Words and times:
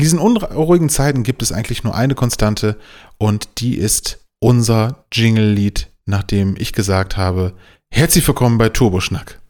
In 0.00 0.04
diesen 0.04 0.18
unruhigen 0.18 0.88
Zeiten 0.88 1.24
gibt 1.24 1.42
es 1.42 1.52
eigentlich 1.52 1.84
nur 1.84 1.94
eine 1.94 2.14
Konstante 2.14 2.78
und 3.18 3.60
die 3.60 3.76
ist 3.76 4.24
unser 4.38 5.04
Jingle-Lied, 5.12 5.88
nachdem 6.06 6.54
ich 6.56 6.72
gesagt 6.72 7.18
habe, 7.18 7.52
herzlich 7.90 8.26
willkommen 8.26 8.56
bei 8.56 8.70
Turboschnack. 8.70 9.42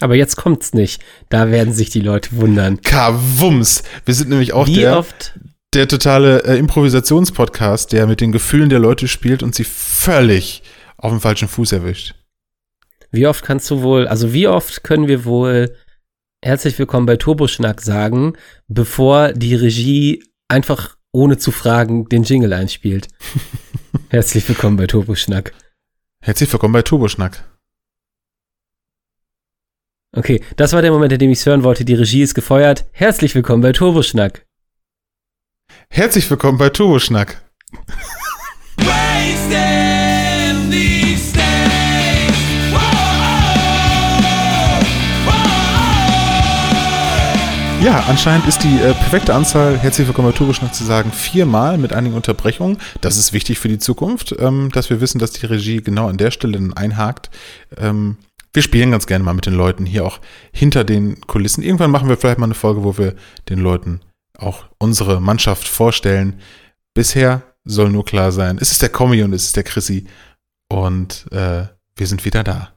Aber 0.00 0.14
jetzt 0.14 0.36
kommt's 0.36 0.72
nicht. 0.72 1.04
Da 1.28 1.50
werden 1.50 1.74
sich 1.74 1.90
die 1.90 2.00
Leute 2.00 2.30
wundern. 2.36 2.80
Kawums! 2.80 3.82
Wir 4.06 4.14
sind 4.14 4.30
nämlich 4.30 4.54
auch 4.54 4.66
Wie 4.66 4.76
der, 4.76 4.96
oft 4.96 5.38
der 5.74 5.86
totale 5.86 6.44
äh, 6.44 6.56
Improvisationspodcast, 6.56 7.92
der 7.92 8.06
mit 8.06 8.22
den 8.22 8.32
Gefühlen 8.32 8.70
der 8.70 8.78
Leute 8.78 9.08
spielt 9.08 9.42
und 9.42 9.54
sie 9.54 9.64
völlig 9.64 10.62
auf 10.96 11.10
dem 11.10 11.20
falschen 11.20 11.48
Fuß 11.48 11.72
erwischt. 11.72 12.14
Wie 13.10 13.26
oft 13.26 13.44
kannst 13.44 13.70
du 13.70 13.82
wohl, 13.82 14.08
also 14.08 14.32
wie 14.32 14.48
oft 14.48 14.82
können 14.82 15.06
wir 15.06 15.26
wohl 15.26 15.76
herzlich 16.44 16.78
willkommen 16.78 17.06
bei 17.06 17.16
Turboschnack 17.16 17.80
sagen, 17.80 18.34
bevor 18.68 19.32
die 19.32 19.54
Regie 19.54 20.22
einfach 20.46 20.96
ohne 21.10 21.38
zu 21.38 21.50
fragen 21.50 22.08
den 22.08 22.22
Jingle 22.22 22.52
einspielt? 22.52 23.08
herzlich 24.10 24.46
willkommen 24.48 24.76
bei 24.76 24.86
Turboschnack. 24.86 25.52
Herzlich 26.22 26.52
willkommen 26.52 26.72
bei 26.72 26.82
Turboschnack. 26.82 27.44
Okay, 30.16 30.44
das 30.56 30.72
war 30.72 30.82
der 30.82 30.92
Moment, 30.92 31.12
in 31.12 31.18
dem 31.18 31.30
ich 31.30 31.38
es 31.38 31.46
hören 31.46 31.64
wollte. 31.64 31.84
Die 31.84 31.94
Regie 31.94 32.22
ist 32.22 32.34
gefeuert. 32.34 32.84
Herzlich 32.92 33.34
willkommen 33.34 33.62
bei 33.62 33.72
Turboschnack. 33.72 34.46
Herzlich 35.88 36.30
willkommen 36.30 36.58
bei 36.58 36.68
Turboschnack. 36.68 37.42
Wasting 38.76 39.93
Ja, 47.84 48.02
anscheinend 48.08 48.46
ist 48.48 48.62
die 48.64 48.78
äh, 48.78 48.94
perfekte 48.94 49.34
Anzahl, 49.34 49.76
herzlich 49.76 50.06
willkommen 50.06 50.30
bei 50.30 50.34
Turboschnack 50.34 50.74
zu 50.74 50.84
sagen, 50.84 51.12
viermal 51.12 51.76
mit 51.76 51.92
einigen 51.92 52.14
Unterbrechungen. 52.14 52.78
Das 53.02 53.18
ist 53.18 53.34
wichtig 53.34 53.58
für 53.58 53.68
die 53.68 53.78
Zukunft, 53.78 54.34
ähm, 54.38 54.70
dass 54.72 54.88
wir 54.88 55.02
wissen, 55.02 55.18
dass 55.18 55.32
die 55.32 55.44
Regie 55.44 55.82
genau 55.82 56.08
an 56.08 56.16
der 56.16 56.30
Stelle 56.30 56.54
dann 56.54 56.72
einhakt. 56.72 57.28
Ähm, 57.76 58.16
wir 58.54 58.62
spielen 58.62 58.90
ganz 58.90 59.06
gerne 59.06 59.22
mal 59.22 59.34
mit 59.34 59.44
den 59.44 59.52
Leuten 59.52 59.84
hier 59.84 60.06
auch 60.06 60.20
hinter 60.50 60.82
den 60.82 61.20
Kulissen. 61.26 61.62
Irgendwann 61.62 61.90
machen 61.90 62.08
wir 62.08 62.16
vielleicht 62.16 62.38
mal 62.38 62.46
eine 62.46 62.54
Folge, 62.54 62.84
wo 62.84 62.96
wir 62.96 63.16
den 63.50 63.58
Leuten 63.58 64.00
auch 64.38 64.64
unsere 64.78 65.20
Mannschaft 65.20 65.68
vorstellen. 65.68 66.40
Bisher 66.94 67.42
soll 67.66 67.90
nur 67.90 68.06
klar 68.06 68.32
sein, 68.32 68.56
es 68.58 68.72
ist 68.72 68.80
der 68.80 68.88
Kommi 68.88 69.22
und 69.22 69.34
es 69.34 69.44
ist 69.44 69.56
der 69.56 69.62
Chrissy. 69.62 70.06
Und 70.70 71.26
äh, 71.32 71.66
wir 71.96 72.06
sind 72.06 72.24
wieder 72.24 72.44
da. 72.44 72.73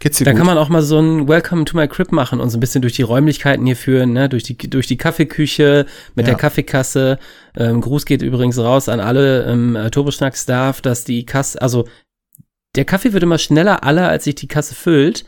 Da 0.00 0.08
gut? 0.32 0.38
kann 0.38 0.46
man 0.46 0.58
auch 0.58 0.68
mal 0.68 0.82
so 0.82 0.98
ein 0.98 1.28
Welcome 1.28 1.64
to 1.64 1.76
my 1.76 1.88
Crib 1.88 2.12
machen 2.12 2.40
und 2.40 2.50
so 2.50 2.56
ein 2.58 2.60
bisschen 2.60 2.82
durch 2.82 2.94
die 2.94 3.02
Räumlichkeiten 3.02 3.64
hier 3.66 3.76
führen, 3.76 4.12
ne? 4.12 4.28
durch, 4.28 4.42
die, 4.42 4.56
durch 4.56 4.86
die 4.86 4.96
Kaffeeküche 4.96 5.86
mit 6.14 6.26
Ja. 6.26 6.32
der 6.32 6.38
Kaffeekasse. 6.40 7.18
Ähm, 7.56 7.80
Gruß 7.80 8.04
geht 8.06 8.22
übrigens 8.22 8.58
raus 8.58 8.88
an 8.88 9.00
alle 9.00 9.44
ähm, 9.44 9.76
äh, 9.76 9.90
Turboschnack-Staff, 9.90 10.80
dass 10.82 11.04
die 11.04 11.24
Kasse, 11.26 11.60
also 11.62 11.86
der 12.76 12.84
Kaffee 12.84 13.12
wird 13.12 13.22
immer 13.22 13.38
schneller 13.38 13.84
alle, 13.84 14.08
als 14.08 14.24
sich 14.24 14.34
die 14.34 14.48
Kasse 14.48 14.74
füllt. 14.74 15.24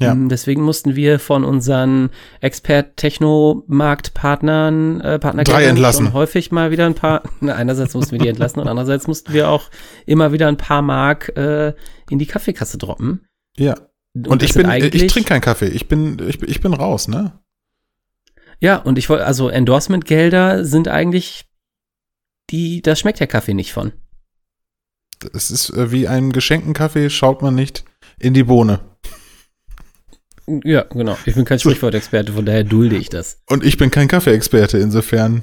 Ja. 0.00 0.12
Ähm, 0.12 0.28
deswegen 0.30 0.62
mussten 0.62 0.96
wir 0.96 1.18
von 1.18 1.44
unseren 1.44 2.08
Expert-Techno-Marktpartnern, 2.40 5.00
äh, 5.00 5.18
Partnerkennern 5.18 5.60
Drei 5.60 5.68
entlassen. 5.68 6.12
häufig 6.12 6.52
mal 6.52 6.70
wieder 6.70 6.86
ein 6.86 6.94
paar, 6.94 7.22
na, 7.40 7.54
einerseits 7.54 7.94
mussten 7.94 8.12
wir 8.12 8.18
die 8.18 8.28
entlassen 8.28 8.60
und 8.60 8.68
andererseits 8.68 9.06
mussten 9.06 9.32
wir 9.32 9.48
auch 9.50 9.70
immer 10.06 10.32
wieder 10.32 10.48
ein 10.48 10.56
paar 10.56 10.82
Mark 10.82 11.36
äh, 11.36 11.74
in 12.08 12.18
die 12.18 12.26
Kaffeekasse 12.26 12.78
droppen. 12.78 13.26
ja. 13.56 13.74
Und, 14.14 14.42
das 14.42 14.50
ich 14.50 14.54
bin, 14.54 14.66
ich 14.66 14.70
eigentlich- 14.72 15.12
trinke 15.12 15.28
keinen 15.28 15.40
Kaffee. 15.40 15.68
Ich 15.68 15.88
bin, 15.88 16.18
ich, 16.28 16.38
bin- 16.38 16.50
ich 16.50 16.60
bin 16.60 16.74
raus, 16.74 17.06
ne? 17.08 17.38
Ja, 18.60 18.76
und 18.76 18.98
ich 18.98 19.08
wollte, 19.08 19.24
also 19.24 19.48
Endorsement-Gelder 19.48 20.64
sind 20.64 20.88
eigentlich, 20.88 21.46
die, 22.50 22.82
da 22.82 22.96
schmeckt 22.96 23.20
der 23.20 23.26
Kaffee 23.26 23.54
nicht 23.54 23.72
von. 23.72 23.92
Es 25.32 25.50
ist 25.50 25.70
äh, 25.70 25.92
wie 25.92 26.08
einem 26.08 26.32
geschenkten 26.32 26.74
Kaffee, 26.74 27.08
schaut 27.10 27.40
man 27.42 27.54
nicht 27.54 27.84
in 28.18 28.34
die 28.34 28.42
Bohne. 28.44 28.80
Ja, 30.64 30.82
genau. 30.82 31.16
Ich 31.26 31.34
bin 31.36 31.44
kein 31.44 31.60
Sprichwortexperte, 31.60 32.32
von 32.32 32.44
daher 32.44 32.64
dulde 32.64 32.96
ich 32.96 33.08
das. 33.08 33.40
Und 33.48 33.64
ich 33.64 33.76
bin 33.78 33.90
kein 33.90 34.08
Kaffeeexperte, 34.08 34.78
insofern. 34.78 35.42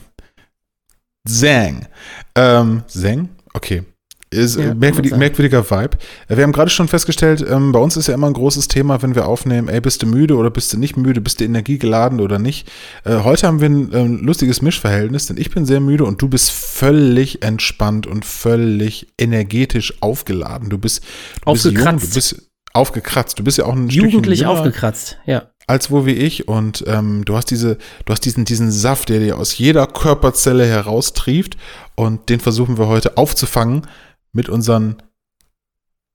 Zang. 1.27 1.87
Ähm, 2.35 2.83
Zang? 2.87 3.29
Okay. 3.53 3.83
Ist 4.29 4.57
Ja, 4.57 4.73
merkwürdig, 4.73 5.15
merkwürdiger 5.15 5.69
Vibe. 5.69 5.97
Äh, 6.27 6.35
Wir 6.35 6.43
haben 6.43 6.51
gerade 6.51 6.69
schon 6.69 6.89
festgestellt, 6.89 7.45
ähm, 7.49 7.71
bei 7.71 7.79
uns 7.79 7.95
ist 7.95 8.07
ja 8.07 8.13
immer 8.13 8.27
ein 8.27 8.33
großes 8.33 8.67
Thema, 8.67 9.01
wenn 9.01 9.15
wir 9.15 9.25
aufnehmen, 9.25 9.69
ey, 9.69 9.79
bist 9.79 10.03
du 10.03 10.05
müde 10.05 10.35
oder 10.35 10.49
bist 10.49 10.73
du 10.73 10.77
nicht 10.77 10.97
müde, 10.97 11.21
bist 11.21 11.39
du 11.39 11.45
energiegeladen 11.45 12.19
oder 12.19 12.37
nicht. 12.37 12.69
Äh, 13.05 13.19
heute 13.23 13.47
haben 13.47 13.61
wir 13.61 13.69
ein 13.69 13.89
ähm, 13.93 14.19
lustiges 14.25 14.61
Mischverhältnis, 14.61 15.27
denn 15.27 15.37
ich 15.37 15.51
bin 15.51 15.65
sehr 15.65 15.79
müde 15.79 16.03
und 16.03 16.21
du 16.21 16.27
bist 16.27 16.51
völlig 16.51 17.41
entspannt 17.41 18.05
und 18.05 18.25
völlig 18.25 19.07
energetisch 19.17 19.93
aufgeladen. 20.01 20.69
Du 20.69 20.77
bist, 20.77 21.05
du 21.45 21.53
bist 21.53 21.65
jung, 21.65 21.77
Aufgekratzt. 21.77 22.11
du 22.11 22.15
bist 22.15 22.47
aufgekratzt. 22.73 23.39
Du 23.39 23.43
bist 23.43 23.57
ja 23.57 23.65
auch 23.65 23.73
ein 23.73 23.89
Jugendlich 23.89 24.45
aufgekratzt, 24.45 25.17
ja. 25.25 25.49
als 25.67 25.89
wo 25.89 26.05
wie 26.05 26.11
ich 26.11 26.47
und 26.47 26.83
ähm, 26.87 27.23
du 27.25 27.35
hast 27.35 27.45
diese, 27.45 27.77
du 28.05 28.13
hast 28.13 28.25
diesen, 28.25 28.45
diesen 28.45 28.71
Saft, 28.71 29.09
der 29.09 29.19
dir 29.19 29.37
aus 29.37 29.57
jeder 29.57 29.87
Körperzelle 29.87 30.65
heraustrieft 30.65 31.57
und 31.95 32.29
den 32.29 32.39
versuchen 32.39 32.77
wir 32.77 32.87
heute 32.87 33.17
aufzufangen 33.17 33.87
mit 34.37 34.47
unseren 34.49 35.01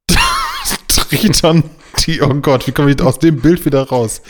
Trietern, 0.89 1.65
die, 2.07 2.23
oh 2.23 2.33
Gott, 2.35 2.67
wie 2.67 2.73
komme 2.73 2.91
ich 2.91 3.03
aus 3.03 3.19
dem 3.19 3.41
Bild 3.41 3.65
wieder 3.67 3.83
raus? 3.83 4.23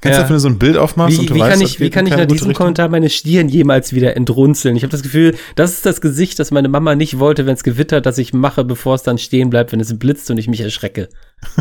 Kennst 0.00 0.18
Ja. 0.18 0.22
du, 0.24 0.28
wenn 0.28 0.36
du 0.36 0.40
so 0.40 0.48
ein 0.48 0.58
Bild 0.58 0.76
aufmachst 0.76 1.16
Wie, 1.16 1.20
und 1.20 1.30
du 1.30 1.34
wie, 1.34 1.40
weißt, 1.40 1.52
kann 1.52 1.60
ich, 1.60 1.80
wie 1.80 1.90
kann 1.90 2.06
ich 2.06 2.12
nach 2.12 2.26
diesem 2.26 2.48
Richtung? 2.48 2.54
Kommentar 2.54 2.88
meine 2.88 3.10
Stirn 3.10 3.48
jemals 3.48 3.92
wieder 3.92 4.16
entrunzeln? 4.16 4.74
Ich 4.76 4.82
habe 4.82 4.90
das 4.90 5.02
Gefühl, 5.02 5.36
das 5.54 5.72
ist 5.72 5.86
das 5.86 6.00
Gesicht, 6.00 6.38
das 6.38 6.50
meine 6.50 6.68
Mama 6.68 6.94
nicht 6.94 7.18
wollte, 7.18 7.46
wenn 7.46 7.54
es 7.54 7.62
gewittert, 7.62 8.06
dass 8.06 8.18
ich 8.18 8.32
mache, 8.32 8.64
bevor 8.64 8.94
es 8.94 9.02
dann 9.02 9.18
stehen 9.18 9.50
bleibt, 9.50 9.72
wenn 9.72 9.80
es 9.80 9.98
blitzt 9.98 10.30
und 10.30 10.38
ich 10.38 10.48
mich 10.48 10.60
erschrecke. 10.60 11.08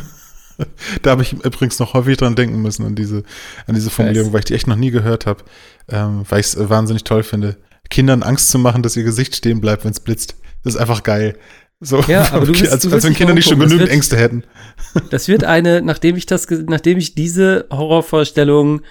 Da 1.01 1.11
habe 1.11 1.21
ich 1.21 1.33
übrigens 1.33 1.79
noch 1.79 1.93
häufig 1.93 2.15
dran 2.15 2.37
denken 2.37 2.61
müssen, 2.61 2.85
an 2.85 2.95
diese, 2.95 3.23
an 3.67 3.75
diese 3.75 3.89
Formulierung, 3.89 4.31
weil 4.31 4.39
ich 4.39 4.45
die 4.45 4.53
echt 4.53 4.67
noch 4.67 4.77
nie 4.77 4.89
gehört 4.89 5.25
habe, 5.25 5.43
ähm, 5.89 6.23
weil 6.29 6.39
ich 6.39 6.45
es 6.45 6.55
äh, 6.55 6.69
wahnsinnig 6.69 7.03
toll 7.03 7.23
finde. 7.23 7.57
Kindern 7.89 8.23
Angst 8.23 8.51
zu 8.51 8.57
machen, 8.57 8.81
dass 8.81 8.95
ihr 8.95 9.03
Gesicht 9.03 9.35
stehen 9.35 9.59
bleibt, 9.59 9.83
wenn 9.83 9.91
es 9.91 9.99
blitzt. 9.99 10.35
Das 10.63 10.75
ist 10.75 10.79
einfach 10.79 11.03
geil. 11.03 11.37
So, 11.81 11.99
Ja, 12.07 12.31
aber 12.31 12.45
du 12.45 12.53
willst- 12.57 12.71
als, 12.71 12.83
du 12.83 12.91
als 12.91 13.03
wenn 13.03 13.13
Kinder 13.13 13.33
nicht 13.33 13.47
schon 13.49 13.59
genügend 13.59 13.81
wird- 13.81 13.91
Ängste 13.91 14.17
hätten. 14.17 14.43
Das 15.09 15.27
wird 15.27 15.43
eine, 15.43 15.81
nachdem 15.81 16.15
ich 16.15 16.25
das, 16.25 16.47
nachdem 16.67 16.97
ich 16.97 17.15
diese 17.15 17.65
Horrorvorstellung 17.69 18.81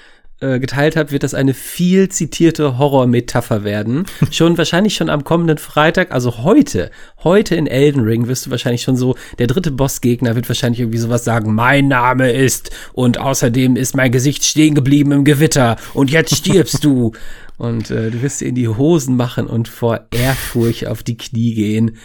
äh, 0.40 0.58
geteilt 0.58 0.96
habe, 0.96 1.10
wird 1.12 1.22
das 1.22 1.32
eine 1.32 1.54
viel 1.54 2.08
zitierte 2.10 2.76
Horrormetapher 2.76 3.64
werden. 3.64 4.04
Schon 4.30 4.58
wahrscheinlich 4.58 4.96
schon 4.96 5.08
am 5.08 5.24
kommenden 5.24 5.56
Freitag, 5.58 6.12
also 6.12 6.42
heute, 6.44 6.90
heute 7.22 7.54
in 7.54 7.66
Elden 7.66 8.02
Ring 8.02 8.26
wirst 8.28 8.44
du 8.46 8.50
wahrscheinlich 8.50 8.82
schon 8.82 8.96
so, 8.96 9.14
der 9.38 9.46
dritte 9.46 9.70
Bossgegner 9.70 10.34
wird 10.36 10.48
wahrscheinlich 10.48 10.80
irgendwie 10.80 10.98
sowas 10.98 11.24
sagen, 11.24 11.54
mein 11.54 11.88
Name 11.88 12.32
ist 12.32 12.70
und 12.92 13.18
außerdem 13.18 13.76
ist 13.76 13.96
mein 13.96 14.12
Gesicht 14.12 14.44
stehen 14.44 14.74
geblieben 14.74 15.12
im 15.12 15.24
Gewitter 15.24 15.76
und 15.94 16.10
jetzt 16.10 16.34
stirbst 16.36 16.84
du. 16.84 17.12
Und 17.56 17.88
äh, 17.92 18.10
du 18.10 18.20
wirst 18.20 18.40
dir 18.40 18.48
in 18.48 18.56
die 18.56 18.66
Hosen 18.66 19.14
machen 19.16 19.46
und 19.46 19.68
vor 19.68 20.08
Ehrfurcht 20.10 20.88
auf 20.88 21.04
die 21.04 21.16
Knie 21.16 21.54
gehen. 21.54 21.98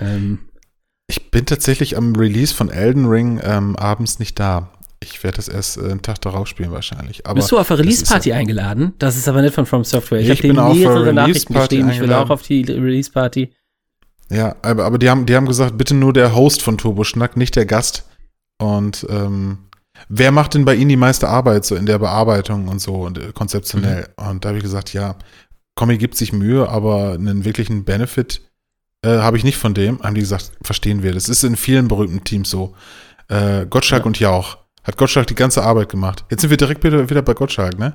Ähm, 0.00 0.38
Ich 1.08 1.30
bin 1.30 1.46
tatsächlich 1.46 1.96
am 1.96 2.14
Release 2.16 2.54
von 2.54 2.70
Elden 2.70 3.06
Ring 3.06 3.40
ähm, 3.42 3.76
abends 3.76 4.18
nicht 4.18 4.38
da. 4.40 4.72
Ich 5.02 5.22
werde 5.22 5.36
das 5.36 5.48
erst 5.48 5.76
äh, 5.76 5.82
einen 5.82 6.02
Tag 6.02 6.20
darauf 6.22 6.48
spielen 6.48 6.72
wahrscheinlich. 6.72 7.26
Aber 7.26 7.36
Bist 7.36 7.52
du 7.52 7.58
auf 7.58 7.70
eine 7.70 7.80
Release-Party 7.80 8.32
eingeladen? 8.32 8.94
Das 8.98 9.16
ist 9.16 9.28
aber 9.28 9.42
nicht 9.42 9.54
von 9.54 9.66
From 9.66 9.84
Software. 9.84 10.20
Ich 10.20 10.28
Ich 10.28 10.30
habe 10.30 10.42
bin 10.42 10.56
denen 10.56 10.58
auf 10.60 10.72
eine 10.72 10.80
mehrere 10.80 11.12
Nachrichten 11.12 11.54
geschrieben. 11.54 11.90
Ich 11.90 12.00
will 12.00 12.12
auch 12.12 12.30
auf 12.30 12.42
die 12.42 12.62
Release-Party. 12.62 13.52
Ja, 14.30 14.56
aber, 14.62 14.84
aber 14.84 14.98
die, 14.98 15.08
haben, 15.08 15.26
die 15.26 15.36
haben 15.36 15.46
gesagt, 15.46 15.78
bitte 15.78 15.94
nur 15.94 16.12
der 16.12 16.34
Host 16.34 16.62
von 16.62 16.78
Turboschnack, 16.78 17.36
nicht 17.36 17.54
der 17.54 17.66
Gast. 17.66 18.08
Und 18.58 19.06
ähm, 19.08 19.58
wer 20.08 20.32
macht 20.32 20.54
denn 20.54 20.64
bei 20.64 20.74
Ihnen 20.74 20.88
die 20.88 20.96
meiste 20.96 21.28
Arbeit 21.28 21.64
so 21.64 21.76
in 21.76 21.86
der 21.86 21.98
Bearbeitung 21.98 22.66
und 22.68 22.80
so 22.80 22.94
und 23.02 23.18
äh, 23.18 23.32
konzeptionell? 23.32 24.08
Mhm. 24.18 24.28
Und 24.28 24.44
da 24.44 24.48
habe 24.48 24.58
ich 24.58 24.64
gesagt, 24.64 24.92
ja, 24.92 25.16
Comic 25.76 26.00
gibt 26.00 26.16
sich 26.16 26.32
Mühe, 26.32 26.68
aber 26.68 27.12
einen 27.12 27.44
wirklichen 27.44 27.84
Benefit 27.84 28.40
äh, 29.06 29.18
habe 29.20 29.36
ich 29.36 29.44
nicht 29.44 29.56
von 29.56 29.74
dem. 29.74 30.00
Haben 30.02 30.14
die 30.14 30.20
gesagt, 30.20 30.50
verstehen 30.62 31.02
wir. 31.02 31.12
Das 31.12 31.28
ist 31.28 31.44
in 31.44 31.56
vielen 31.56 31.88
berühmten 31.88 32.24
Teams 32.24 32.50
so. 32.50 32.74
Äh, 33.28 33.66
Gottschalk 33.66 34.02
Ja. 34.02 34.06
und 34.06 34.18
Jauch. 34.20 34.58
Hat 34.84 34.96
Gottschalk 34.96 35.26
die 35.26 35.34
ganze 35.34 35.62
Arbeit 35.62 35.88
gemacht. 35.88 36.24
Jetzt 36.30 36.42
sind 36.42 36.50
wir 36.50 36.56
direkt 36.56 36.84
wieder, 36.84 37.08
wieder 37.10 37.22
bei 37.22 37.34
Gottschalk, 37.34 37.78
ne? 37.78 37.92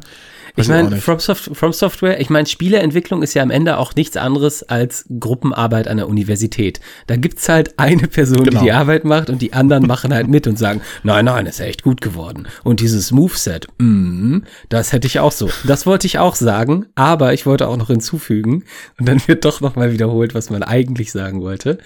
Ich 0.56 0.68
meine. 0.68 0.98
From, 0.98 1.20
Soft 1.20 1.52
From 1.54 1.74
Software, 1.74 2.20
ich 2.20 2.30
meine, 2.30 2.48
Spieleentwicklung 2.48 3.24
ist 3.24 3.34
ja 3.34 3.44
am 3.44 3.52
Ende 3.52 3.78
auch 3.78 3.96
nichts 3.96 4.18
anderes 4.18 4.64
als 4.64 5.06
Gruppenarbeit 5.20 5.88
an 5.88 5.98
der 5.98 6.08
Universität. 6.10 6.80
Da 7.08 7.16
gibt's 7.16 7.48
halt 7.50 7.78
eine 7.80 8.08
Person, 8.08 8.44
Genau. 8.44 8.60
die 8.60 8.66
die 8.66 8.72
Arbeit 8.72 9.06
macht 9.06 9.30
und 9.30 9.42
die 9.42 9.54
anderen 9.54 9.86
machen 9.88 10.14
halt 10.14 10.28
mit 10.28 10.48
und 10.48 10.58
sagen, 10.58 10.82
nein, 11.04 11.26
nein, 11.26 11.46
ist 11.46 11.60
echt 11.60 11.84
gut 11.84 12.02
geworden. 12.02 12.48
Und 12.64 12.80
dieses 12.80 13.12
Moveset, 13.12 13.68
mm, 13.80 14.40
das 14.70 14.94
hätte 14.94 15.08
ich 15.08 15.20
auch 15.20 15.32
so. 15.32 15.50
Das 15.66 15.86
wollte 15.86 16.08
ich 16.08 16.20
auch 16.20 16.36
sagen, 16.36 16.86
aber 16.96 17.34
ich 17.34 17.46
wollte 17.46 17.68
auch 17.68 17.78
noch 17.78 17.88
hinzufügen 17.88 18.64
und 19.00 19.08
dann 19.08 19.22
wird 19.28 19.46
doch 19.46 19.62
nochmal 19.62 19.92
wiederholt, 19.92 20.34
was 20.34 20.50
man 20.50 20.64
eigentlich 20.64 21.12
sagen 21.12 21.42
wollte. 21.42 21.78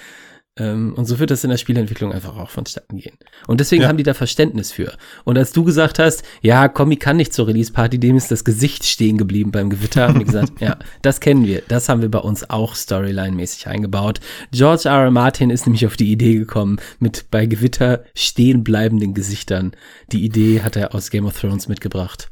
Ähm, 0.58 0.94
und 0.96 1.06
so 1.06 1.20
wird 1.20 1.32
das 1.32 1.44
in 1.44 1.50
der 1.50 1.58
Spielentwicklung 1.58 2.14
einfach 2.14 2.38
auch 2.38 2.50
vonstatten 2.50 2.98
gehen. 2.98 3.18
Und 3.46 3.60
deswegen 3.60 3.82
Ja. 3.82 3.90
haben 3.90 3.98
die 3.98 4.04
da 4.04 4.14
Verständnis 4.14 4.72
für. 4.72 4.94
Und 5.26 5.38
als 5.38 5.52
du 5.52 5.66
gesagt 5.66 6.00
hast, 6.00 6.24
ja, 6.42 6.70
Comic 6.70 7.02
kann 7.02 7.18
nicht 7.18 7.34
zur 7.34 7.48
Release-Party, 7.48 8.00
dem 8.00 8.16
ist 8.16 8.32
das 8.32 8.46
Gesicht 8.46 8.86
stehen 8.86 9.18
geblieben 9.18 9.52
beim 9.52 9.70
Gewitter, 9.70 10.08
haben 10.08 10.20
die 10.20 10.26
gesagt, 10.26 10.54
ja, 10.62 10.78
das 11.02 11.20
kennen 11.20 11.46
wir. 11.46 11.62
Das 11.68 11.90
haben 11.90 12.02
wir 12.02 12.10
bei 12.10 12.20
uns 12.20 12.50
auch 12.50 12.74
Storyline-mäßig 12.74 13.68
eingebaut. 13.68 14.22
George 14.52 14.84
R. 14.88 15.04
R. 15.04 15.12
Martin 15.12 15.50
ist 15.50 15.66
nämlich 15.66 15.86
auf 15.86 15.98
die 15.98 16.10
Idee 16.12 16.36
gekommen, 16.36 16.78
mit 17.00 17.26
bei 17.32 17.46
Gewitter 17.48 18.04
stehen 18.16 18.64
bleibenden 18.64 19.14
Gesichtern. 19.14 19.74
Die 20.14 20.24
Idee 20.24 20.62
hat 20.62 20.78
er 20.78 20.96
aus 20.96 21.10
Game 21.10 21.26
of 21.26 21.38
Thrones 21.38 21.68
mitgebracht. 21.68 22.30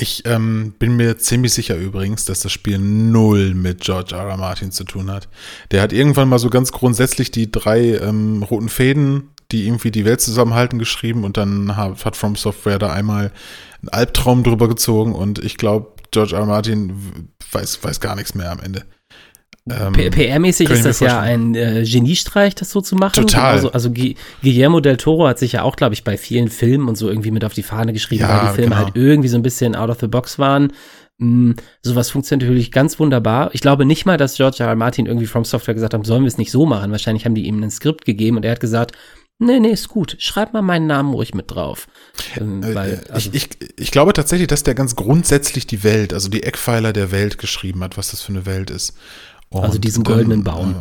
Ich 0.00 0.22
ähm, 0.26 0.74
bin 0.78 0.96
mir 0.96 1.18
ziemlich 1.18 1.52
sicher 1.52 1.76
übrigens, 1.76 2.24
dass 2.24 2.38
das 2.38 2.52
Spiel 2.52 2.78
null 2.78 3.54
mit 3.54 3.80
George 3.80 4.14
R. 4.14 4.28
R. 4.28 4.36
Martin 4.36 4.70
zu 4.70 4.84
tun 4.84 5.10
hat. 5.10 5.28
Der 5.72 5.82
hat 5.82 5.92
irgendwann 5.92 6.28
mal 6.28 6.38
so 6.38 6.50
ganz 6.50 6.70
grundsätzlich 6.70 7.32
die 7.32 7.50
drei 7.50 7.96
ähm, 7.96 8.44
roten 8.44 8.68
Fäden, 8.68 9.30
die 9.50 9.66
irgendwie 9.66 9.90
die 9.90 10.04
Welt 10.04 10.20
zusammenhalten, 10.20 10.78
geschrieben 10.78 11.24
und 11.24 11.36
dann 11.36 11.76
hat, 11.76 12.04
hat 12.04 12.16
From 12.16 12.36
Software 12.36 12.78
da 12.78 12.92
einmal 12.92 13.32
einen 13.80 13.88
Albtraum 13.88 14.44
drüber 14.44 14.68
gezogen 14.68 15.16
und 15.16 15.40
ich 15.44 15.56
glaube, 15.56 15.92
George 16.12 16.36
R. 16.36 16.42
R. 16.42 16.46
Martin 16.46 16.92
weiß, 17.50 17.82
weiß 17.82 17.98
gar 17.98 18.14
nichts 18.14 18.36
mehr 18.36 18.52
am 18.52 18.60
Ende. 18.60 18.84
Ähm, 19.70 19.92
PR-mäßig 19.92 20.70
ist 20.70 20.84
das 20.84 21.00
ja 21.00 21.20
ein 21.20 21.54
äh, 21.54 21.84
Geniestreich, 21.84 22.54
das 22.54 22.70
so 22.70 22.80
zu 22.80 22.96
machen. 22.96 23.14
Total. 23.14 23.52
Also, 23.54 23.72
also 23.72 23.90
Gu- 23.90 24.14
Guillermo 24.42 24.80
del 24.80 24.96
Toro 24.96 25.26
hat 25.28 25.38
sich 25.38 25.52
ja 25.52 25.62
auch, 25.62 25.76
glaube 25.76 25.94
ich, 25.94 26.04
bei 26.04 26.16
vielen 26.16 26.48
Filmen 26.48 26.88
und 26.88 26.96
so 26.96 27.08
irgendwie 27.08 27.30
mit 27.30 27.44
auf 27.44 27.54
die 27.54 27.62
Fahne 27.62 27.92
geschrieben, 27.92 28.22
Ja, 28.22 28.28
weil 28.42 28.48
die 28.50 28.54
Filme 28.56 28.74
genau. 28.74 28.84
halt 28.86 28.96
irgendwie 28.96 29.28
so 29.28 29.36
ein 29.36 29.42
bisschen 29.42 29.74
out 29.76 29.90
of 29.90 29.98
the 30.00 30.08
box 30.08 30.38
waren. 30.38 30.72
Mm, 31.18 31.52
sowas 31.82 32.10
funktioniert 32.10 32.48
natürlich 32.48 32.70
ganz 32.70 32.98
wunderbar. 33.00 33.50
Ich 33.52 33.60
glaube 33.60 33.84
nicht 33.84 34.06
mal, 34.06 34.16
dass 34.16 34.36
George 34.36 34.58
R. 34.60 34.68
R. 34.68 34.76
Martin 34.76 35.06
irgendwie 35.06 35.26
From 35.26 35.44
Software 35.44 35.74
gesagt 35.74 35.94
haben, 35.94 36.04
sollen 36.04 36.22
wir 36.22 36.28
es 36.28 36.38
nicht 36.38 36.50
so 36.52 36.64
machen. 36.66 36.90
Wahrscheinlich 36.92 37.24
haben 37.24 37.34
die 37.34 37.46
ihm 37.46 37.62
ein 37.62 37.70
Skript 37.70 38.04
gegeben 38.04 38.36
und 38.36 38.44
er 38.44 38.52
hat 38.52 38.60
gesagt, 38.60 38.92
nee, 39.40 39.58
nee, 39.58 39.70
ist 39.70 39.88
gut. 39.88 40.16
Schreib 40.20 40.52
mal 40.52 40.62
meinen 40.62 40.86
Namen 40.86 41.12
ruhig 41.14 41.34
mit 41.34 41.50
drauf. 41.50 41.88
Ähm, 42.40 42.62
Äh, 42.62 42.74
weil, 42.74 42.92
äh, 43.08 43.12
also, 43.12 43.30
ich, 43.32 43.48
ich, 43.60 43.68
ich 43.78 43.90
glaube 43.90 44.12
tatsächlich, 44.12 44.46
dass 44.48 44.62
der 44.62 44.74
ganz 44.74 44.94
grundsätzlich 44.94 45.66
die 45.66 45.82
Welt, 45.82 46.12
also 46.12 46.28
die 46.28 46.44
Eckpfeiler 46.44 46.92
der 46.92 47.10
Welt 47.10 47.38
geschrieben 47.38 47.82
hat, 47.82 47.96
was 47.98 48.12
das 48.12 48.22
für 48.22 48.30
eine 48.32 48.46
Welt 48.46 48.70
ist. 48.70 48.94
Und, 49.50 49.64
Also 49.64 49.78
diesen 49.78 50.04
goldenen 50.04 50.44
Baum. 50.44 50.74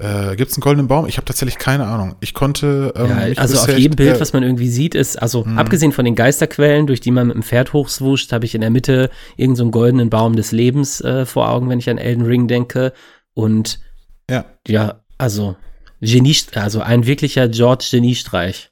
Äh, 0.00 0.36
Gibt 0.36 0.50
es 0.50 0.56
einen 0.56 0.62
goldenen 0.62 0.86
Baum? 0.86 1.06
Ich 1.06 1.16
habe 1.16 1.24
tatsächlich 1.24 1.58
keine 1.58 1.86
Ahnung. 1.86 2.14
Ich 2.20 2.32
konnte. 2.32 2.92
Ähm, 2.96 3.08
ja, 3.08 3.16
also 3.36 3.58
auf 3.58 3.76
jedem 3.76 3.96
Bild, 3.96 4.16
äh, 4.16 4.20
was 4.20 4.32
man 4.32 4.44
irgendwie 4.44 4.68
sieht, 4.68 4.94
ist, 4.94 5.20
also 5.20 5.44
Mhm. 5.44 5.58
abgesehen 5.58 5.90
von 5.92 6.04
den 6.04 6.14
Geisterquellen, 6.14 6.86
durch 6.86 7.00
die 7.00 7.10
man 7.10 7.26
mit 7.26 7.34
dem 7.34 7.42
Pferd 7.42 7.72
hochswuscht, 7.72 8.32
habe 8.32 8.44
ich 8.44 8.54
in 8.54 8.60
der 8.60 8.70
Mitte 8.70 9.10
irgendeinen 9.36 9.56
so 9.56 9.62
einen 9.64 9.70
goldenen 9.72 10.10
Baum 10.10 10.36
des 10.36 10.52
Lebens 10.52 11.00
äh, 11.00 11.26
vor 11.26 11.48
Augen, 11.50 11.68
wenn 11.68 11.80
ich 11.80 11.90
an 11.90 11.98
Elden 11.98 12.24
Ring 12.24 12.46
denke. 12.46 12.92
Und 13.34 13.80
Ja. 14.30 14.44
ja, 14.68 15.00
also 15.18 15.56
Genie, 16.00 16.36
also 16.54 16.80
ein 16.80 17.06
wirklicher 17.06 17.48
George 17.48 17.88
Geniestreich. 17.90 18.70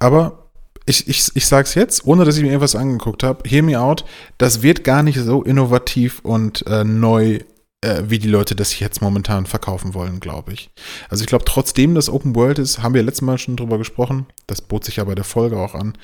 Aber 0.00 0.50
ich, 0.86 1.06
ich, 1.08 1.30
ich 1.34 1.46
sag's 1.46 1.74
jetzt, 1.74 2.04
ohne 2.04 2.24
dass 2.24 2.36
ich 2.36 2.42
mir 2.42 2.48
irgendwas 2.48 2.74
angeguckt 2.74 3.22
habe, 3.22 3.48
hear 3.48 3.62
me 3.62 3.78
out, 3.78 4.04
das 4.38 4.62
wird 4.62 4.82
gar 4.84 5.02
nicht 5.04 5.18
so 5.18 5.42
innovativ 5.44 6.18
und 6.24 6.66
äh, 6.66 6.82
neu, 6.84 7.38
äh, 7.84 8.10
wie 8.10 8.18
die 8.18 8.28
Leute 8.28 8.56
das 8.56 8.78
jetzt 8.78 9.02
momentan 9.02 9.46
verkaufen 9.46 9.94
wollen, 9.94 10.18
glaube 10.18 10.52
ich. 10.52 10.70
Also 11.08 11.22
ich 11.22 11.28
glaube, 11.28 11.44
trotzdem 11.44 11.94
das 11.94 12.08
Open 12.08 12.34
World 12.34 12.58
ist, 12.58 12.82
haben 12.82 12.94
wir 12.94 13.02
letztes 13.02 13.22
Mal 13.22 13.38
schon 13.38 13.56
drüber 13.56 13.78
gesprochen, 13.78 14.26
das 14.46 14.62
bot 14.62 14.84
sich 14.84 14.96
ja 14.96 15.04
bei 15.04 15.14
der 15.14 15.24
Folge 15.24 15.58
auch 15.58 15.74
an. 15.74 15.96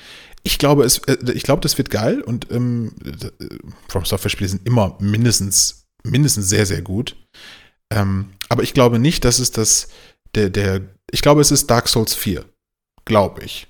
Ich 0.43 0.57
glaube, 0.57 0.83
es, 0.83 0.99
äh, 0.99 1.17
ich 1.33 1.43
glaube, 1.43 1.61
das 1.61 1.77
wird 1.77 1.89
geil 1.89 2.21
und 2.21 2.51
ähm, 2.51 2.93
äh, 3.03 3.29
From 3.89 4.05
Software-Spiele 4.05 4.49
sind 4.49 4.67
immer 4.67 4.95
mindestens, 4.99 5.87
mindestens 6.03 6.49
sehr, 6.49 6.65
sehr 6.65 6.81
gut. 6.81 7.15
Ähm, 7.91 8.29
aber 8.49 8.63
ich 8.63 8.73
glaube 8.73 8.99
nicht, 8.99 9.25
dass 9.25 9.39
es 9.39 9.51
das, 9.51 9.89
der, 10.35 10.49
der, 10.49 10.81
ich 11.11 11.21
glaube, 11.21 11.41
es 11.41 11.51
ist 11.51 11.69
Dark 11.69 11.87
Souls 11.87 12.13
4. 12.13 12.45
Glaube 13.05 13.43
ich. 13.43 13.67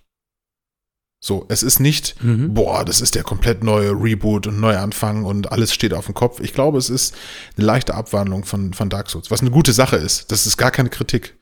So, 1.24 1.46
es 1.50 1.62
ist 1.62 1.80
nicht, 1.80 2.22
Mhm. 2.24 2.54
boah, 2.56 2.84
das 2.84 3.00
ist 3.00 3.14
der 3.14 3.22
komplett 3.24 3.64
neue 3.64 3.92
Reboot 3.92 4.48
und 4.48 4.60
Neuanfang 4.60 5.24
und 5.24 5.52
alles 5.52 5.72
steht 5.72 5.94
auf 5.94 6.06
dem 6.08 6.16
Kopf. 6.16 6.40
Ich 6.40 6.52
glaube, 6.54 6.80
es 6.80 6.90
ist 6.90 7.16
eine 7.58 7.66
leichte 7.68 7.94
Abwandlung 7.94 8.44
von, 8.44 8.74
von 8.74 8.90
Dark 8.90 9.08
Souls, 9.10 9.30
was 9.30 9.42
eine 9.42 9.52
gute 9.52 9.72
Sache 9.72 9.98
ist. 9.98 10.32
Das 10.32 10.48
ist 10.48 10.58
gar 10.58 10.72
keine 10.72 10.90
Kritik. 10.90 11.38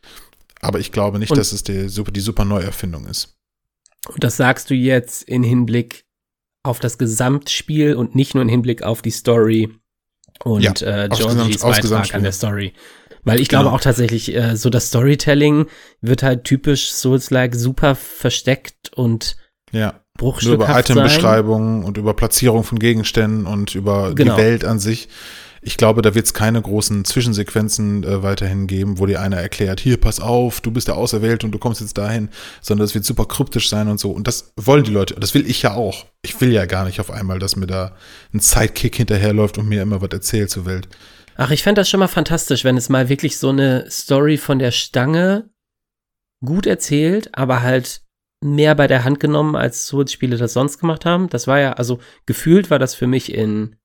Aber 0.59 0.79
ich 0.79 0.91
glaube 0.91 1.17
nicht, 1.17 1.31
Und- 1.31 1.37
dass 1.37 1.53
es 1.53 1.63
die, 1.63 1.87
super- 1.87 2.11
die 2.11 2.19
super 2.19 2.43
Neuerfindung 2.43 3.05
ist. 3.07 3.37
Und 4.09 4.21
das 4.23 4.35
sagst 4.35 4.69
du 4.69 4.73
jetzt 4.75 5.23
in 5.23 5.43
Hinblick 5.43 6.03
auf 6.63 6.81
das 6.81 6.97
Gesamtspiel 6.97 7.95
und 7.95 8.15
nicht 8.15 8.33
nur 8.35 8.41
in 8.43 8.49
Hinblick 8.49 8.83
auf 8.83 9.01
die 9.01 9.11
Story 9.11 9.69
und 10.43 10.61
Ja, 10.61 10.71
äh, 10.81 11.07
Georgies 11.07 11.61
aufs 11.63 11.79
Beitrag 11.81 12.13
an 12.15 12.23
der 12.23 12.33
Story. 12.33 12.73
Weil 13.23 13.39
ich 13.39 13.47
glaube 13.47 13.65
Genau. 13.65 13.75
auch 13.77 13.81
tatsächlich, 13.81 14.35
äh, 14.35 14.57
so 14.57 14.69
das 14.69 14.87
Storytelling 14.87 15.67
wird 16.01 16.21
halt 16.23 16.43
typisch 16.43 16.91
Souls-like 16.91 17.55
super 17.55 17.95
versteckt 17.95 18.91
und 18.93 19.37
Ja. 19.71 19.99
Nur 20.21 20.35
über. 20.53 20.77
Itembeschreibungen 20.77 21.83
und 21.83 21.97
über 21.97 22.13
Platzierung 22.13 22.63
von 22.63 22.77
Gegenständen 22.79 23.45
und 23.45 23.75
über 23.75 24.13
Genau. 24.15 24.35
die 24.35 24.41
Welt 24.41 24.65
an 24.65 24.79
sich. 24.79 25.07
Ich 25.61 25.75
glaube, 25.75 26.01
da 26.01 26.15
wird 26.15 26.25
es 26.25 26.33
keine 26.33 26.61
großen 26.61 27.03
Zwischensequenzen 27.03 28.03
äh, 28.05 28.23
weiterhin 28.23 28.65
geben, 28.67 28.97
wo 28.97 29.05
dir 29.05 29.19
einer 29.21 29.37
erklärt, 29.37 29.81
hier, 29.81 29.97
pass 29.97 30.21
auf, 30.21 30.61
du 30.61 30.71
bist 30.71 30.87
der 30.87 30.95
Auserwählte 30.95 31.45
und 31.45 31.51
du 31.51 31.57
kommst 31.59 31.81
jetzt 31.81 31.97
dahin, 31.97 32.29
sondern 32.61 32.85
es 32.85 32.95
wird 32.95 33.03
super 33.03 33.25
kryptisch 33.25 33.69
sein 33.69 33.89
und 33.89 33.99
so. 33.99 34.11
Und 34.11 34.27
das 34.27 34.53
wollen 34.55 34.85
die 34.85 34.91
Leute, 34.91 35.15
das 35.15 35.33
will 35.33 35.49
ich 35.49 35.61
ja 35.61 35.73
auch. 35.73 36.05
Ich 36.21 36.39
will 36.39 36.53
ja 36.53 36.65
gar 36.65 36.85
nicht 36.85 37.01
auf 37.01 37.11
einmal, 37.11 37.39
dass 37.39 37.57
mir 37.57 37.67
da 37.67 37.93
ein 38.33 38.39
Sidekick 38.39 38.95
hinterherläuft 38.95 39.57
und 39.57 39.67
mir 39.67 39.81
immer 39.81 40.01
was 40.01 40.09
erzählt 40.11 40.49
zur 40.49 40.65
Welt. 40.65 40.87
Ach, 41.35 41.51
ich 41.51 41.63
fände 41.63 41.81
das 41.81 41.89
schon 41.89 41.99
mal 41.99 42.07
fantastisch, 42.07 42.63
wenn 42.63 42.77
es 42.77 42.87
mal 42.89 43.09
wirklich 43.09 43.37
so 43.37 43.49
eine 43.49 43.89
Story 43.91 44.37
von 44.37 44.59
der 44.59 44.71
Stange 44.71 45.49
gut 46.43 46.67
erzählt, 46.67 47.29
aber 47.33 47.61
halt 47.61 48.01
mehr 48.41 48.73
bei 48.75 48.87
der 48.87 49.03
Hand 49.03 49.19
genommen, 49.19 49.55
als 49.55 49.87
Souls-Spiele 49.87 50.37
das 50.37 50.53
sonst 50.53 50.79
gemacht 50.79 51.05
haben. 51.05 51.29
Das 51.29 51.47
war 51.47 51.59
ja, 51.59 51.73
also 51.73 51.99
gefühlt 52.25 52.69
war 52.69 52.79
das 52.79 52.95
für 52.95 53.07
mich 53.07 53.33
in 53.33 53.75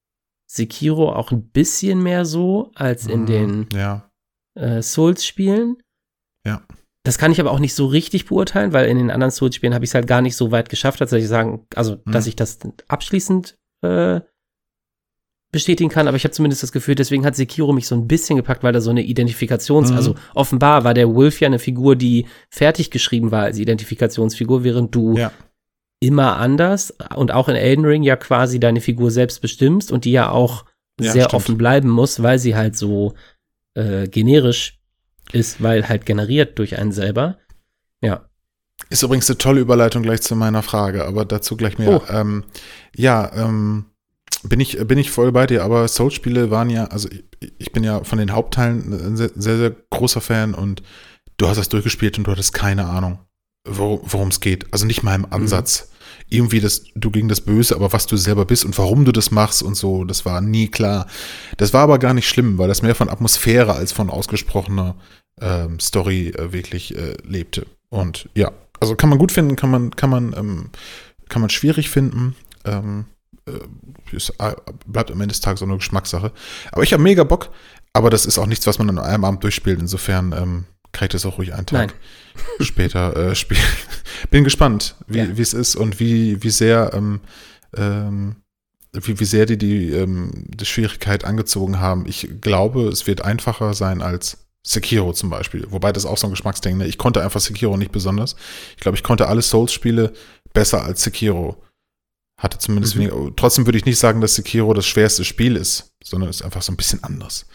Sekiro 0.46 1.12
auch 1.12 1.32
ein 1.32 1.48
bisschen 1.48 2.02
mehr 2.02 2.24
so 2.24 2.70
als 2.74 3.06
in 3.06 3.22
Mhm, 3.22 3.26
den 3.26 3.68
Ja. 3.72 4.10
äh, 4.56 4.82
Souls-Spielen. 4.82 5.78
Ja. 6.46 6.62
Das 7.02 7.18
kann 7.18 7.32
ich 7.32 7.40
aber 7.40 7.50
auch 7.50 7.58
nicht 7.58 7.74
so 7.74 7.86
richtig 7.86 8.26
beurteilen, 8.26 8.72
weil 8.72 8.86
in 8.88 8.96
den 8.96 9.10
anderen 9.10 9.30
Souls-Spielen 9.30 9.74
habe 9.74 9.84
ich 9.84 9.90
es 9.90 9.94
halt 9.94 10.06
gar 10.06 10.22
nicht 10.22 10.36
so 10.36 10.52
weit 10.52 10.68
geschafft, 10.68 11.00
dass 11.00 11.12
ich 11.12 11.26
sagen, 11.28 11.66
also 11.74 11.96
dass 12.06 12.24
Mhm. 12.24 12.28
ich 12.28 12.36
das 12.36 12.58
abschließend 12.88 13.56
äh, 13.82 14.20
bestätigen 15.54 15.88
kann, 15.88 16.06
aber 16.06 16.16
ich 16.18 16.24
habe 16.24 16.32
zumindest 16.34 16.62
das 16.62 16.70
Gefühl, 16.72 16.94
deswegen 16.94 17.24
hat 17.24 17.34
Sekiro 17.34 17.72
mich 17.72 17.86
so 17.88 17.94
ein 17.94 18.06
bisschen 18.06 18.36
gepackt, 18.36 18.62
weil 18.62 18.72
da 18.74 18.80
so 18.82 18.90
eine 18.90 19.00
Identifikations-, 19.02 19.90
Mhm. 19.90 19.96
also 19.96 20.14
offenbar 20.34 20.84
war 20.84 20.92
der 20.92 21.14
Wolf 21.14 21.40
ja 21.40 21.46
eine 21.46 21.58
Figur, 21.58 21.96
die 21.96 22.26
fertig 22.50 22.90
geschrieben 22.90 23.30
war 23.30 23.44
als 23.44 23.58
Identifikationsfigur, 23.58 24.62
während 24.64 24.94
du 24.94 25.16
Ja. 25.16 25.32
immer 26.00 26.36
anders 26.36 26.92
und 27.16 27.32
auch 27.32 27.48
in 27.48 27.56
Elden 27.56 27.84
Ring 27.86 28.02
ja 28.02 28.16
quasi 28.16 28.60
deine 28.60 28.82
Figur 28.82 29.10
selbst 29.10 29.40
bestimmst 29.40 29.90
und 29.90 30.04
die 30.04 30.12
ja 30.12 30.28
auch 30.30 30.64
Ja, 31.00 31.10
sehr 31.12 31.24
stimmt. 31.24 31.34
offen 31.34 31.58
bleiben 31.58 31.88
muss, 31.88 32.23
weil 32.23 32.38
sie 32.38 32.54
halt 32.54 32.76
so 32.76 33.14
äh, 33.75 34.06
generisch 34.06 34.78
ist, 35.32 35.61
weil 35.62 35.88
halt 35.88 36.06
generiert 36.06 36.58
durch 36.61 36.78
einen 36.78 36.92
selber. 36.92 37.38
Ja. 38.02 38.28
Ist 38.90 39.02
übrigens 39.02 39.28
eine 39.30 39.38
tolle 39.38 39.61
Überleitung 39.61 40.02
gleich 40.02 40.20
zu 40.23 40.37
meiner 40.37 40.62
Frage, 40.62 41.04
aber 41.06 41.25
dazu 41.25 41.56
gleich 41.56 41.78
mehr. 41.78 42.02
Oh. 42.02 42.12
Ähm, 42.12 42.44
ja, 42.94 43.32
ähm, 43.34 43.87
bin 44.48 44.60
ich, 44.60 44.78
bin 44.86 44.98
ich 44.98 45.10
voll 45.10 45.32
bei 45.32 45.46
dir, 45.46 45.64
aber 45.64 45.86
Souls-Spiele 45.88 46.50
waren 46.50 46.70
ja, 46.70 46.84
also 46.86 47.08
ich, 47.10 47.24
ich 47.58 47.72
bin 47.72 47.84
ja 47.84 48.04
von 48.04 48.18
den 48.18 48.32
Hauptteilen 48.32 48.92
ein 48.92 49.16
sehr, 49.16 49.30
sehr, 49.34 49.56
sehr 49.56 49.76
großer 49.90 50.20
Fan 50.20 50.54
und 50.54 50.82
du 51.36 51.48
hast 51.48 51.56
das 51.56 51.68
durchgespielt 51.68 52.18
und 52.18 52.26
du 52.26 52.30
hattest 52.30 52.52
keine 52.52 52.86
Ahnung, 52.86 53.18
worum 53.64 54.28
es 54.28 54.40
geht. 54.40 54.72
Also 54.72 54.86
nicht 54.86 55.02
mal 55.02 55.14
im 55.14 55.30
Ansatz. 55.30 55.90
Irgendwie 56.30 56.60
das, 56.60 56.84
du 56.94 57.10
gegen 57.10 57.28
das 57.28 57.42
Böse, 57.42 57.74
aber 57.74 57.92
was 57.92 58.06
du 58.06 58.16
selber 58.16 58.44
bist 58.44 58.64
und 58.64 58.76
warum 58.78 59.04
du 59.04 59.12
das 59.12 59.30
machst 59.30 59.62
und 59.62 59.74
so, 59.74 60.04
das 60.04 60.24
war 60.24 60.40
nie 60.40 60.68
klar. 60.68 61.06
Das 61.58 61.72
war 61.72 61.82
aber 61.82 61.98
gar 61.98 62.14
nicht 62.14 62.28
schlimm, 62.28 62.56
weil 62.58 62.68
das 62.68 62.82
mehr 62.82 62.94
von 62.94 63.10
Atmosphäre 63.10 63.74
als 63.74 63.92
von 63.92 64.10
ausgesprochener 64.10 64.96
ähm, 65.40 65.78
Story 65.80 66.28
äh, 66.28 66.52
wirklich 66.52 66.96
äh, 66.96 67.16
lebte. 67.24 67.66
Und 67.90 68.28
ja, 68.34 68.52
also 68.80 68.96
kann 68.96 69.10
man 69.10 69.18
gut 69.18 69.32
finden, 69.32 69.56
kann 69.56 69.70
man, 69.70 69.94
kann 69.94 70.10
man, 70.10 70.34
ähm, 70.36 70.70
kann 71.28 71.40
man 71.42 71.50
schwierig 71.50 71.90
finden. 71.90 72.34
Ähm, 72.64 73.04
äh, 73.06 73.13
ist, 74.12 74.30
äh, 74.38 74.54
bleibt 74.86 75.10
am 75.10 75.20
Ende 75.20 75.32
des 75.32 75.40
Tages 75.40 75.62
auch 75.62 75.66
eine 75.66 75.76
Geschmackssache. 75.76 76.32
Aber 76.72 76.82
ich 76.82 76.92
habe 76.92 77.02
mega 77.02 77.24
Bock, 77.24 77.50
aber 77.92 78.10
das 78.10 78.26
ist 78.26 78.38
auch 78.38 78.46
nichts, 78.46 78.66
was 78.66 78.78
man 78.78 78.88
an 78.90 78.98
einem 78.98 79.24
Abend 79.24 79.42
durchspielt. 79.42 79.80
Insofern 79.80 80.32
ähm, 80.32 80.64
kann 80.92 81.06
ich 81.06 81.12
das 81.12 81.26
auch 81.26 81.38
ruhig 81.38 81.54
einen 81.54 81.66
Tag 81.66 81.94
später 82.60 83.16
äh, 83.16 83.34
spielen. 83.34 83.60
Bin 84.30 84.44
gespannt, 84.44 84.96
wie 85.06 85.18
Ja. 85.18 85.24
es 85.24 85.52
ist 85.54 85.76
und 85.76 86.00
wie, 86.00 86.42
wie 86.42 86.50
sehr 86.50 86.92
ähm, 86.94 87.20
ähm, 87.76 88.36
wie, 88.92 89.18
wie 89.18 89.24
sehr 89.24 89.44
die 89.46 89.58
die, 89.58 89.90
ähm, 89.90 90.30
die 90.46 90.64
Schwierigkeit 90.66 91.24
angezogen 91.24 91.80
haben. 91.80 92.06
Ich 92.06 92.28
glaube, 92.40 92.88
es 92.88 93.06
wird 93.08 93.22
einfacher 93.22 93.74
sein 93.74 94.02
als 94.02 94.38
Sekiro 94.62 95.12
zum 95.12 95.30
Beispiel. 95.30 95.66
Wobei 95.70 95.92
das 95.92 96.06
auch 96.06 96.16
so 96.16 96.28
ein 96.28 96.30
Geschmacksding. 96.30 96.78
Ne? 96.78 96.86
Ich 96.86 96.96
konnte 96.96 97.22
einfach 97.22 97.40
Sekiro 97.40 97.76
nicht 97.76 97.90
besonders. 97.92 98.36
Ich 98.76 98.80
glaube, 98.80 98.96
ich 98.96 99.02
konnte 99.02 99.26
alle 99.28 99.42
Souls-Spiele 99.42 100.12
besser 100.52 100.84
als 100.84 101.02
Sekiro. 101.02 101.60
Hatte 102.38 102.59
zumindest 102.59 102.97
Mhm. 102.97 103.00
weniger. 103.00 103.37
Trotzdem 103.37 103.67
würde 103.67 103.79
ich 103.79 103.85
nicht 103.85 103.99
sagen, 103.99 104.21
dass 104.21 104.35
Sekiro 104.35 104.75
das 104.75 104.87
schwerste 104.87 105.25
Spiel 105.25 105.57
ist, 105.57 105.95
sondern 106.03 106.29
es 106.31 106.37
ist 106.37 106.43
einfach 106.43 106.62
so 106.62 106.73
ein 106.73 106.76
bisschen 106.76 107.03
anders. 107.05 107.47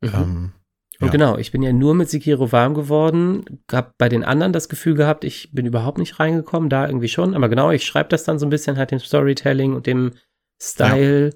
Mhm. 0.00 0.10
Ähm, 0.14 0.52
Und 1.00 1.06
Ja. 1.06 1.12
genau, 1.12 1.36
ich 1.36 1.50
bin 1.50 1.62
ja 1.62 1.72
nur 1.72 1.94
mit 1.94 2.08
Sekiro 2.10 2.52
warm 2.52 2.74
geworden, 2.74 3.44
hab 3.72 3.98
bei 3.98 4.08
den 4.08 4.22
anderen 4.22 4.52
das 4.52 4.68
Gefühl 4.68 4.94
gehabt, 4.94 5.24
ich 5.24 5.50
bin 5.52 5.66
überhaupt 5.66 5.98
nicht 5.98 6.20
reingekommen, 6.20 6.68
da 6.68 6.86
irgendwie 6.86 7.08
schon. 7.08 7.34
Aber 7.34 7.48
genau, 7.48 7.72
ich 7.72 7.84
schreibe 7.84 8.08
das 8.10 8.22
dann 8.22 8.38
so 8.38 8.46
ein 8.46 8.50
bisschen 8.50 8.76
halt 8.78 8.92
dem 8.92 9.00
Storytelling 9.00 9.74
und 9.74 9.86
dem 9.88 10.12
Style 10.60 11.30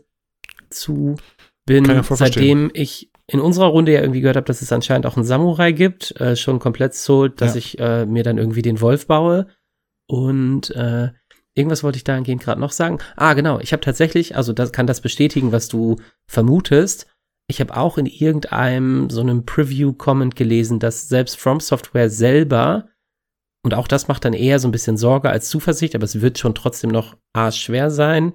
zu. 0.71 1.17
Bin, 1.67 1.85
voll 2.05 2.17
seitdem 2.17 2.71
ich 2.75 3.11
in 3.27 3.41
unserer 3.41 3.67
Runde 3.67 3.93
ja 3.93 4.01
irgendwie 4.03 4.21
gehört 4.21 4.37
habe, 4.37 4.47
dass 4.47 4.63
es 4.63 4.71
anscheinend 4.71 5.05
auch 5.05 5.17
einen 5.17 5.25
Samurai 5.27 5.73
gibt, 5.73 6.13
äh, 6.21 6.37
schon 6.37 6.61
komplett 6.61 6.95
sold, 6.95 7.41
dass 7.41 7.55
Ja. 7.55 7.59
ich 7.59 7.79
äh, 7.81 8.07
mir 8.07 8.23
dann 8.23 8.39
irgendwie 8.39 8.63
den 8.63 8.81
Wolf 8.81 9.09
baue. 9.09 9.49
Und 10.07 10.71
äh, 10.77 11.09
irgendwas 11.57 11.83
wollte 11.83 11.97
ich 11.97 12.05
dahingehend 12.05 12.43
gerade 12.43 12.61
noch 12.61 12.71
sagen. 12.73 12.99
Ah, 13.17 13.35
genau, 13.35 13.59
ich 13.61 13.73
habe 13.73 13.81
tatsächlich, 13.81 14.37
also 14.37 14.53
das 14.53 14.71
kann 14.73 14.87
das 14.87 15.01
bestätigen, 15.01 15.51
was 15.53 15.69
du 15.69 15.97
vermutest. 16.29 17.07
Ich 17.49 17.61
habe 17.61 17.77
auch 17.77 17.99
in 17.99 18.07
irgendeinem 18.07 19.09
so 19.11 19.21
einem 19.21 19.45
Preview-Comment 19.47 20.37
gelesen, 20.37 20.79
dass 20.79 21.09
selbst 21.09 21.37
From 21.39 21.61
Software 21.61 22.11
selber, 22.11 22.89
und 23.65 23.75
auch 23.75 23.89
das 23.89 24.07
macht 24.09 24.25
dann 24.25 24.33
eher 24.35 24.59
so 24.61 24.69
ein 24.69 24.73
bisschen 24.73 24.97
Sorge 24.97 25.31
als 25.31 25.49
Zuversicht, 25.49 25.95
aber 25.95 26.05
es 26.05 26.21
wird 26.21 26.39
schon 26.39 26.55
trotzdem 26.55 26.91
noch 26.91 27.17
schwer 27.51 27.91
sein. 27.91 28.33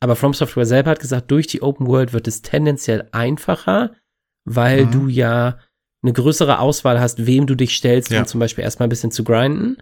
Aber 0.00 0.16
From 0.16 0.34
Software 0.34 0.66
selber 0.66 0.90
hat 0.90 1.00
gesagt, 1.00 1.30
durch 1.30 1.46
die 1.46 1.62
Open 1.62 1.86
World 1.86 2.12
wird 2.12 2.26
es 2.28 2.42
tendenziell 2.42 3.08
einfacher, 3.12 3.92
weil 4.44 4.86
Mhm. 4.86 4.90
du 4.90 5.08
ja 5.08 5.58
eine 6.02 6.12
größere 6.12 6.58
Auswahl 6.58 7.00
hast, 7.00 7.26
wem 7.26 7.46
du 7.46 7.54
dich 7.54 7.74
stellst, 7.76 8.10
Ja. 8.10 8.20
um 8.20 8.26
zum 8.26 8.38
Beispiel 8.40 8.62
erstmal 8.64 8.86
ein 8.86 8.90
bisschen 8.90 9.10
zu 9.10 9.24
grinden. 9.24 9.78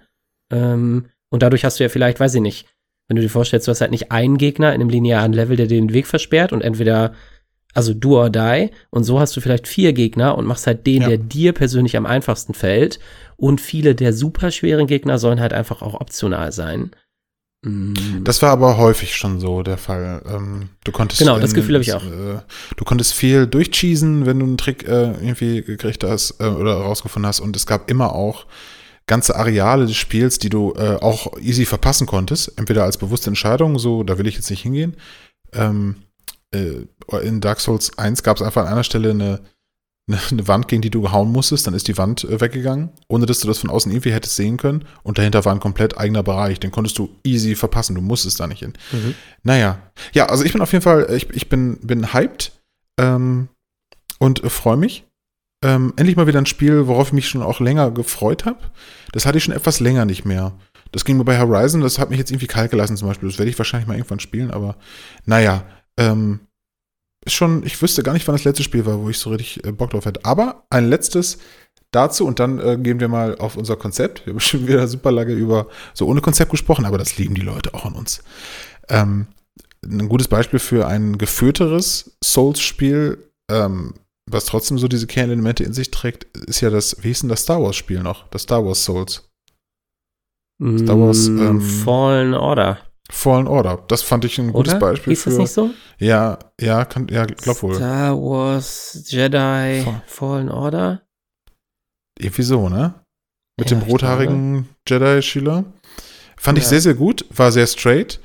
Ähm, 0.53 1.07
und 1.33 1.43
dadurch 1.43 1.65
hast 1.65 1.81
du 1.81 1.85
ja 1.85 1.89
vielleicht, 1.89 2.21
weiß 2.21 2.35
ich 2.35 2.43
nicht, 2.43 2.67
wenn 3.09 3.17
du 3.17 3.23
dir 3.23 3.31
vorstellst, 3.31 3.67
du 3.67 3.71
hast 3.71 3.81
halt 3.81 3.91
nicht 3.91 4.13
einen 4.13 4.37
Gegner 4.37 4.75
in 4.75 4.81
einem 4.81 4.91
linearen 4.91 5.33
Level, 5.33 5.57
der 5.57 5.67
dir 5.67 5.81
den 5.81 5.93
Weg 5.93 6.07
versperrt 6.07 6.53
und 6.53 6.61
entweder, 6.61 7.15
also 7.73 7.95
do 7.95 8.21
or 8.21 8.29
die, 8.29 8.69
und 8.91 9.05
so 9.05 9.19
hast 9.19 9.35
du 9.35 9.41
vielleicht 9.41 9.67
vier 9.67 9.95
Gegner 9.95 10.37
und 10.37 10.45
machst 10.45 10.67
halt 10.67 10.87
den, 10.87 11.03
Ja. 11.03 11.09
der 11.09 11.19
dir 11.19 11.53
persönlich 11.53 11.97
am 11.97 12.05
einfachsten 12.05 12.53
fällt. 12.53 13.01
Und 13.37 13.61
viele 13.63 13.95
der 13.95 14.13
super 14.13 14.51
schweren 14.51 14.87
Gegner 14.87 15.19
sollen 15.19 15.41
halt 15.41 15.55
einfach 15.55 15.81
auch 15.81 15.95
optional 15.95 16.53
sein. 16.53 16.91
Mm. 17.63 18.25
Das 18.25 18.43
war 18.43 18.51
aber 18.51 18.77
häufig 18.77 19.17
schon 19.17 19.41
so 19.41 19.63
der 19.63 19.79
Fall. 19.79 20.23
Ähm, 20.29 20.69
du 20.85 20.93
konntest 20.93 21.19
Genau, 21.21 21.39
das 21.39 21.55
Gefühl 21.55 21.77
hab 21.77 21.83
ich 21.83 21.95
auch. 21.95 22.05
Äh, 22.05 22.41
du 22.77 22.85
konntest 22.85 23.15
viel 23.15 23.47
durchcheesen, 23.47 24.27
wenn 24.27 24.39
du 24.39 24.45
einen 24.45 24.59
Trick 24.59 24.87
äh, 24.87 25.13
irgendwie 25.13 25.63
gekriegt 25.63 26.05
hast 26.05 26.41
äh, 26.41 26.45
oder 26.45 26.75
rausgefunden 26.75 27.27
hast. 27.27 27.41
Und 27.41 27.57
es 27.57 27.67
gab 27.67 27.91
immer 27.91 28.15
auch 28.15 28.47
ganze 29.07 29.37
Areale 29.37 29.87
des 29.87 29.97
Spiels, 29.97 30.39
die 30.39 30.49
du 30.49 30.75
äh, 30.77 30.97
auch 31.01 31.39
easy 31.39 31.67
verpassen 31.67 32.07
konntest. 32.07 32.53
Entweder 32.57 32.85
als 32.85 32.99
bewusste 32.99 33.31
Entscheidung, 33.31 33.79
so, 33.79 34.05
da 34.05 34.19
will 34.19 34.27
ich 34.27 34.37
jetzt 34.37 34.51
nicht 34.51 34.63
hingehen. 34.63 34.97
Ähm, 35.53 35.97
äh, 36.53 36.87
in 37.23 37.41
Dark 37.41 37.61
Souls 37.61 37.99
1 37.99 38.23
gab 38.23 38.37
es 38.37 38.43
einfach 38.43 38.63
an 38.63 38.73
einer 38.73 38.85
Stelle 38.85 39.11
eine, 39.11 39.41
eine, 40.09 40.21
eine 40.31 40.49
Wand, 40.49 40.69
gegen 40.69 40.83
die 40.83 40.91
du 40.91 41.11
hauen 41.11 41.31
musstest, 41.31 41.67
dann 41.67 41.75
ist 41.75 41.89
die 41.89 41.99
Wand 41.99 42.25
äh, 42.25 42.41
weggegangen, 42.41 42.91
ohne 43.09 43.27
dass 43.27 43.41
du 43.41 43.49
das 43.49 43.59
von 43.59 43.71
außen 43.71 43.91
irgendwie 43.91 44.13
hättest 44.13 44.37
sehen 44.37 44.57
können. 44.57 44.85
Und 45.03 45.19
dahinter 45.19 45.45
war 45.45 45.53
ein 45.53 45.61
komplett 45.61 45.99
eigener 45.99 46.23
Bereich, 46.23 46.61
den 46.61 46.71
konntest 46.71 46.99
du 46.99 47.11
easy 47.25 47.55
verpassen, 47.55 47.95
du 47.95 48.01
musstest 48.01 48.41
da 48.41 48.47
nicht 48.47 48.61
hin. 48.61 48.75
Mhm. 48.93 49.15
Naja, 49.43 49.79
ja, 50.13 50.27
also 50.27 50.45
ich 50.45 50.53
bin 50.53 50.63
auf 50.63 50.73
jeden 50.73 50.83
Fall, 50.83 51.09
ich, 51.15 51.31
ich 51.31 51.49
bin, 51.49 51.79
bin 51.81 52.13
hyped 52.13 52.53
ähm, 52.99 53.49
und 54.19 54.43
äh, 54.45 54.51
freue 54.51 54.77
mich. 54.77 55.05
Ähm, 55.63 55.93
endlich 55.97 56.17
mal 56.17 56.27
wieder 56.27 56.41
ein 56.41 56.47
Spiel, 56.47 56.87
worauf 56.89 57.09
ich 57.09 57.13
mich 57.13 57.29
schon 57.29 57.43
auch 57.43 57.61
länger 57.61 57.91
gefreut 57.91 58.45
habe. 58.45 58.59
Das 59.13 59.27
hatte 59.27 59.39
ich 59.39 59.45
schon 59.45 59.55
etwas 59.55 59.81
länger 59.81 60.05
nicht 60.05 60.25
mehr. 60.25 60.53
Das 60.91 61.05
ging 61.05 61.17
mir 61.17 61.25
bei 61.25 61.39
Horizon, 61.39 61.81
das 61.81 61.99
hat 61.99 62.11
mich 62.11 62.19
jetzt 62.19 62.31
irgendwie 62.31 62.49
kalt 62.49 62.71
gelassen 62.71 62.97
zum 62.97 63.09
Beispiel. 63.09 63.29
Das 63.29 63.39
werde 63.39 63.51
ich 63.51 63.59
wahrscheinlich 63.59 63.89
mal 63.89 63.97
irgendwann 63.97 64.21
spielen, 64.21 64.51
aber 64.51 64.77
naja, 65.25 65.65
ähm, 65.97 66.41
ist 67.25 67.35
schon, 67.35 67.65
ich 67.65 67.81
wüsste 67.81 68.03
gar 68.03 68.13
nicht, 68.13 68.27
wann 68.27 68.35
das 68.35 68.45
letzte 68.45 68.63
Spiel 68.63 68.85
war, 68.85 69.01
wo 69.01 69.09
ich 69.09 69.19
so 69.19 69.31
richtig 69.31 69.65
äh, 69.65 69.73
Bock 69.73 69.91
drauf 69.91 70.05
hätte. 70.05 70.25
Aber 70.25 70.65
ein 70.71 70.89
letztes 70.89 71.39
dazu 71.93 72.27
und 72.27 72.41
dann 72.41 72.59
äh, 72.59 72.77
gehen 72.79 73.01
wir 73.01 73.09
mal 73.09 73.37
auf 73.39 73.57
unser 73.57 73.77
Konzept. 73.77 74.27
Wir 74.27 74.33
haben 74.33 74.41
schon 74.41 74.67
wieder 74.67 74.87
super 74.89 75.13
lange 75.13 75.33
über 75.33 75.69
so 75.95 76.07
ohne 76.07 76.21
Konzept 76.21 76.51
gesprochen, 76.51 76.85
aber 76.85 76.99
das 76.99 77.17
lieben 77.19 77.35
die 77.35 77.43
Leute 77.43 77.75
auch 77.75 77.85
an 77.85 77.95
uns. 77.95 78.23
Ähm, 78.89 79.29
ein 79.85 80.09
gutes 80.09 80.29
Beispiel 80.29 80.59
für 80.59 80.87
ein 80.87 81.19
geführteres 81.19 82.17
Souls-Spiel, 82.23 83.19
ähm, 83.51 83.95
was 84.31 84.45
trotzdem 84.47 84.79
so 84.79 84.89
diese 84.89 85.07
Kernelemente 85.07 85.65
in 85.65 85.73
sich 85.73 85.91
trägt, 85.91 86.25
ist 86.47 86.61
ja 86.61 86.71
das, 86.71 86.97
wie 87.03 87.09
hieß 87.09 87.21
denn 87.21 87.29
das 87.29 87.43
Star 87.43 87.63
Wars-Spiel 87.63 88.03
noch? 88.03 88.29
Das 88.29 88.43
Star 88.43 88.65
Wars 88.65 88.85
Souls. 88.85 89.29
Star 90.79 90.99
Wars, 91.01 91.29
Mm, 91.29 91.39
ähm, 91.41 91.61
Fallen 91.61 92.35
Order. 92.35 92.79
Fallen 93.11 93.49
Order. 93.49 93.85
Das 93.89 94.03
fand 94.03 94.25
ich 94.25 94.39
ein 94.39 94.53
gutes 94.53 94.75
Oder? 94.75 94.81
Beispiel 94.81 95.17
für. 95.17 95.31
das 95.31 95.39
nicht 95.39 95.51
so? 95.53 95.71
Ja, 95.99 96.39
ja, 96.61 96.85
kann, 96.85 97.09
ja, 97.09 97.27
glaub 97.27 97.63
wohl. 97.63 97.75
Star 97.75 98.17
Wars 98.17 99.05
Jedi 99.09 99.83
Fall- 99.85 100.03
Fallen 100.07 100.49
Order. 100.49 101.03
Irgendwie 102.19 102.43
so, 102.43 102.69
ne? 102.69 102.95
Mit 103.59 103.71
Ja, 103.71 103.77
dem 103.77 103.87
ich 103.87 103.93
rothaarigen 103.93 104.69
Jedi-Schüler. 104.89 105.65
Fand 106.37 106.59
ich 106.59 106.65
Ja. 106.65 106.71
sehr, 106.71 106.81
sehr 106.81 106.95
gut. 106.95 107.27
War 107.31 107.51
sehr 107.53 107.67
straight. 107.67 108.21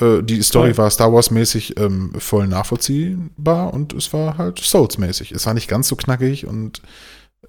Äh, 0.00 0.22
die 0.22 0.42
Story 0.42 0.76
war 0.76 0.90
Star 0.90 1.12
Wars-mäßig 1.12 1.78
ähm, 1.78 2.12
voll 2.18 2.46
nachvollziehbar 2.46 3.72
und 3.74 3.92
es 3.94 4.12
war 4.12 4.38
halt 4.38 4.58
Souls-mäßig. 4.58 5.32
Es 5.32 5.46
war 5.46 5.54
nicht 5.54 5.68
ganz 5.68 5.88
so 5.88 5.96
knackig 5.96 6.46
und 6.46 6.82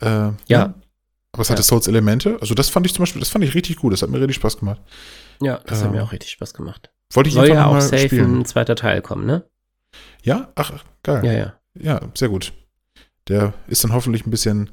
äh, 0.01 0.31
Ja. 0.47 0.73
Aber 1.31 1.41
es 1.43 1.49
Ja. 1.49 1.53
hatte 1.53 1.63
Souls-Elemente. 1.63 2.37
Also 2.41 2.55
das 2.55 2.69
fand 2.69 2.85
ich 2.87 2.93
zum 2.93 3.03
Beispiel, 3.03 3.19
das 3.19 3.29
fand 3.29 3.43
ich 3.45 3.53
richtig 3.53 3.75
gut. 3.77 3.93
Das 3.93 4.01
hat 4.01 4.09
mir 4.09 4.17
richtig 4.19 4.35
Spaß 4.37 4.57
gemacht. 4.57 4.81
Ja, 5.41 5.59
das 5.65 5.79
hat 5.79 5.87
Ähm, 5.87 5.91
mir 5.93 6.03
auch 6.03 6.11
richtig 6.11 6.31
Spaß 6.31 6.53
gemacht. 6.53 6.91
Wollte 7.13 7.29
ich 7.29 7.35
Soll 7.35 7.47
ja 7.49 7.67
auch 7.67 7.79
safe 7.81 8.07
spielen. 8.07 8.39
ein 8.39 8.45
zweiter 8.45 8.75
Teil 8.75 9.01
kommen, 9.01 9.25
ne? 9.25 9.45
Ja? 10.23 10.51
Ach, 10.55 10.71
geil. 11.03 11.23
Ja, 11.25 11.31
ja. 11.31 11.53
Ja, 11.79 12.01
sehr 12.15 12.29
gut. 12.29 12.53
Der 13.27 13.53
ist 13.67 13.83
dann 13.83 13.93
hoffentlich 13.93 14.25
ein 14.25 14.31
bisschen 14.31 14.71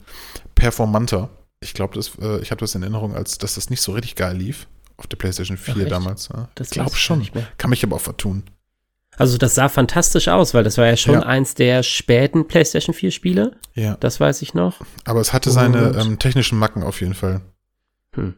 performanter. 0.55 1.29
Ich 1.61 1.75
glaube, 1.75 1.99
äh, 2.21 2.41
ich 2.41 2.51
habe 2.51 2.61
das 2.61 2.75
in 2.75 2.83
Erinnerung, 2.83 3.15
als 3.15 3.39
dass 3.39 3.55
das 3.55 3.71
nicht 3.71 3.81
so 3.83 3.93
richtig 3.93 4.15
geil 4.17 4.37
lief 4.37 4.67
auf 4.97 5.07
der 5.07 5.17
PlayStation 5.17 5.57
4 5.57 5.75
Ach, 5.85 5.89
damals. 5.89 6.29
Ja. 6.33 6.49
Das 6.55 6.69
ich 6.69 6.73
glaube 6.75 6.95
schon. 6.97 7.19
Nicht 7.19 7.35
mehr. 7.35 7.47
Kann 7.59 7.71
mich 7.71 7.85
aber 7.85 7.97
auch 7.97 8.01
vertun. 8.01 8.45
Also 9.19 9.39
das 9.39 9.55
sah 9.55 9.69
fantastisch 9.69 10.29
aus, 10.29 10.53
weil 10.53 10.63
das 10.65 10.77
war 10.77 10.87
ja 10.87 10.97
schon 10.97 11.15
Ja. 11.15 11.21
eins 11.23 11.55
der 11.55 11.83
späten 11.83 12.49
PlayStation 12.49 12.95
4 12.95 13.11
Spiele. 13.11 13.57
Ja. 13.75 13.97
Das 14.01 14.21
weiß 14.21 14.43
ich 14.43 14.53
noch. 14.55 14.81
Aber 15.05 15.21
es 15.21 15.33
hatte 15.33 15.51
seine 15.51 15.97
ähm, 15.99 16.19
technischen 16.19 16.59
Macken 16.59 16.83
auf 16.83 17.01
jeden 17.01 17.15
Fall. 17.15 17.41
Hm. 18.15 18.35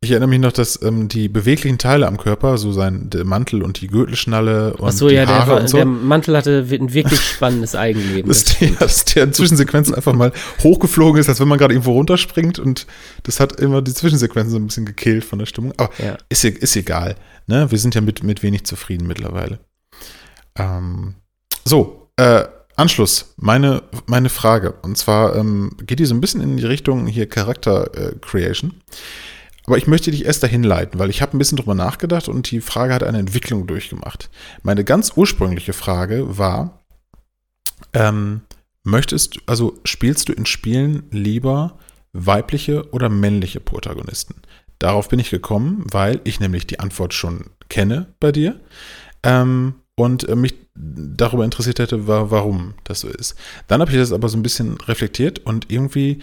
Ich 0.00 0.12
erinnere 0.12 0.28
mich 0.28 0.38
noch, 0.38 0.52
dass 0.52 0.80
ähm, 0.82 1.08
die 1.08 1.28
beweglichen 1.28 1.76
Teile 1.76 2.06
am 2.06 2.18
Körper, 2.18 2.56
so 2.56 2.70
sein 2.70 3.10
der 3.10 3.24
Mantel 3.24 3.64
und 3.64 3.80
die 3.80 3.88
Gürtelschnalle 3.88 4.74
und 4.76 4.88
Ach 4.88 4.92
so, 4.92 5.08
die 5.08 5.16
ja, 5.16 5.26
der, 5.26 5.34
Haare 5.40 5.50
war, 5.50 5.60
und 5.60 5.68
so, 5.68 5.76
der 5.76 5.86
Mantel 5.86 6.36
hatte 6.36 6.64
ein 6.70 6.94
wirklich 6.94 7.20
spannendes 7.20 7.74
Eigenleben. 7.74 8.28
dass 8.28 8.44
das 8.44 8.58
der, 8.58 8.70
dass 8.78 9.04
der 9.06 9.24
in 9.24 9.32
Zwischensequenzen 9.32 9.96
einfach 9.96 10.12
mal 10.12 10.32
hochgeflogen 10.62 11.20
ist, 11.20 11.28
als 11.28 11.40
wenn 11.40 11.48
man 11.48 11.58
gerade 11.58 11.74
irgendwo 11.74 11.94
runterspringt 11.94 12.60
und 12.60 12.86
das 13.24 13.40
hat 13.40 13.58
immer 13.58 13.82
die 13.82 13.92
Zwischensequenzen 13.92 14.52
so 14.52 14.58
ein 14.58 14.68
bisschen 14.68 14.86
gekillt 14.86 15.24
von 15.24 15.40
der 15.40 15.46
Stimmung. 15.46 15.72
Aber 15.78 15.90
Ja. 15.98 16.16
ist, 16.28 16.44
e- 16.44 16.48
ist 16.50 16.76
egal. 16.76 17.16
Ne? 17.48 17.68
Wir 17.72 17.78
sind 17.78 17.96
ja 17.96 18.00
mit, 18.00 18.22
mit 18.22 18.44
wenig 18.44 18.64
zufrieden 18.66 19.08
mittlerweile. 19.08 19.58
Ähm, 20.56 21.16
so, 21.64 22.08
äh, 22.16 22.44
Anschluss, 22.76 23.34
meine, 23.36 23.82
meine 24.06 24.28
Frage. 24.28 24.74
Und 24.82 24.96
zwar 24.96 25.34
ähm, 25.34 25.72
geht 25.84 25.98
die 25.98 26.06
so 26.06 26.14
ein 26.14 26.20
bisschen 26.20 26.40
in 26.40 26.56
die 26.56 26.64
Richtung 26.66 27.08
hier 27.08 27.28
Charakter 27.28 27.90
äh, 27.96 28.12
Creation. 28.20 28.74
Aber 29.68 29.76
ich 29.76 29.86
möchte 29.86 30.10
dich 30.10 30.24
erst 30.24 30.42
dahin 30.42 30.62
leiten, 30.62 30.98
weil 30.98 31.10
ich 31.10 31.20
habe 31.20 31.36
ein 31.36 31.38
bisschen 31.38 31.58
drüber 31.58 31.74
nachgedacht 31.74 32.26
und 32.26 32.50
die 32.50 32.62
Frage 32.62 32.94
hat 32.94 33.02
eine 33.02 33.18
Entwicklung 33.18 33.66
durchgemacht. 33.66 34.30
Meine 34.62 34.82
ganz 34.82 35.12
ursprüngliche 35.14 35.74
Frage 35.74 36.38
war, 36.38 36.80
ähm, 37.92 38.40
möchtest 38.82 39.36
du, 39.36 39.40
also 39.44 39.78
spielst 39.84 40.30
du 40.30 40.32
in 40.32 40.46
Spielen 40.46 41.02
lieber 41.10 41.76
weibliche 42.14 42.90
oder 42.92 43.10
männliche 43.10 43.60
Protagonisten? 43.60 44.36
Darauf 44.78 45.10
bin 45.10 45.18
ich 45.18 45.28
gekommen, 45.28 45.84
weil 45.90 46.22
ich 46.24 46.40
nämlich 46.40 46.66
die 46.66 46.80
Antwort 46.80 47.12
schon 47.12 47.50
kenne 47.68 48.14
bei 48.20 48.32
dir 48.32 48.58
ähm, 49.22 49.74
und 49.96 50.26
äh, 50.26 50.34
mich 50.34 50.54
darüber 50.74 51.44
interessiert 51.44 51.78
hätte, 51.78 52.08
wa 52.08 52.30
warum 52.30 52.72
das 52.84 53.00
so 53.00 53.08
ist. 53.08 53.34
Dann 53.66 53.82
habe 53.82 53.90
ich 53.90 53.98
das 53.98 54.12
aber 54.12 54.30
so 54.30 54.38
ein 54.38 54.42
bisschen 54.42 54.78
reflektiert 54.80 55.40
und 55.40 55.70
irgendwie 55.70 56.22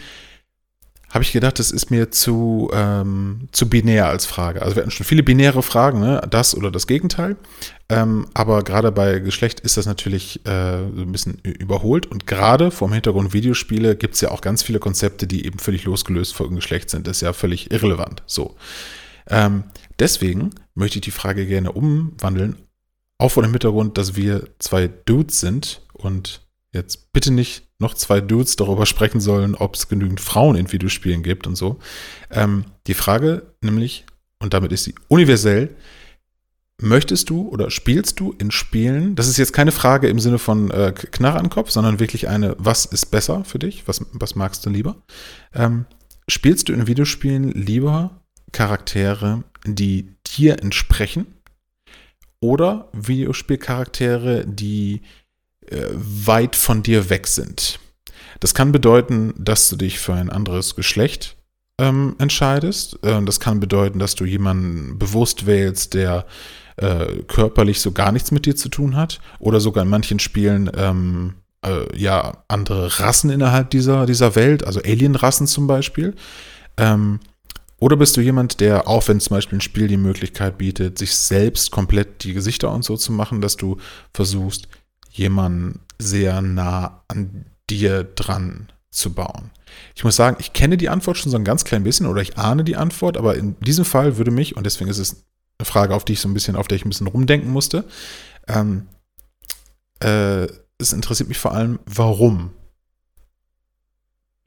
habe 1.10 1.24
ich 1.24 1.32
gedacht, 1.32 1.60
das 1.60 1.72
ist 1.72 1.92
mir 1.92 2.12
zu, 2.12 2.70
ähm, 2.74 3.48
zu 3.52 3.70
binär 3.70 4.08
als 4.08 4.26
Frage. 4.26 4.62
Also 4.62 4.76
wir 4.76 4.82
hatten 4.82 4.92
schon 4.92 5.06
viele 5.06 5.24
binäre 5.24 5.64
Fragen, 5.64 6.00
ne? 6.00 6.22
das 6.30 6.56
oder 6.56 6.72
das 6.72 6.88
Gegenteil. 6.88 7.38
Ähm, 7.88 8.28
aber 8.34 8.64
gerade 8.64 8.92
bei 8.92 9.20
Geschlecht 9.20 9.60
ist 9.60 9.78
das 9.78 9.86
natürlich 9.86 10.46
äh, 10.46 10.78
ein 10.78 11.12
bisschen 11.12 11.40
überholt. 11.42 12.06
Und 12.06 12.28
gerade 12.28 12.72
vom 12.72 12.92
Hintergrund 12.92 13.34
Videospiele 13.34 13.96
gibt 13.96 14.16
es 14.16 14.22
ja 14.22 14.32
auch 14.32 14.42
ganz 14.42 14.64
viele 14.64 14.80
Konzepte, 14.80 15.28
die 15.28 15.46
eben 15.46 15.60
völlig 15.60 15.84
losgelöst 15.86 16.34
von 16.34 16.56
Geschlecht 16.56 16.90
sind. 16.90 17.08
Das 17.08 17.18
ist 17.18 17.22
ja 17.22 17.34
völlig 17.34 17.72
irrelevant. 17.72 18.24
So. 18.26 18.56
Ähm, 19.28 19.66
deswegen 20.00 20.52
möchte 20.74 20.98
ich 20.98 21.06
die 21.06 21.12
Frage 21.12 21.46
gerne 21.46 21.72
umwandeln, 21.72 22.58
auch 23.18 23.30
vor 23.30 23.44
dem 23.44 23.52
Hintergrund, 23.52 23.98
dass 23.98 24.16
wir 24.16 24.50
zwei 24.60 24.88
Dudes 24.88 25.40
sind 25.40 25.82
und 25.94 26.42
jetzt 26.74 27.14
bitte 27.14 27.32
nicht 27.32 27.65
noch 27.80 27.94
zwei 27.94 28.22
Dudes 28.22 28.56
darüber 28.56 28.86
sprechen 28.86 29.20
sollen, 29.20 29.56
ob 29.56 29.76
es 29.76 29.90
genügend 29.90 30.22
Frauen 30.22 30.56
in 30.56 30.72
Videospielen 30.72 31.24
gibt 31.24 31.48
und 31.48 31.56
so. 31.56 31.80
Ähm, 32.32 32.66
die 32.88 32.94
Frage 32.94 33.54
nämlich, 33.62 34.06
und 34.40 34.54
damit 34.54 34.72
ist 34.72 34.86
sie 34.86 34.96
universell, 35.08 35.76
möchtest 36.82 37.30
du 37.30 37.48
oder 37.50 37.72
spielst 37.72 38.20
du 38.20 38.34
in 38.38 38.52
Spielen, 38.52 39.16
das 39.16 39.28
ist 39.28 39.38
jetzt 39.38 39.54
keine 39.54 39.72
Frage 39.72 40.08
im 40.08 40.20
Sinne 40.20 40.40
von 40.40 40.72
äh, 40.72 40.94
Knarre 40.94 41.40
an 41.40 41.50
Kopf, 41.50 41.70
sondern 41.70 42.00
wirklich 42.00 42.28
eine, 42.28 42.56
was 42.58 42.86
ist 42.86 43.08
besser 43.08 43.44
für 43.46 43.60
dich? 43.60 43.88
Was, 43.88 44.06
was 44.12 44.36
magst 44.36 44.66
du 44.66 44.70
lieber? 44.70 44.98
Ähm, 45.54 45.86
spielst 46.28 46.70
du 46.70 46.74
in 46.74 46.88
Videospielen 46.88 47.52
lieber 47.52 48.22
Charaktere, 48.52 49.44
die 49.66 50.16
dir 50.38 50.62
entsprechen? 50.62 51.28
Oder 52.42 52.90
Videospielcharaktere, 52.94 54.46
die 54.46 55.02
weit 55.72 56.56
von 56.56 56.84
dir 56.84 57.10
weg 57.10 57.28
sind? 57.28 57.80
Das 58.40 58.54
kann 58.54 58.72
bedeuten, 58.72 59.34
dass 59.38 59.70
du 59.70 59.76
dich 59.76 60.00
für 60.00 60.14
ein 60.14 60.30
anderes 60.30 60.76
Geschlecht 60.76 61.36
ähm, 61.80 62.16
entscheidest. 62.20 63.00
Äh, 63.04 63.24
das 63.24 63.40
kann 63.40 63.60
bedeuten, 63.60 64.00
dass 64.00 64.16
du 64.16 64.26
jemanden 64.26 64.98
bewusst 64.98 65.46
wählst, 65.46 65.94
der 65.94 66.26
äh, 66.78 67.24
körperlich 67.28 67.80
so 67.80 67.92
gar 67.92 68.12
nichts 68.12 68.32
mit 68.32 68.46
dir 68.46 68.56
zu 68.56 68.70
tun 68.70 68.96
hat. 68.96 69.20
Oder 69.40 69.60
sogar 69.60 69.84
in 69.84 69.90
manchen 69.90 70.20
Spielen 70.20 70.70
ähm, 70.76 71.36
äh, 71.66 71.98
ja 71.98 72.44
andere 72.48 73.00
Rassen 73.00 73.30
innerhalb 73.30 73.70
dieser, 73.70 74.06
dieser 74.06 74.36
Welt, 74.36 74.66
also 74.66 74.82
Alienrassen 74.82 75.48
zum 75.48 75.68
Beispiel. 75.68 76.16
Ähm, 76.78 77.20
oder 77.78 77.98
bist 77.98 78.16
du 78.16 78.22
jemand, 78.22 78.62
der, 78.62 78.88
auch 78.88 79.08
wenn 79.08 79.20
zum 79.20 79.36
Beispiel 79.36 79.58
ein 79.58 79.62
Spiel 79.62 79.88
die 79.88 79.98
Möglichkeit 79.98 80.58
bietet, 80.58 80.98
sich 80.98 81.14
selbst 81.14 81.72
komplett 81.72 82.24
die 82.24 82.34
Gesichter 82.34 82.72
und 82.72 82.86
so 82.86 82.96
zu 82.96 83.12
machen, 83.12 83.42
dass 83.42 83.58
du 83.58 83.78
versuchst, 84.14 84.70
jemanden 85.18 85.80
sehr 86.00 86.42
nah 86.42 87.04
an 87.08 87.46
dir 87.70 88.04
dran 88.04 88.72
zu 88.92 89.14
bauen? 89.14 89.52
Ich 89.96 90.04
muss 90.04 90.16
sagen, 90.16 90.38
ich 90.40 90.54
kenne 90.54 90.78
die 90.78 90.90
Antwort 90.90 91.18
schon 91.18 91.32
so 91.32 91.38
ein 91.38 91.44
ganz 91.44 91.66
klein 91.66 91.84
bisschen 91.84 92.06
oder 92.06 92.22
ich 92.22 92.38
ahne 92.38 92.64
die 92.64 92.76
Antwort, 92.76 93.18
aber 93.18 93.36
in 93.36 93.60
diesem 93.60 93.86
Fall 93.86 94.18
würde 94.18 94.32
mich, 94.32 94.56
und 94.56 94.66
deswegen 94.66 94.90
ist 94.90 95.00
es 95.00 95.26
eine 95.58 95.66
Frage, 95.66 95.96
auf 95.96 96.06
die 96.06 96.14
ich 96.14 96.22
so 96.22 96.30
ein 96.30 96.34
bisschen, 96.34 96.56
auf 96.56 96.68
der 96.68 96.78
ich 96.78 96.86
ein 96.86 96.90
bisschen 96.90 97.08
rumdenken 97.08 97.50
musste, 97.50 97.86
ähm, 98.48 98.88
äh, 100.00 100.48
es 100.78 100.94
interessiert 100.94 101.30
mich 101.30 101.38
vor 101.38 101.54
allem, 101.54 101.80
warum. 101.86 102.52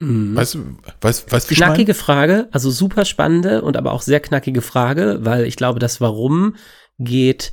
Mhm. 0.01 0.37
Weißt 0.37 0.55
du, 0.55 0.77
weißt, 1.01 1.33
weißt, 1.33 1.51
wie 1.51 1.55
ich 1.55 1.59
Knackige 1.59 1.95
Frage, 1.95 2.49
also 2.53 2.71
super 2.71 3.05
spannende 3.05 3.63
und 3.63 3.77
aber 3.77 3.93
auch 3.93 4.03
sehr 4.03 4.21
knackige 4.21 4.63
Frage, 4.63 5.19
weil 5.23 5.45
ich 5.45 5.57
glaube, 5.57 5.81
das 5.81 6.01
Warum 6.01 6.55
geht 6.99 7.53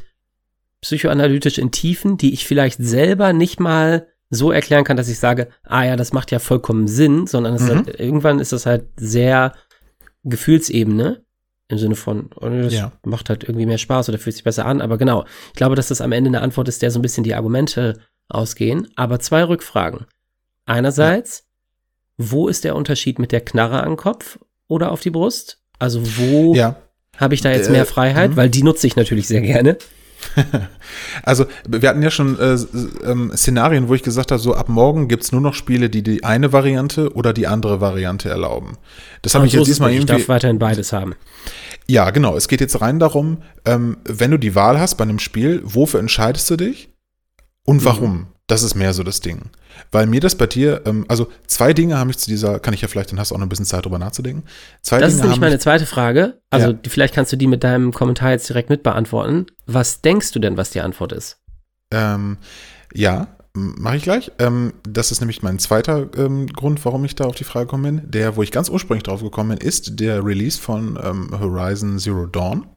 psychoanalytisch 0.86 1.58
in 1.58 1.72
Tiefen, 1.72 2.16
die 2.18 2.32
ich 2.34 2.46
vielleicht 2.46 2.78
selber 2.80 3.34
nicht 3.34 3.60
mal 3.60 4.08
so 4.30 4.52
erklären 4.52 4.84
kann, 4.84 4.98
dass 4.98 5.10
ich 5.10 5.18
sage, 5.18 5.48
ah 5.64 5.84
ja, 5.84 5.96
das 5.96 6.14
macht 6.14 6.30
ja 6.32 6.38
vollkommen 6.40 6.88
Sinn, 6.88 7.26
sondern 7.26 7.56
Mhm. 7.56 7.68
halt, 7.68 8.00
irgendwann 8.00 8.40
ist 8.40 8.52
das 8.54 8.66
halt 8.68 8.86
sehr 8.98 9.54
Gefühlsebene 10.24 11.24
im 11.68 11.78
Sinne 11.80 11.96
von, 11.96 12.30
oh, 12.40 12.48
das 12.50 12.74
Ja. 12.74 12.92
macht 13.04 13.30
halt 13.30 13.44
irgendwie 13.44 13.66
mehr 13.66 13.80
Spaß 13.80 14.10
oder 14.10 14.20
fühlt 14.20 14.36
sich 14.36 14.44
besser 14.44 14.66
an. 14.68 14.82
Aber 14.82 14.98
genau, 15.00 15.26
ich 15.48 15.54
glaube, 15.56 15.76
dass 15.76 15.88
das 15.88 16.02
am 16.02 16.12
Ende 16.12 16.28
eine 16.30 16.42
Antwort 16.42 16.68
ist, 16.68 16.82
der 16.84 16.92
so 16.92 17.00
ein 17.00 17.02
bisschen 17.02 17.24
die 17.24 17.34
Argumente 17.34 18.00
ausgehen. 18.30 18.88
Aber 18.96 19.20
zwei 19.20 19.44
Rückfragen. 19.44 20.06
Einerseits, 20.66 21.48
wo 22.18 22.48
ist 22.48 22.64
der 22.64 22.76
Unterschied 22.76 23.18
mit 23.18 23.32
der 23.32 23.42
Knarre 23.42 23.84
am 23.84 23.98
Kopf 23.98 24.38
oder 24.68 24.92
auf 24.92 25.02
die 25.02 25.10
Brust? 25.10 25.60
Also 25.80 26.02
wo 26.18 26.54
Ja, 26.56 26.76
habe 27.18 27.34
ich 27.34 27.42
da 27.42 27.52
jetzt 27.52 27.68
Äh, 27.70 27.72
mehr 27.72 27.86
Freiheit? 27.86 28.32
mhm. 28.32 28.36
Weil 28.38 28.50
die 28.50 28.64
nutze 28.64 28.86
ich 28.86 28.96
natürlich 28.96 29.28
sehr 29.28 29.42
gerne. 29.42 29.78
also 31.24 31.46
wir 31.68 31.90
hatten 31.90 32.02
ja 32.02 32.12
schon 32.12 32.40
äh, 32.40 32.58
ähm, 33.04 33.32
Szenarien, 33.36 33.88
wo 33.88 33.96
ich 33.96 34.04
gesagt 34.04 34.32
habe, 34.32 34.42
so 34.42 34.54
ab 34.56 34.70
morgen 34.70 35.08
gibt 35.08 35.24
es 35.24 35.32
nur 35.32 35.42
noch 35.42 35.54
Spiele, 35.54 35.90
die 35.90 36.04
die 36.04 36.24
eine 36.24 36.54
Variante 36.54 37.14
oder 37.14 37.34
die 37.34 37.48
andere 37.48 37.82
Variante 37.82 38.30
erlauben. 38.30 38.78
Das 39.22 39.36
habe 39.36 39.46
ich 39.46 39.54
so 39.54 39.60
jetzt 39.60 39.68
diesmal 39.68 39.90
nicht. 39.90 40.04
ich 40.04 40.10
irgendwie. 40.10 40.22
darf 40.22 40.30
weiterhin 40.30 40.60
beides 40.60 40.94
haben. 40.94 41.16
Ja, 41.88 42.10
genau. 42.10 42.36
Es 42.36 42.48
geht 42.48 42.62
jetzt 42.62 42.82
rein 42.82 43.00
darum, 43.00 43.38
ähm, 43.66 43.98
wenn 44.06 44.32
du 44.32 44.38
die 44.38 44.56
Wahl 44.56 44.80
hast 44.80 44.96
bei 44.96 45.04
einem 45.04 45.20
Spiel, 45.20 45.62
wofür 45.64 46.00
entscheidest 46.00 46.50
du 46.50 46.56
dich 46.56 46.90
und 47.66 47.84
Mhm. 48.10 48.28
Das 48.48 48.62
ist 48.62 48.76
mehr 48.76 48.94
so 48.94 49.02
das 49.04 49.22
Ding. 49.22 49.50
Weil 49.92 50.06
mir 50.06 50.20
das 50.22 50.36
bei 50.36 50.46
dir, 50.46 50.84
ähm, 50.86 51.06
also 51.08 51.28
zwei 51.48 51.74
Dinge 51.74 51.98
haben 51.98 52.08
mich 52.08 52.18
zu 52.20 52.30
dieser, 52.30 52.60
kann 52.60 52.74
ich 52.76 52.82
ja 52.82 52.88
vielleicht, 52.88 53.12
dann 53.12 53.20
hast 53.20 53.32
du 53.32 53.36
auch 53.36 53.40
noch 53.40 53.46
ein 53.48 53.50
bisschen 53.50 53.66
Zeit 53.66 53.86
drüber 53.86 53.98
nachzudenken. 53.98 54.44
Zwei 54.82 55.00
Das 55.00 55.10
Dinge 55.10 55.18
ist 55.18 55.22
nämlich 55.24 55.40
meine 55.42 55.60
zweite 55.60 55.86
Frage. 55.88 56.40
Also 56.52 56.72
Ja. 56.72 56.78
vielleicht 56.88 57.16
kannst 57.16 57.32
du 57.34 57.38
die 57.38 57.48
mit 57.48 57.64
deinem 57.64 57.92
Kommentar 57.92 58.32
jetzt 58.32 58.48
direkt 58.48 58.70
mit 58.70 58.84
beantworten. 58.84 59.48
Was 59.66 60.02
denkst 60.02 60.32
du 60.32 60.40
denn, 60.40 60.58
was 60.58 60.70
die 60.70 60.82
Antwort 60.82 61.12
ist? 61.12 61.38
ähm, 61.92 62.38
ja, 62.94 63.28
mache 63.54 63.98
ich 63.98 64.04
gleich. 64.04 64.32
Ähm, 64.40 64.74
das 64.84 65.12
ist 65.12 65.22
nämlich 65.22 65.42
mein 65.44 65.60
zweiter 65.60 66.10
ähm, 66.18 66.48
Grund, 66.48 66.84
warum 66.86 67.06
ich 67.06 67.16
da 67.16 67.24
auf 67.26 67.36
die 67.36 67.44
Frage 67.46 67.66
gekommen 67.68 67.84
bin. 68.02 68.12
Der, 68.12 68.36
wo 68.36 68.44
ich 68.44 68.52
ganz 68.52 68.70
ursprünglich 68.70 69.04
drauf 69.04 69.22
gekommen 69.22 69.58
bin, 69.58 69.68
ist 69.68 70.00
der 70.00 70.24
Release 70.26 70.60
von 70.60 71.00
ähm, 71.02 71.30
Horizon 71.40 71.98
Zero 72.00 72.26
Dawn 72.26 72.68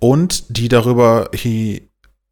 und 0.00 0.44
die 0.56 0.68
darüber, 0.68 1.30
hi, 1.34 1.89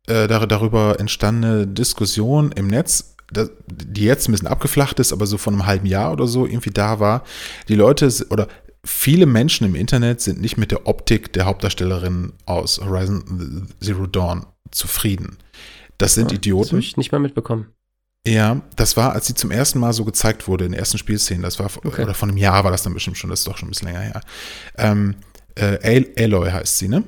äh, 0.08 0.26
dar- 0.26 0.46
darüber 0.46 0.98
entstandene 0.98 1.66
Diskussion 1.66 2.52
im 2.52 2.66
Netz, 2.68 3.14
die 3.30 4.04
jetzt 4.04 4.28
ein 4.28 4.32
bisschen 4.32 4.48
abgeflacht 4.48 4.98
ist, 5.00 5.12
aber 5.12 5.26
so 5.26 5.36
von 5.38 5.54
einem 5.54 5.66
halben 5.66 5.86
Jahr 5.86 6.12
oder 6.12 6.26
so 6.26 6.46
irgendwie 6.46 6.70
da 6.70 6.98
war. 7.00 7.24
Die 7.68 7.74
Leute 7.74 8.08
oder 8.30 8.48
viele 8.84 9.26
Menschen 9.26 9.66
im 9.66 9.74
Internet 9.74 10.20
sind 10.20 10.40
nicht 10.40 10.56
mit 10.56 10.70
der 10.70 10.86
Optik 10.86 11.32
der 11.34 11.44
Hauptdarstellerin 11.44 12.32
aus 12.46 12.80
Horizon 12.82 13.68
Zero 13.80 14.06
Dawn 14.06 14.46
zufrieden. 14.70 15.36
Das 15.98 16.14
sind 16.14 16.24
Ah, 16.26 16.28
Das 16.28 16.36
Idioten. 16.38 16.68
habe 16.70 16.78
ich 16.80 16.96
nicht 16.96 17.12
mal 17.12 17.18
mitbekommen. 17.18 17.66
Ja, 18.26 18.60
das 18.76 18.96
war, 18.96 19.12
als 19.12 19.26
sie 19.26 19.34
zum 19.34 19.50
ersten 19.50 19.78
Mal 19.78 19.92
so 19.92 20.04
gezeigt 20.04 20.48
wurde 20.48 20.64
in 20.66 20.72
den 20.72 20.78
ersten 20.78 20.98
Spielszenen. 20.98 21.42
Das 21.42 21.58
war, 21.58 21.66
Okay. 21.84 22.02
oder 22.02 22.14
von 22.14 22.28
einem 22.28 22.38
Jahr 22.38 22.64
war 22.64 22.70
das 22.70 22.82
dann 22.82 22.94
bestimmt 22.94 23.16
schon, 23.18 23.30
das 23.30 23.40
ist 23.40 23.48
doch 23.48 23.56
schon 23.58 23.68
ein 23.68 23.70
bisschen 23.72 23.88
länger 23.88 24.00
her. 24.00 24.20
Ähm, 24.76 25.14
äh, 25.54 25.78
Al- 25.82 26.08
Aloy 26.24 26.50
heißt 26.50 26.78
sie, 26.78 26.88
ne? 26.88 27.04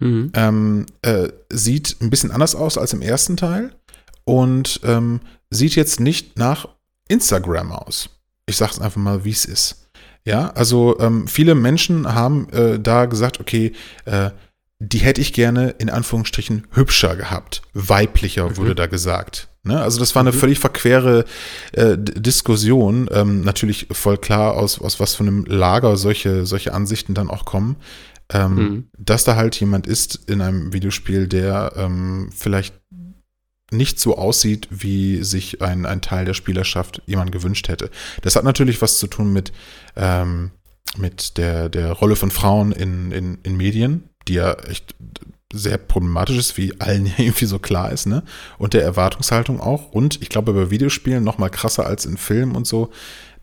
Mhm. 0.00 0.32
Ähm, 0.34 0.86
äh, 1.02 1.28
sieht 1.50 1.96
ein 2.00 2.10
bisschen 2.10 2.30
anders 2.30 2.54
aus 2.54 2.76
als 2.78 2.92
im 2.92 3.02
ersten 3.02 3.36
Teil 3.36 3.70
und 4.24 4.80
ähm, 4.84 5.20
sieht 5.50 5.76
jetzt 5.76 6.00
nicht 6.00 6.38
nach 6.38 6.68
Instagram 7.08 7.72
aus. 7.72 8.10
Ich 8.46 8.56
sag's 8.56 8.78
einfach 8.80 9.00
mal, 9.00 9.24
wie 9.24 9.30
es 9.30 9.44
ist. 9.44 9.88
Ja, 10.26 10.50
also 10.52 10.98
ähm, 11.00 11.28
viele 11.28 11.54
Menschen 11.54 12.14
haben 12.14 12.48
äh, 12.50 12.78
da 12.80 13.04
gesagt, 13.06 13.40
okay, 13.40 13.72
äh, 14.06 14.30
die 14.80 14.98
hätte 14.98 15.20
ich 15.20 15.32
gerne 15.32 15.70
in 15.78 15.88
Anführungsstrichen 15.90 16.66
hübscher 16.72 17.14
gehabt. 17.16 17.62
Weiblicher 17.74 18.50
Mhm. 18.50 18.56
wurde 18.56 18.74
da 18.74 18.86
gesagt. 18.86 19.48
Ne? 19.62 19.80
Also 19.80 19.98
das 20.00 20.14
war 20.14 20.20
eine 20.20 20.32
Mhm. 20.32 20.36
völlig 20.36 20.58
verquere 20.58 21.24
äh, 21.72 21.96
Diskussion. 21.98 23.08
Ähm, 23.12 23.42
natürlich 23.42 23.86
voll 23.92 24.18
klar, 24.18 24.54
aus, 24.54 24.78
aus 24.80 24.98
was 24.98 25.14
für 25.14 25.22
einem 25.24 25.44
Lager 25.44 25.96
solche, 25.96 26.44
solche 26.46 26.74
Ansichten 26.74 27.14
dann 27.14 27.30
auch 27.30 27.44
kommen. 27.44 27.76
Ähm, 28.32 28.54
Mhm. 28.54 28.88
Dass 28.98 29.24
da 29.24 29.36
halt 29.36 29.58
jemand 29.60 29.86
ist 29.86 30.28
in 30.28 30.40
einem 30.40 30.72
Videospiel, 30.72 31.28
der 31.28 31.72
ähm, 31.76 32.30
vielleicht 32.34 32.74
nicht 33.70 33.98
so 33.98 34.16
aussieht, 34.16 34.68
wie 34.70 35.22
sich 35.24 35.62
ein, 35.62 35.86
ein 35.86 36.00
Teil 36.00 36.24
der 36.24 36.34
Spielerschaft 36.34 37.02
jemand 37.06 37.32
gewünscht 37.32 37.68
hätte. 37.68 37.90
Das 38.22 38.36
hat 38.36 38.44
natürlich 38.44 38.80
was 38.82 38.98
zu 38.98 39.06
tun 39.06 39.32
mit, 39.32 39.52
ähm, 39.96 40.52
mit 40.96 41.38
der, 41.38 41.68
der 41.68 41.92
Rolle 41.92 42.16
von 42.16 42.30
Frauen 42.30 42.72
in, 42.72 43.10
in, 43.10 43.38
in 43.42 43.56
Medien, 43.56 44.10
die 44.28 44.34
ja 44.34 44.52
echt 44.52 44.94
sehr 45.52 45.78
problematisch 45.78 46.36
ist, 46.36 46.56
wie 46.56 46.80
allen 46.80 47.06
irgendwie 47.16 47.46
so 47.46 47.58
klar 47.58 47.92
ist, 47.92 48.06
ne? 48.06 48.22
Und 48.58 48.74
der 48.74 48.82
Erwartungshaltung 48.82 49.60
auch. 49.60 49.90
Und 49.92 50.20
ich 50.20 50.28
glaube, 50.28 50.52
bei 50.52 50.70
Videospielen 50.70 51.24
noch 51.24 51.38
mal 51.38 51.50
krasser 51.50 51.86
als 51.86 52.06
in 52.06 52.16
Filmen 52.16 52.56
und 52.56 52.66
so, 52.66 52.90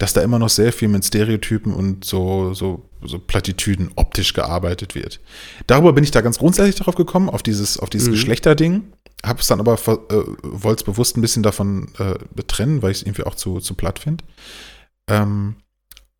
dass 0.02 0.14
da 0.14 0.22
immer 0.22 0.40
noch 0.40 0.50
sehr 0.50 0.74
viel 0.74 0.88
mit 0.88 1.06
Stereotypen 1.06 1.76
und 1.76 2.06
so, 2.06 2.56
so, 2.56 2.90
so 3.04 3.20
Plattitüden 3.20 3.92
optisch 3.96 4.34
gearbeitet 4.34 4.96
wird. 4.96 5.20
Darüber 5.68 5.94
bin 5.94 6.04
ich 6.04 6.10
da 6.10 6.22
ganz 6.22 6.40
grundsätzlich 6.40 6.76
darauf 6.76 6.96
gekommen, 6.96 7.30
auf 7.30 7.44
dieses, 7.44 7.78
auf 7.78 7.92
dieses 7.92 8.08
Mhm. 8.08 8.14
Geschlechterding. 8.14 8.94
Habe 9.24 9.42
es 9.42 9.48
dann 9.48 9.60
aber, 9.60 9.76
äh, 9.76 10.24
wollte 10.42 10.82
es 10.82 10.84
bewusst 10.86 11.18
ein 11.18 11.22
bisschen 11.22 11.44
davon 11.44 11.90
äh, 12.00 12.16
trennen, 12.48 12.82
weil 12.82 12.90
ich 12.90 12.98
es 12.98 13.04
irgendwie 13.04 13.26
auch 13.26 13.36
zu, 13.36 13.60
zu 13.60 13.76
platt 13.76 14.00
finde. 14.00 14.24
Ähm, 15.08 15.58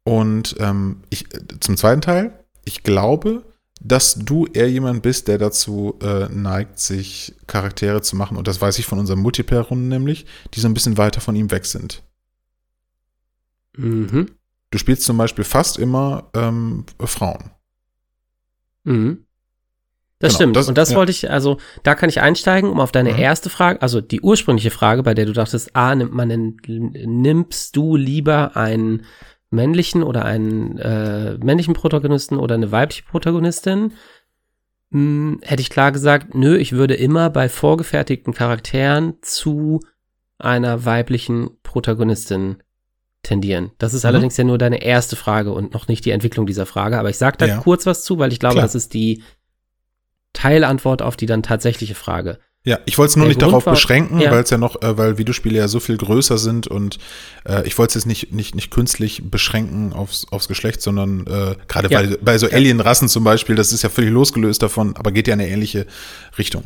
und 0.04 0.56
ähm, 0.60 0.98
ich, 1.10 1.26
zum 1.60 1.76
zweiten 1.76 2.02
Teil, 2.02 2.40
ich 2.66 2.84
glaube, 2.84 3.44
dass 3.82 4.14
du 4.14 4.46
eher 4.46 4.70
jemand 4.70 5.02
bist, 5.02 5.28
der 5.28 5.40
dazu 5.40 5.98
äh, 6.04 6.30
neigt, 6.30 6.78
sich 6.78 7.34
Charaktere 7.48 8.04
zu 8.04 8.16
machen, 8.16 8.38
und 8.38 8.48
das 8.48 8.62
weiß 8.62 8.78
ich 8.78 8.86
von 8.86 9.00
unseren 9.00 9.20
Multiplayer-Runden 9.22 9.88
nämlich, 9.88 10.28
die 10.54 10.60
so 10.60 10.68
ein 10.68 10.76
bisschen 10.76 11.00
weiter 11.00 11.20
von 11.20 11.36
ihm 11.36 11.50
weg 11.50 11.66
sind. 11.66 12.04
Mhm. 13.78 14.28
Du 14.72 14.78
spielst 14.78 15.04
zum 15.04 15.18
Beispiel 15.18 15.44
fast 15.44 15.78
immer 15.78 16.30
ähm, 16.34 16.86
Frauen. 17.00 17.52
Mhm. 18.84 19.26
Das 20.20 20.34
Genau, 20.34 20.36
stimmt. 20.38 20.56
das- 20.56 20.68
und 20.70 20.78
das 20.78 20.92
ja. 20.92 20.98
wollte 20.98 21.12
ich, 21.12 21.32
also 21.32 21.58
da 21.84 21.96
kann 21.96 22.08
ich 22.10 22.22
einsteigen, 22.22 22.70
um 22.70 22.80
auf 22.80 22.92
deine 22.92 23.12
Mhm. 23.14 23.20
erste 23.20 23.50
Frage, 23.50 23.82
also 23.82 24.02
die 24.02 24.22
ursprüngliche 24.22 24.70
Frage, 24.72 25.02
bei 25.04 25.14
der 25.16 25.26
du 25.26 25.34
dachtest, 25.34 25.76
ah, 25.76 25.96
nimmt 25.96 26.14
man 26.14 26.30
denn, 26.30 26.58
nimmst 26.68 27.76
du 27.76 27.96
lieber 27.96 28.56
einen 28.56 29.04
männlichen 29.50 30.04
oder 30.04 30.24
einen 30.24 30.78
äh, 30.78 31.38
männlichen 31.40 31.74
Protagonisten 31.74 32.38
oder 32.38 32.56
eine 32.56 32.72
weibliche 32.72 33.04
Protagonistin? 33.04 33.94
Hm, 34.92 35.40
hätte 35.42 35.62
ich 35.62 35.70
klar 35.72 35.92
gesagt, 35.92 36.36
nö, 36.36 36.56
ich 36.56 36.74
würde 36.74 36.94
immer 36.96 37.30
bei 37.30 37.50
vorgefertigten 37.50 38.34
Charakteren 38.34 39.16
zu 39.22 39.80
einer 40.38 40.86
weiblichen 40.86 41.50
Protagonistin 41.64 42.58
tendieren. 43.24 43.72
Das 43.78 43.94
ist 43.94 44.04
Mhm. 44.04 44.08
allerdings 44.08 44.38
ja 44.38 44.44
nur 44.44 44.58
deine 44.58 44.82
erste 44.84 45.16
Frage 45.16 45.52
und 45.52 45.74
noch 45.74 45.88
nicht 45.88 46.06
die 46.06 46.12
Entwicklung 46.12 46.46
dieser 46.48 46.66
Frage, 46.66 46.98
aber 47.00 47.10
ich 47.10 47.18
sage 47.18 47.38
da 47.38 47.46
Ja. 47.46 47.58
kurz 47.58 47.86
was 47.86 48.04
zu, 48.04 48.18
weil 48.20 48.32
ich 48.34 48.40
glaube, 48.40 48.56
Klar. 48.56 48.66
das 48.66 48.76
ist 48.76 48.94
die 48.94 49.24
Teilantwort 50.34 51.02
auf 51.02 51.18
die 51.18 51.26
dann 51.26 51.44
tatsächliche 51.44 51.94
Frage. 51.96 52.40
Ja, 52.64 52.78
ich 52.86 52.98
wollte 53.00 53.10
es 53.10 53.16
nur 53.16 53.26
Der 53.26 53.30
nicht 53.30 53.40
Grund 53.40 53.52
darauf 53.54 53.66
war- 53.66 53.74
beschränken, 53.74 54.20
ja. 54.20 54.30
weil 54.32 54.44
es 54.44 54.50
ja 54.52 54.58
noch, 54.60 54.82
äh, 54.84 54.96
weil 54.98 55.18
Videospiele 55.18 55.58
ja 55.58 55.68
so 55.68 55.80
viel 55.80 55.98
größer 55.98 56.38
sind 56.38 56.68
und 56.68 57.00
äh, 57.44 57.66
ich 57.68 57.76
wollte 57.80 57.92
es 57.92 57.96
jetzt 57.96 58.06
nicht, 58.06 58.32
nicht, 58.34 58.54
nicht 58.54 58.70
künstlich 58.70 59.24
beschränken 59.32 59.94
aufs, 59.94 60.28
aufs 60.32 60.48
Geschlecht, 60.48 60.82
sondern 60.82 61.26
äh, 61.26 61.56
gerade 61.68 61.90
Ja. 61.90 62.02
bei, 62.02 62.18
bei 62.22 62.38
so 62.38 62.48
Alien-Rassen 62.48 63.10
zum 63.10 63.24
Beispiel, 63.24 63.56
das 63.56 63.74
ist 63.74 63.82
ja 63.82 63.90
völlig 63.90 64.12
losgelöst 64.12 64.62
davon, 64.62 64.96
aber 64.96 65.12
geht 65.12 65.28
ja 65.28 65.34
in 65.34 65.42
eine 65.42 65.50
ähnliche 65.50 65.86
Richtung. 66.38 66.66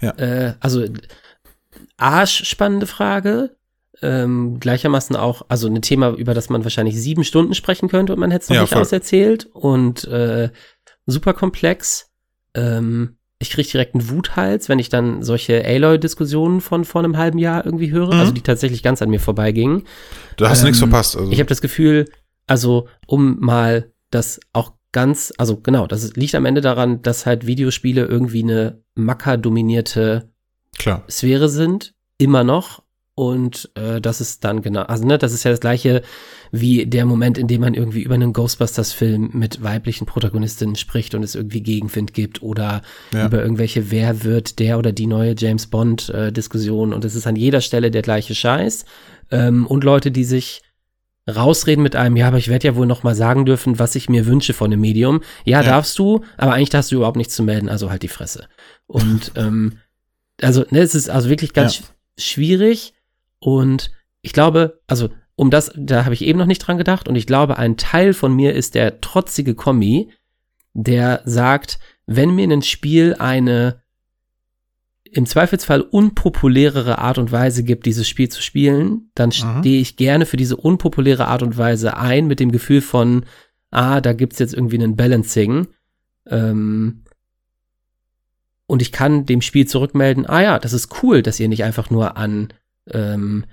Äh, 0.00 0.52
also 0.60 0.84
arschspannende 1.96 2.86
Frage. 2.86 3.56
Ähm, 4.04 4.60
gleichermaßen 4.60 5.16
auch, 5.16 5.46
also 5.48 5.66
ein 5.68 5.80
Thema, 5.80 6.10
über 6.10 6.34
das 6.34 6.50
man 6.50 6.62
wahrscheinlich 6.64 7.00
sieben 7.00 7.24
Stunden 7.24 7.54
sprechen 7.54 7.88
könnte 7.88 8.12
und 8.12 8.18
man 8.20 8.30
hätte 8.30 8.42
es 8.44 8.48
noch 8.50 8.56
Ja, 8.56 8.62
nicht 8.62 8.72
voll. 8.72 8.82
auserzählt. 8.82 9.46
Und 9.52 10.04
äh, 10.04 10.50
super 11.06 11.32
komplex. 11.32 12.10
Ähm, 12.54 13.16
ich 13.38 13.50
kriege 13.50 13.68
direkt 13.68 13.94
einen 13.94 14.08
Wuthals, 14.10 14.68
wenn 14.68 14.78
ich 14.78 14.88
dann 14.88 15.22
solche 15.22 15.64
Aloy-Diskussionen 15.64 16.60
von 16.60 16.84
vor 16.84 17.02
einem 17.02 17.16
halben 17.16 17.38
Jahr 17.38 17.64
irgendwie 17.64 17.90
höre, 17.90 18.12
Mhm. 18.14 18.20
also 18.20 18.32
die 18.32 18.42
tatsächlich 18.42 18.82
ganz 18.82 19.02
an 19.02 19.10
mir 19.10 19.20
vorbeigingen. 19.20 19.84
Da 20.36 20.48
hast 20.50 20.62
du 20.62 20.66
nichts 20.66 20.80
Ähm, 20.82 20.88
verpasst. 20.90 21.16
Also. 21.16 21.32
Ich 21.32 21.38
habe 21.40 21.48
das 21.48 21.60
Gefühl, 21.60 22.04
also 22.46 22.88
um 23.06 23.38
mal 23.40 23.90
das 24.10 24.38
auch 24.52 24.72
ganz, 24.92 25.32
also 25.38 25.56
genau, 25.60 25.86
das 25.88 26.14
liegt 26.14 26.34
am 26.36 26.44
Ende 26.46 26.60
daran, 26.60 27.02
dass 27.02 27.26
halt 27.26 27.46
Videospiele 27.46 28.04
irgendwie 28.04 28.42
eine 28.44 28.80
Macker-dominierte. 28.94 30.30
Sphäre 31.10 31.48
sind, 31.48 31.94
immer 32.18 32.44
noch. 32.44 32.82
Und 33.16 33.70
äh, 33.76 34.00
das 34.00 34.20
ist 34.20 34.42
dann 34.42 34.60
genau, 34.60 34.82
also 34.82 35.06
ne, 35.06 35.18
das 35.18 35.32
ist 35.32 35.44
ja 35.44 35.52
das 35.52 35.60
gleiche 35.60 36.02
wie 36.50 36.84
der 36.84 37.06
Moment, 37.06 37.38
in 37.38 37.46
dem 37.46 37.60
man 37.60 37.74
irgendwie 37.74 38.02
über 38.02 38.14
einen 38.16 38.32
Ghostbusters-Film 38.32 39.30
mit 39.34 39.62
weiblichen 39.62 40.04
Protagonistinnen 40.06 40.74
spricht 40.74 41.14
und 41.14 41.22
es 41.22 41.36
irgendwie 41.36 41.62
Gegenwind 41.62 42.12
gibt 42.12 42.42
oder 42.42 42.82
Ja. 43.12 43.26
über 43.26 43.40
irgendwelche 43.40 43.92
Wer 43.92 44.24
wird 44.24 44.58
der 44.58 44.78
oder 44.78 44.90
die 44.90 45.06
neue 45.06 45.36
James 45.38 45.68
Bond-Diskussion 45.68 46.92
und 46.92 47.04
es 47.04 47.14
ist 47.14 47.26
an 47.28 47.36
jeder 47.36 47.60
Stelle 47.60 47.92
der 47.92 48.02
gleiche 48.02 48.34
Scheiß. 48.34 48.84
Ähm, 49.30 49.66
und 49.68 49.84
Leute, 49.84 50.10
die 50.10 50.24
sich 50.24 50.62
rausreden 51.28 51.82
mit 51.82 51.94
einem, 51.96 52.16
ja, 52.16 52.26
aber 52.28 52.38
ich 52.38 52.48
werde 52.48 52.66
ja 52.66 52.76
wohl 52.76 52.86
noch 52.86 53.02
mal 53.04 53.14
sagen 53.14 53.46
dürfen, 53.46 53.78
was 53.78 53.94
ich 53.94 54.08
mir 54.08 54.26
wünsche 54.26 54.52
von 54.54 54.70
dem 54.72 54.80
Medium. 54.80 55.22
Ja, 55.44 55.62
Ja. 55.62 55.70
darfst 55.70 55.98
du, 56.00 56.22
aber 56.36 56.52
eigentlich 56.54 56.70
darfst 56.70 56.90
du 56.90 56.96
überhaupt 56.96 57.16
nichts 57.16 57.34
zu 57.36 57.44
melden, 57.44 57.68
also 57.68 57.90
halt 57.90 58.02
die 58.02 58.08
Fresse. 58.08 58.48
Und 58.86 59.32
ähm, 59.36 59.78
also, 60.42 60.64
ne, 60.70 60.80
es 60.80 60.94
ist 60.96 61.08
also 61.08 61.28
wirklich 61.30 61.52
ganz 61.52 61.78
Ja. 61.78 61.84
sch 61.84 61.90
schwierig 62.16 62.92
und 63.44 63.90
ich 64.22 64.32
glaube, 64.32 64.80
also 64.86 65.10
um 65.36 65.50
das, 65.50 65.70
da 65.76 66.04
habe 66.06 66.14
ich 66.14 66.22
eben 66.22 66.38
noch 66.38 66.46
nicht 66.46 66.60
dran 66.60 66.78
gedacht 66.78 67.08
und 67.08 67.14
ich 67.14 67.26
glaube, 67.26 67.58
ein 67.58 67.76
Teil 67.76 68.14
von 68.14 68.34
mir 68.34 68.54
ist 68.54 68.74
der 68.74 69.02
trotzige 69.02 69.54
Kommi, 69.54 70.10
der 70.72 71.20
sagt, 71.26 71.78
wenn 72.06 72.34
mir 72.34 72.48
ein 72.48 72.62
Spiel 72.62 73.16
eine 73.18 73.82
im 75.04 75.26
Zweifelsfall 75.26 75.82
unpopulärere 75.82 76.98
Art 76.98 77.18
und 77.18 77.30
Weise 77.32 77.64
gibt, 77.64 77.84
dieses 77.84 78.08
Spiel 78.08 78.30
zu 78.30 78.40
spielen, 78.42 79.10
dann 79.14 79.28
Mhm. 79.28 79.60
stehe 79.60 79.80
ich 79.80 79.96
gerne 79.96 80.24
für 80.24 80.38
diese 80.38 80.56
unpopuläre 80.56 81.28
Art 81.28 81.42
und 81.42 81.58
Weise 81.58 81.96
ein, 81.98 82.26
mit 82.26 82.40
dem 82.40 82.50
Gefühl 82.50 82.80
von, 82.80 83.26
ah, 83.70 84.00
da 84.00 84.14
gibt's 84.14 84.38
jetzt 84.38 84.54
irgendwie 84.54 84.78
einen 84.78 84.96
Balancing. 84.96 85.68
Ähm, 86.26 87.04
und 88.66 88.80
ich 88.80 88.90
kann 88.90 89.26
dem 89.26 89.42
Spiel 89.42 89.66
zurückmelden, 89.68 90.26
ah 90.26 90.42
ja, 90.42 90.58
das 90.58 90.72
ist 90.72 91.02
cool, 91.02 91.22
dass 91.22 91.38
ihr 91.38 91.48
nicht 91.48 91.62
einfach 91.62 91.90
nur 91.90 92.16
an 92.16 92.48
ähm, 92.90 93.44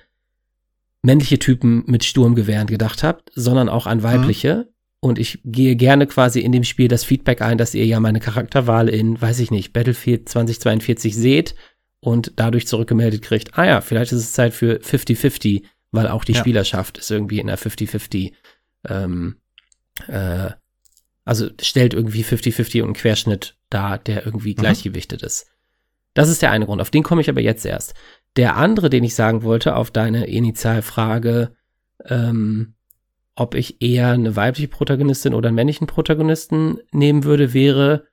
männliche 1.01 1.39
Typen 1.39 1.83
mit 1.87 2.03
Sturmgewehren 2.03 2.67
gedacht 2.67 3.03
habt, 3.03 3.31
sondern 3.35 3.69
auch 3.69 3.87
an 3.87 4.03
weibliche. 4.03 4.69
Und 4.99 5.17
ich 5.17 5.39
gehe 5.43 5.75
gerne 5.75 6.05
quasi 6.05 6.41
in 6.41 6.51
dem 6.51 6.63
Spiel 6.63 6.87
das 6.87 7.03
Feedback 7.03 7.41
ein, 7.41 7.57
dass 7.57 7.73
ihr 7.73 7.85
ja 7.85 7.99
meine 7.99 8.19
Charakterwahl 8.19 8.87
in, 8.87 9.19
weiß 9.19 9.39
ich 9.39 9.49
nicht, 9.49 9.73
Battlefield 9.73 10.29
2042 10.29 11.15
seht 11.15 11.55
und 12.01 12.33
dadurch 12.35 12.67
zurückgemeldet 12.67 13.23
kriegt, 13.23 13.57
ah 13.57 13.65
ja, 13.65 13.81
vielleicht 13.81 14.11
ist 14.11 14.19
es 14.19 14.33
Zeit 14.33 14.53
für 14.53 14.79
50-50, 14.79 15.63
weil 15.91 16.07
auch 16.07 16.23
die 16.23 16.33
Ja. 16.33 16.39
Spielerschaft 16.39 16.99
ist 16.99 17.09
irgendwie 17.09 17.39
in 17.39 17.49
einer 17.49 17.57
50-50, 17.57 18.31
ähm, 18.87 19.37
äh, 20.07 20.51
also 21.25 21.49
stellt 21.59 21.95
irgendwie 21.95 22.23
50-50 22.23 22.81
und 22.81 22.85
einen 22.89 22.93
Querschnitt 22.93 23.55
dar, 23.69 23.97
der 23.97 24.25
irgendwie 24.25 24.53
gleichgewichtet 24.53 25.23
ist. 25.23 25.47
Das 26.13 26.29
ist 26.29 26.41
der 26.41 26.51
eine 26.51 26.65
Grund. 26.65 26.81
Auf 26.81 26.91
den 26.91 27.03
komme 27.03 27.21
ich 27.21 27.29
aber 27.29 27.41
jetzt 27.41 27.65
erst. 27.65 27.93
Der 28.37 28.55
andere, 28.55 28.89
den 28.89 29.03
ich 29.03 29.15
sagen 29.15 29.43
wollte, 29.43 29.75
auf 29.75 29.91
deine 29.91 30.25
Initialfrage, 30.27 31.51
ähm, 32.05 32.75
ob 33.35 33.55
ich 33.55 33.81
eher 33.81 34.09
eine 34.09 34.35
weibliche 34.35 34.67
Protagonistin 34.67 35.33
oder 35.33 35.47
einen 35.49 35.55
männlichen 35.55 35.87
Protagonisten 35.87 36.79
nehmen 36.91 37.23
würde, 37.23 37.53
wäre 37.53 38.05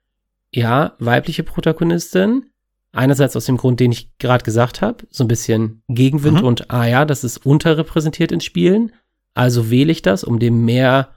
ja, 0.51 0.95
weibliche 0.99 1.43
Protagonistin. 1.43 2.45
Einerseits 2.91 3.35
aus 3.35 3.45
dem 3.45 3.57
Grund, 3.57 3.79
den 3.79 3.91
ich 3.91 4.17
gerade 4.17 4.43
gesagt 4.43 4.81
habe, 4.81 5.05
so 5.11 5.23
ein 5.23 5.27
bisschen 5.27 5.83
Gegenwind 5.87 6.41
Mhm. 6.41 6.47
und 6.47 6.71
ah 6.71 6.87
ja, 6.87 7.05
das 7.05 7.23
ist 7.23 7.45
unterrepräsentiert 7.45 8.31
in 8.31 8.41
Spielen. 8.41 8.91
Also 9.35 9.69
wähle 9.69 9.91
ich 9.91 10.01
das, 10.01 10.23
um 10.23 10.39
dem 10.39 10.65
mehr 10.65 11.09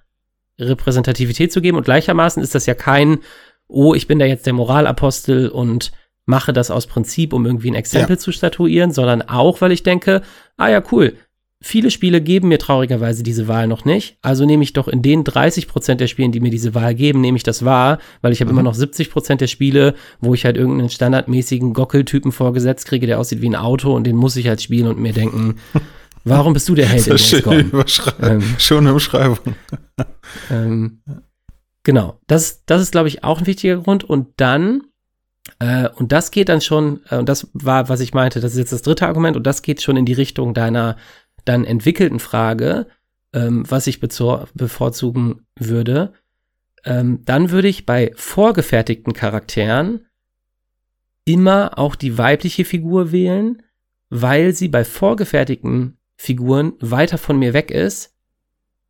Repräsentativität 0.59 1.51
zu 1.51 1.63
geben. 1.63 1.79
Und 1.79 1.85
gleichermaßen 1.85 2.43
ist 2.43 2.55
das 2.55 2.67
ja 2.67 2.75
kein, 2.75 3.21
oh, 3.69 3.95
ich 3.95 4.07
bin 4.07 4.19
da 4.19 4.27
jetzt 4.27 4.45
der 4.45 4.53
Moralapostel 4.53 5.49
und 5.49 5.93
mache 6.27 6.53
das 6.53 6.71
aus 6.71 6.87
Prinzip, 6.87 7.33
um 7.33 7.47
irgendwie 7.47 7.71
ein 7.71 7.75
Exempel 7.75 8.19
zu 8.19 8.33
statuieren, 8.33 8.93
sondern 8.93 9.23
auch, 9.23 9.61
weil 9.61 9.73
ich 9.73 9.83
denke, 9.83 10.23
ah 10.57 10.69
ja, 10.69 10.83
cool. 10.93 11.15
Viele 11.65 11.93
Spiele 11.93 12.21
geben 12.21 12.49
mir 12.49 12.59
traurigerweise 12.59 13.23
diese 13.23 13.47
Wahl 13.47 13.69
noch 13.69 13.85
nicht. 13.85 14.17
Also 14.21 14.45
nehme 14.45 14.65
ich 14.65 14.73
doch 14.73 14.89
in 14.89 15.01
den 15.01 15.23
30 15.23 15.69
Prozent 15.69 16.01
der 16.01 16.09
Spielen, 16.09 16.33
die 16.33 16.41
mir 16.41 16.51
diese 16.51 16.75
Wahl 16.75 16.93
geben, 16.93 17.21
nehme 17.21 17.37
ich 17.37 17.45
das 17.45 17.65
wahr, 17.65 17.99
weil 18.21 18.33
ich 18.33 18.41
habe 18.41 18.51
Mhm. 18.51 18.59
immer 18.59 18.65
noch 18.65 18.75
70 18.75 19.11
Prozent 19.13 19.41
der 19.41 19.47
Spiele, 19.47 19.95
wo 20.21 20.35
ich 20.35 20.45
halt 20.45 20.57
irgendeinen 20.57 20.91
standardmäßigen 20.91 21.73
Gockeltypen 21.73 22.33
vorgesetzt 22.33 22.87
kriege, 22.87 23.07
der 23.07 23.21
aussieht 23.21 23.43
wie 23.43 23.49
ein 23.49 23.55
Auto 23.55 23.95
und 23.95 24.05
den 24.05 24.17
muss 24.17 24.35
ich 24.35 24.49
halt 24.49 24.61
spielen 24.61 24.89
und 24.89 24.99
mir 24.99 25.13
denken, 25.13 25.55
warum 26.25 26.53
bist 26.53 26.69
du 26.69 26.75
der 26.75 26.87
Held 26.87 27.07
in 27.07 27.17
Days 27.17 27.43
Gone? 27.45 27.85
Ähm, 28.23 28.43
Schöne 28.59 28.93
Umschreibung. 28.93 29.39
ähm, 30.51 31.01
genau, 31.85 32.19
das, 32.27 32.65
das 32.67 32.83
ist, 32.83 32.91
glaube 32.93 33.07
ich, 33.09 33.23
auch 33.25 33.39
ein 33.41 33.47
wichtiger 33.47 33.77
Grund. 33.79 34.03
Und 34.05 34.29
dann, 34.39 34.83
äh, 35.59 35.89
und 35.89 36.13
das 36.13 36.31
geht 36.31 36.49
dann 36.49 36.61
schon, 36.61 37.01
äh, 37.11 37.19
und 37.19 37.29
das 37.29 37.49
war, 37.53 37.89
was 37.89 38.01
ich 38.01 38.15
meinte, 38.15 38.41
das 38.41 38.53
ist 38.53 38.59
jetzt 38.59 38.73
das 38.73 38.83
dritte 38.83 39.07
Argument, 39.07 39.37
und 39.37 39.47
das 39.47 39.63
geht 39.63 39.83
schon 39.83 39.97
in 39.97 40.07
die 40.07 40.13
Richtung 40.13 40.55
deiner 40.55 40.97
dann 41.45 41.65
entwickelten 41.65 42.21
Frage, 42.21 42.87
ähm, 43.33 43.65
was 43.69 43.87
ich 43.87 44.01
bevorzugen 44.01 45.47
würde. 45.59 46.13
Ähm, 46.85 47.21
dann 47.25 47.51
würde 47.51 47.69
ich 47.69 47.87
bei 47.87 48.13
vorgefertigten 48.15 49.13
Charakteren 49.13 50.07
immer 51.25 51.79
auch 51.79 51.95
die 51.95 52.19
weibliche 52.19 52.65
Figur 52.65 53.13
wählen, 53.13 53.63
weil 54.11 54.53
sie 54.53 54.69
bei 54.69 54.85
vorgefertigten 54.85 55.97
Figuren 56.17 56.75
weiter 56.81 57.19
von 57.19 57.39
mir 57.39 57.53
weg 57.53 57.71
ist, 57.71 58.15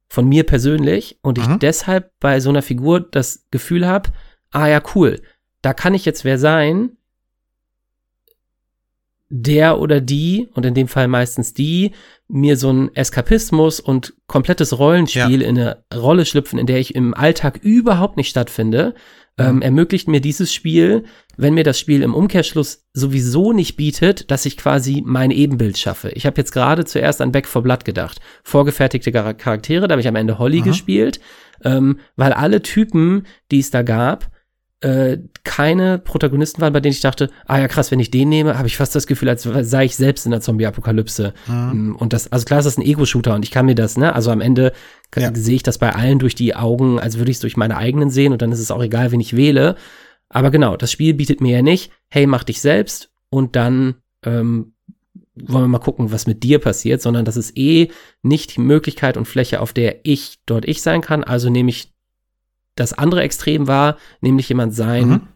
von 0.09 0.29
mir 0.29 0.45
persönlich, 0.45 1.19
und 1.23 1.38
ich 1.38 1.47
Mhm. 1.47 1.59
deshalb 1.59 2.12
bei 2.21 2.41
so 2.41 2.51
einer 2.51 2.62
Figur 2.62 3.01
das 3.01 3.47
Gefühl 3.51 3.87
habe, 3.87 4.11
ah 4.51 4.67
ja, 4.67 4.83
cool, 4.95 5.23
da 5.62 5.72
kann 5.75 5.94
ich 5.94 6.05
jetzt 6.05 6.25
wer 6.25 6.38
sein, 6.38 6.96
der 9.35 9.81
oder 9.81 10.01
die, 10.03 10.48
und 10.53 10.66
in 10.66 10.75
dem 10.75 10.88
Fall 10.88 11.09
meistens 11.09 11.55
die, 11.55 11.92
mir 12.29 12.59
so 12.59 12.70
ein 12.70 12.94
Eskapismus 12.94 13.81
und 13.81 14.12
komplettes 14.27 14.79
Rollenspiel 14.79 15.40
in 15.40 15.59
eine 15.59 15.85
Rolle 15.94 16.27
schlüpfen, 16.27 16.59
in 16.59 16.66
der 16.66 16.79
ich 16.79 16.94
im 16.94 17.14
Alltag 17.14 17.61
überhaupt 17.62 18.18
nicht 18.18 18.29
stattfinde, 18.29 18.94
ähm, 19.38 19.57
Mhm. 19.57 19.62
ermöglicht 19.62 20.07
mir 20.09 20.20
dieses 20.20 20.53
Spiel, 20.53 21.05
wenn 21.38 21.55
mir 21.55 21.64
das 21.64 21.79
Spiel 21.79 22.03
im 22.03 22.14
Umkehrschluss 22.14 22.85
sowieso 22.92 23.55
nicht 23.55 23.77
bietet, 23.77 24.31
dass 24.31 24.44
ich 24.44 24.59
quasi 24.59 25.03
mein 25.07 25.31
Ebenbild 25.31 25.79
schaffe. 25.79 26.11
Ich 26.11 26.27
habe 26.27 26.37
jetzt 26.37 26.53
gerade 26.53 26.85
zuerst 26.85 27.22
an 27.22 27.33
Back 27.33 27.46
for 27.48 27.62
Blood 27.62 27.87
gedacht. 27.87 28.20
Vorgefertigte 28.44 29.11
Char- 29.12 29.33
Charaktere, 29.33 29.88
da 29.88 29.92
habe 29.94 30.03
ich 30.03 30.09
am 30.09 30.16
Ende 30.16 30.38
Holly 30.38 30.61
Mhm. 30.61 30.64
gespielt, 30.64 31.20
ähm, 31.64 32.01
weil 32.16 32.35
alle 32.35 32.61
Typen, 32.61 33.27
die 33.51 33.61
es 33.61 33.70
da 33.70 33.81
gab, 33.81 34.31
äh, 34.83 35.18
keine 35.45 35.99
Protagonisten 35.99 36.61
waren, 36.61 36.73
bei 36.73 36.81
denen 36.81 36.92
ich 36.92 37.01
dachte, 37.01 37.31
ah 37.47 37.59
ja 37.59 37.68
krass, 37.68 37.90
wenn 37.90 38.01
ich 38.01 38.11
den 38.11 38.29
nehme, 38.29 38.59
habe 38.59 38.68
ich 38.68 38.77
fast 38.77 38.95
das 38.95 39.07
Gefühl, 39.07 39.29
als 39.29 39.42
sei 39.42 39.85
ich 39.85 39.97
selbst 39.97 40.25
in 40.27 40.31
der 40.33 40.40
Zombie-Apokalypse. 40.40 41.35
Mhm. 41.47 41.90
Mm, 41.90 41.97
Und 41.97 42.12
das, 42.12 42.31
also 42.31 42.45
klar 42.45 42.61
ist 42.61 42.66
das 42.66 42.79
ein 42.79 42.83
Ego-Shooter 42.85 43.35
und 43.35 43.45
ich 43.45 43.51
kann 43.51 43.66
mir 43.66 43.75
das, 43.75 43.97
ne, 43.97 44.14
also 44.14 44.31
am 44.31 44.40
Ende 44.40 44.73
Ja. 45.16 45.31
sehe 45.35 45.57
ich 45.57 45.62
das 45.62 45.79
bei 45.79 45.95
allen 45.95 46.18
durch 46.18 46.35
die 46.35 46.55
Augen, 46.55 46.99
als 46.99 47.18
würde 47.18 47.31
ich 47.31 47.37
es 47.37 47.40
durch 47.40 47.57
meine 47.57 47.77
eigenen 47.77 48.11
sehen 48.11 48.33
und 48.33 48.42
dann 48.42 48.53
ist 48.53 48.61
es 48.61 48.71
auch 48.71 48.83
egal, 48.83 49.12
wen 49.12 49.21
ich 49.21 49.37
wähle. 49.37 49.77
Aber 50.29 50.51
genau, 50.51 50.77
das 50.77 50.90
Spiel 50.90 51.14
bietet 51.14 51.40
mir 51.40 51.57
ja 51.57 51.62
nicht, 51.62 51.90
hey, 52.09 52.27
mach 52.27 52.45
dich 52.45 52.61
selbst 52.61 53.11
und 53.31 53.55
dann 53.55 53.97
ähm, 54.25 54.73
wollen 55.35 55.64
wir 55.64 55.68
mal 55.68 55.79
gucken, 55.79 56.12
was 56.12 56.27
mit 56.27 56.42
dir 56.42 56.59
passiert, 56.59 57.01
sondern 57.03 57.25
das 57.25 57.37
ist 57.37 57.57
eh 57.57 57.88
nicht 58.23 58.57
die 58.57 58.61
Möglichkeit 58.61 59.16
und 59.16 59.27
Fläche, 59.27 59.61
auf 59.61 59.73
der 59.73 60.01
ich 60.05 60.38
dort 60.47 60.66
ich 60.66 60.83
sein 60.83 61.01
kann. 61.03 61.25
Also 61.25 61.51
nehme 61.51 61.71
ich 61.71 61.92
das 62.75 62.93
andere 62.93 63.23
Extrem 63.23 63.67
wahr, 63.67 63.97
nämlich 64.21 64.49
jemand 64.49 64.75
sein, 64.75 65.09
Mhm. 65.09 65.29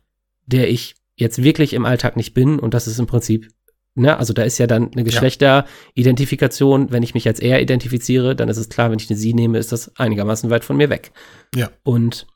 der 0.46 0.70
ich 0.70 0.94
jetzt 1.16 1.42
wirklich 1.42 1.72
im 1.72 1.84
Alltag 1.84 2.16
nicht 2.16 2.34
bin. 2.34 2.58
Und 2.58 2.74
das 2.74 2.86
ist 2.86 2.98
im 2.98 3.06
Prinzip, 3.06 3.48
ne, 3.94 4.16
also 4.18 4.32
da 4.32 4.42
ist 4.42 4.58
ja 4.58 4.66
dann 4.66 4.92
eine 4.92 5.04
Geschlechteridentifikation. 5.04 6.90
Wenn 6.90 7.02
ich 7.02 7.14
mich 7.14 7.26
als 7.26 7.40
er 7.40 7.60
identifiziere, 7.60 8.36
dann 8.36 8.48
ist 8.48 8.56
es 8.58 8.68
klar, 8.68 8.90
wenn 8.90 8.98
ich 8.98 9.10
eine 9.10 9.18
sie 9.18 9.34
nehme, 9.34 9.58
ist 9.58 9.72
das 9.72 9.96
einigermaßen 9.96 10.50
weit 10.50 10.64
von 10.64 10.76
mir 10.76 10.90
weg. 10.90 11.12
Ja. 11.54 11.70
Und 11.82 12.26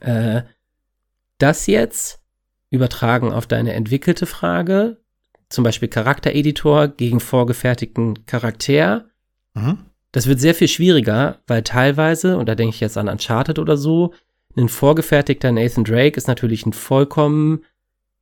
äh, 0.00 0.42
Das 1.38 1.66
jetzt 1.66 2.20
übertragen 2.70 3.30
auf 3.32 3.46
deine 3.46 3.74
entwickelte 3.74 4.26
Frage, 4.26 4.96
zum 5.48 5.62
Beispiel 5.64 5.88
Charaktereditor 5.88 6.88
gegen 6.88 7.20
vorgefertigten 7.20 8.24
Charakter. 8.26 9.04
Mhm. 9.54 9.78
Das 10.12 10.26
wird 10.26 10.40
sehr 10.40 10.54
viel 10.54 10.68
schwieriger, 10.68 11.40
weil 11.46 11.62
teilweise, 11.62 12.38
und 12.38 12.48
da 12.48 12.54
denke 12.54 12.74
ich 12.74 12.80
jetzt 12.80 12.96
an 12.96 13.08
Uncharted 13.08 13.58
oder 13.58 13.76
so, 13.76 14.14
ein 14.56 14.68
vorgefertigter 14.68 15.52
Nathan 15.52 15.84
Drake 15.84 16.16
ist 16.16 16.28
natürlich 16.28 16.66
ein 16.66 16.72
vollkommen 16.72 17.64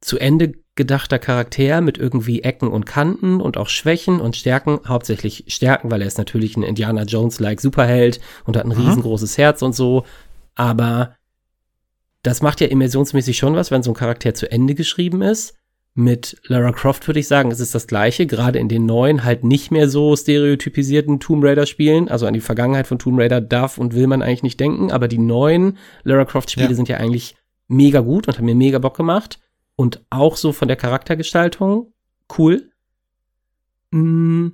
zu 0.01 0.19
Ende 0.19 0.55
gedachter 0.75 1.19
Charakter 1.19 1.81
mit 1.81 1.99
irgendwie 1.99 2.43
Ecken 2.43 2.69
und 2.69 2.85
Kanten 2.85 3.41
und 3.41 3.57
auch 3.57 3.69
Schwächen 3.69 4.21
und 4.21 4.37
Stärken, 4.37 4.81
hauptsächlich 4.87 5.45
Stärken, 5.47 5.91
weil 5.91 6.01
er 6.03 6.09
ist 6.09 6.19
natürlich 6.19 6.57
ein 6.57 6.65
Indiana 6.65 7.05
Jones-like 7.05 7.61
Superheld 7.61 8.21
und 8.45 8.57
hat 8.57 8.65
ein 8.65 8.77
Mhm. 8.77 8.87
riesengroßes 8.87 9.39
Herz 9.39 9.63
und 9.63 9.75
so. 9.75 10.05
Aber 10.57 11.15
das 12.23 12.43
macht 12.43 12.61
ja 12.61 12.67
immersionsmäßig 12.67 13.37
schon 13.37 13.55
was, 13.55 13.71
wenn 13.71 13.83
so 13.83 13.93
ein 13.93 13.97
Charakter 13.97 14.35
zu 14.35 14.51
Ende 14.51 14.75
geschrieben 14.75 15.23
ist. 15.23 15.55
Mit 15.97 16.41
Lara 16.49 16.73
Croft 16.73 17.07
würde 17.07 17.21
ich 17.21 17.29
sagen, 17.29 17.53
es 17.53 17.61
ist 17.61 17.75
das 17.75 17.87
gleiche, 17.87 18.27
gerade 18.27 18.59
in 18.59 18.69
den 18.69 18.85
neuen, 18.85 19.23
halt 19.23 19.45
nicht 19.45 19.71
mehr 19.71 19.89
so 19.89 20.17
stereotypisierten 20.17 21.21
Tomb 21.21 21.45
Raider 21.45 21.67
Spielen. 21.67 22.09
Also 22.09 22.27
an 22.27 22.35
die 22.35 22.41
Vergangenheit 22.41 22.89
von 22.89 22.99
Tomb 22.99 23.21
Raider 23.21 23.41
darf 23.41 23.79
und 23.79 23.95
will 23.95 24.09
man 24.09 24.21
eigentlich 24.21 24.43
nicht 24.43 24.59
denken, 24.59 24.91
aber 24.91 25.07
die 25.07 25.19
neuen 25.19 25.79
Lara 26.03 26.25
Croft 26.25 26.51
Spiele 26.51 26.71
Ja. 26.71 26.75
sind 26.75 26.89
ja 26.89 26.97
eigentlich 26.97 27.37
mega 27.69 28.01
gut 28.01 28.27
und 28.27 28.37
haben 28.37 28.45
mir 28.45 28.57
mega 28.57 28.79
Bock 28.81 28.97
gemacht. 28.97 29.39
Und 29.77 30.05
auch 30.11 30.37
so 30.37 30.53
von 30.53 30.69
der 30.69 30.77
Charaktergestaltung 30.77 31.93
cool. 32.39 32.71
Mm. 33.91 34.49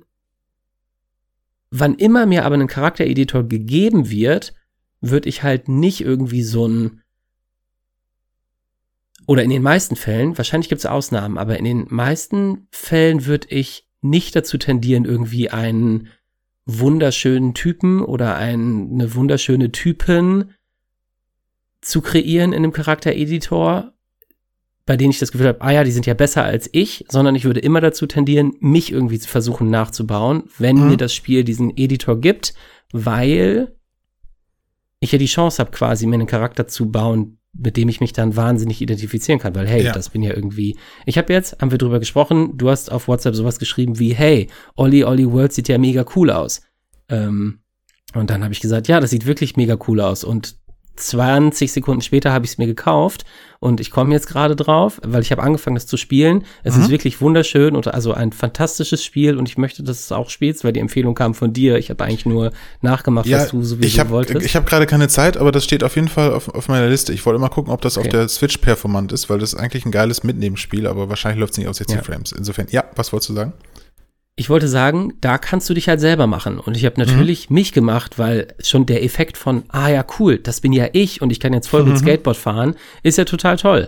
Wann 1.71 1.95
immer 1.95 2.25
mir 2.25 2.45
aber 2.45 2.55
ein 2.55 2.67
Charaktereditor 2.67 3.43
gegeben 3.43 4.09
wird, 4.09 4.53
würde 4.99 5.29
ich 5.29 5.41
halt 5.41 5.69
nicht 5.69 6.01
irgendwie 6.01 6.43
so 6.43 6.67
ein 6.67 7.01
oder 9.27 9.43
in 9.43 9.49
den 9.49 9.61
meisten 9.61 9.95
Fällen, 9.95 10.37
wahrscheinlich 10.37 10.69
gibt 10.69 10.79
es 10.79 10.85
Ausnahmen, 10.85 11.37
aber 11.37 11.57
in 11.57 11.65
den 11.65 11.85
meisten 11.89 12.67
Fällen 12.71 13.25
würde 13.25 13.47
ich 13.49 13.87
nicht 14.01 14.35
dazu 14.35 14.57
tendieren, 14.57 15.05
irgendwie 15.05 15.49
einen 15.49 16.07
wunderschönen 16.65 17.53
Typen 17.53 18.01
oder 18.03 18.35
ein, 18.35 18.89
eine 18.93 19.13
wunderschöne 19.15 19.71
Typin 19.71 20.51
zu 21.81 22.01
kreieren 22.01 22.51
in 22.53 22.59
einem 22.63 22.73
Charaktereditor, 22.73 23.93
bei 24.85 24.97
denen 24.97 25.11
ich 25.11 25.19
das 25.19 25.31
Gefühl 25.31 25.47
habe, 25.47 25.61
ah 25.61 25.71
ja, 25.71 25.83
die 25.83 25.91
sind 25.91 26.05
ja 26.05 26.13
besser 26.13 26.43
als 26.43 26.69
ich, 26.71 27.05
sondern 27.09 27.35
ich 27.35 27.45
würde 27.45 27.59
immer 27.59 27.81
dazu 27.81 28.07
tendieren, 28.07 28.53
mich 28.59 28.91
irgendwie 28.91 29.19
zu 29.19 29.27
versuchen 29.27 29.69
nachzubauen, 29.69 30.43
wenn 30.57 30.77
Mhm. 30.77 30.89
mir 30.89 30.97
das 30.97 31.13
Spiel 31.13 31.43
diesen 31.43 31.75
Editor 31.77 32.19
gibt, 32.19 32.53
weil 32.91 33.75
ich 34.99 35.11
ja 35.11 35.17
die 35.17 35.25
Chance 35.25 35.59
habe, 35.59 35.71
quasi 35.71 36.05
mir 36.05 36.15
einen 36.15 36.27
Charakter 36.27 36.67
zu 36.67 36.91
bauen, 36.91 37.37
mit 37.53 37.75
dem 37.77 37.89
ich 37.89 37.99
mich 37.99 38.13
dann 38.13 38.35
wahnsinnig 38.35 38.81
identifizieren 38.81 39.39
kann, 39.39 39.55
weil 39.55 39.67
hey, 39.67 39.83
Ja. 39.83 39.91
das 39.91 40.09
bin 40.09 40.23
ja 40.23 40.33
irgendwie. 40.33 40.77
Ich 41.05 41.17
habe 41.17 41.33
jetzt, 41.33 41.59
haben 41.61 41.71
wir 41.71 41.77
drüber 41.77 41.99
gesprochen, 41.99 42.57
du 42.57 42.69
hast 42.69 42.91
auf 42.91 43.07
WhatsApp 43.07 43.35
sowas 43.35 43.59
geschrieben 43.59 43.99
wie, 43.99 44.13
hey, 44.13 44.47
Olli 44.75 45.03
Olli 45.03 45.29
World 45.31 45.51
sieht 45.53 45.67
ja 45.67 45.77
mega 45.77 46.05
cool 46.15 46.31
aus. 46.31 46.61
Ähm, 47.09 47.59
und 48.13 48.29
dann 48.29 48.43
habe 48.43 48.53
ich 48.53 48.59
gesagt, 48.61 48.87
ja, 48.87 48.99
das 48.99 49.09
sieht 49.09 49.25
wirklich 49.25 49.55
mega 49.57 49.77
cool 49.87 49.99
aus. 50.01 50.23
Und 50.23 50.57
20 51.01 51.71
Sekunden 51.71 52.01
später 52.01 52.31
habe 52.31 52.45
ich 52.45 52.51
es 52.51 52.57
mir 52.57 52.67
gekauft 52.67 53.25
und 53.59 53.79
ich 53.79 53.91
komme 53.91 54.13
jetzt 54.13 54.27
gerade 54.27 54.55
drauf, 54.55 54.99
weil 55.05 55.21
ich 55.21 55.31
habe 55.31 55.43
angefangen, 55.43 55.75
das 55.75 55.85
zu 55.85 55.97
spielen. 55.97 56.45
Es 56.63 56.75
Mhm. 56.75 56.83
ist 56.83 56.89
wirklich 56.89 57.21
wunderschön 57.21 57.75
und 57.75 57.87
also 57.93 58.13
ein 58.13 58.31
fantastisches 58.31 59.03
Spiel 59.03 59.37
und 59.37 59.47
ich 59.47 59.57
möchte, 59.57 59.83
dass 59.83 59.97
du 59.97 60.01
es 60.13 60.17
auch 60.17 60.29
spielst, 60.29 60.63
weil 60.63 60.73
die 60.73 60.79
Empfehlung 60.79 61.13
kam 61.15 61.33
von 61.35 61.53
dir. 61.53 61.77
Ich 61.77 61.89
habe 61.89 62.03
eigentlich 62.03 62.25
nur 62.25 62.51
nachgemacht, 62.81 63.25
Ja, 63.27 63.39
was 63.39 63.49
du 63.49 63.61
sowieso 63.63 63.87
ich 63.87 63.99
habe 63.99 64.09
wolltest. 64.11 64.45
ich 64.45 64.55
hab 64.55 64.65
gerade 64.65 64.85
keine 64.87 65.07
Zeit, 65.09 65.37
aber 65.37 65.51
das 65.51 65.63
steht 65.63 65.83
auf 65.83 65.95
jeden 65.95 66.07
Fall 66.07 66.33
auf, 66.33 66.47
auf 66.49 66.67
meiner 66.69 66.87
Liste. 66.87 67.13
Ich 67.13 67.25
wollte 67.25 67.39
mal 67.39 67.49
gucken, 67.49 67.71
ob 67.71 67.81
das 67.81 67.97
auf 67.97 68.01
Okay. 68.05 68.11
der 68.11 68.27
Switch 68.29 68.57
performant 68.57 69.11
ist, 69.11 69.29
weil 69.29 69.39
das 69.39 69.53
ist 69.53 69.59
eigentlich 69.59 69.85
ein 69.85 69.91
geiles 69.91 70.23
Mitnehmensspiel, 70.23 70.87
aber 70.87 71.09
wahrscheinlich 71.09 71.39
läuft 71.39 71.53
es 71.53 71.57
nicht 71.59 71.67
auf 71.67 71.75
60 71.75 71.97
Ja. 71.97 72.03
Frames. 72.03 72.31
Insofern, 72.31 72.67
ja, 72.71 72.83
was 72.95 73.11
wolltest 73.13 73.29
du 73.29 73.33
sagen? 73.33 73.53
Ich 74.41 74.49
wollte 74.49 74.67
sagen, 74.67 75.13
da 75.21 75.37
kannst 75.37 75.69
du 75.69 75.73
dich 75.75 75.87
halt 75.87 75.99
selber 76.01 76.25
machen. 76.27 76.59
Und 76.59 76.75
ich 76.75 76.83
habe 76.85 76.99
Mhm. 76.99 77.05
natürlich 77.07 77.49
mich 77.51 77.71
gemacht, 77.73 78.17
weil 78.19 78.47
schon 78.59 78.85
der 78.87 79.03
Effekt 79.03 79.37
von, 79.37 79.63
ah 79.69 79.87
ja, 79.89 80.03
cool, 80.19 80.39
das 80.39 80.61
bin 80.61 80.73
ja 80.73 80.87
ich 80.93 81.21
und 81.21 81.31
ich 81.31 81.39
kann 81.39 81.53
jetzt 81.53 81.67
voll 81.67 81.85
Mhm. 81.85 81.95
Skateboard 81.95 82.35
fahren, 82.37 82.75
ist 83.03 83.17
ja 83.19 83.25
total 83.25 83.57
toll. 83.57 83.87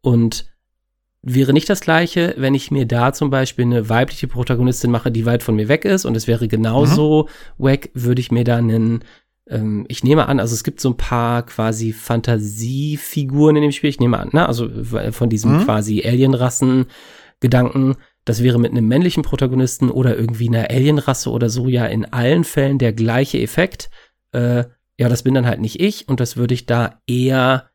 Und 0.00 0.46
wäre 1.22 1.52
nicht 1.52 1.68
das 1.68 1.80
gleiche, 1.80 2.34
wenn 2.38 2.54
ich 2.54 2.70
mir 2.70 2.86
da 2.86 3.12
zum 3.12 3.28
Beispiel 3.28 3.64
eine 3.64 3.88
weibliche 3.88 4.28
Protagonistin 4.28 4.90
mache, 4.92 5.10
die 5.10 5.26
weit 5.26 5.42
von 5.42 5.56
mir 5.56 5.66
weg 5.68 5.84
ist 5.84 6.04
und 6.04 6.16
es 6.16 6.28
wäre 6.28 6.46
genauso 6.46 7.26
Mhm. 7.58 7.64
wack, 7.64 7.90
würde 7.92 8.20
ich 8.20 8.30
mir 8.30 8.44
dann 8.44 8.70
einen, 8.70 9.04
ähm, 9.50 9.84
ich 9.88 10.04
nehme 10.04 10.26
an, 10.28 10.38
also 10.38 10.54
es 10.54 10.62
gibt 10.62 10.80
so 10.80 10.90
ein 10.90 10.96
paar 10.96 11.44
quasi 11.44 11.92
Fantasiefiguren 11.92 13.56
in 13.56 13.62
dem 13.62 13.72
Spiel, 13.72 13.90
ich 13.90 13.98
nehme 13.98 14.18
an, 14.20 14.30
ne, 14.32 14.46
also 14.46 14.68
von 15.10 15.28
diesem 15.28 15.56
Mhm. 15.56 15.64
quasi 15.64 16.02
Alienrassen-Gedanken, 16.06 17.96
das 18.28 18.42
wäre 18.42 18.58
mit 18.60 18.70
einem 18.72 18.86
männlichen 18.88 19.22
Protagonisten 19.22 19.90
oder 19.90 20.16
irgendwie 20.16 20.48
einer 20.48 20.70
Alienrasse 20.70 21.30
oder 21.30 21.48
so 21.48 21.68
ja 21.68 21.86
in 21.86 22.04
allen 22.12 22.44
Fällen 22.44 22.78
der 22.78 22.92
gleiche 22.92 23.40
Effekt. 23.40 23.90
Äh, 24.32 24.64
ja, 24.98 25.08
das 25.08 25.22
bin 25.22 25.34
dann 25.34 25.46
halt 25.46 25.60
nicht 25.60 25.80
ich 25.80 26.08
und 26.08 26.20
das 26.20 26.36
würde 26.36 26.54
ich 26.54 26.66
da 26.66 27.00
eher 27.06 27.70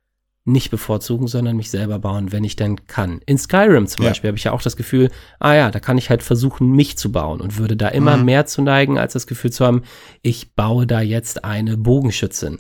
nicht 0.46 0.72
bevorzugen, 0.72 1.28
sondern 1.28 1.56
mich 1.56 1.72
selber 1.72 2.00
bauen, 2.00 2.34
wenn 2.34 2.44
ich 2.44 2.58
denn 2.58 2.86
kann. 2.86 3.22
In 3.26 3.38
Skyrim 3.38 3.88
zum 3.88 4.04
Ja. 4.04 4.10
Beispiel 4.10 4.28
habe 4.28 4.38
ich 4.38 4.44
ja 4.44 4.52
auch 4.52 4.62
das 4.62 4.76
Gefühl, 4.76 5.10
ah 5.40 5.54
ja, 5.54 5.72
da 5.72 5.80
kann 5.80 5.98
ich 5.98 6.10
halt 6.10 6.22
versuchen, 6.22 6.70
mich 6.72 6.98
zu 6.98 7.14
bauen 7.14 7.40
und 7.40 7.58
würde 7.58 7.78
da 7.78 7.88
immer 7.88 8.18
Mhm. 8.18 8.26
mehr 8.26 8.46
zu 8.46 8.62
neigen, 8.62 8.98
als 8.98 9.14
das 9.14 9.26
Gefühl 9.26 9.52
zu 9.52 9.66
haben, 9.66 9.84
ich 10.22 10.54
baue 10.54 10.86
da 10.86 11.00
jetzt 11.00 11.46
eine 11.46 11.78
Bogenschützin 11.78 12.60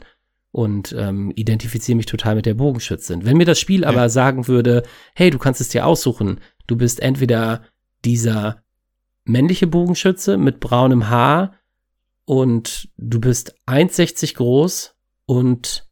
und 0.51 0.95
ähm, 0.97 1.31
identifiziere 1.35 1.97
mich 1.97 2.05
total 2.05 2.35
mit 2.35 2.45
der 2.45 2.53
Bogenschützin. 2.53 3.25
Wenn 3.25 3.35
mir 3.37 3.45
das 3.45 3.59
Spiel 3.59 3.83
aber 3.83 4.07
sagen 4.09 4.47
würde, 4.47 4.83
hey, 5.13 5.29
du 5.29 5.37
kannst 5.37 5.59
es 5.59 5.67
dir 5.69 5.85
aussuchen, 5.85 6.39
du 6.67 6.77
bist 6.77 7.01
entweder 7.01 7.63
dieser 8.05 8.63
männliche 9.25 9.67
Bogenschütze 9.67 10.37
mit 10.37 10.59
braunem 10.59 11.09
Haar 11.09 11.53
und 12.25 12.89
du 12.97 13.19
bist 13.19 13.55
1,60 13.67 14.35
groß 14.35 14.95
und 15.25 15.87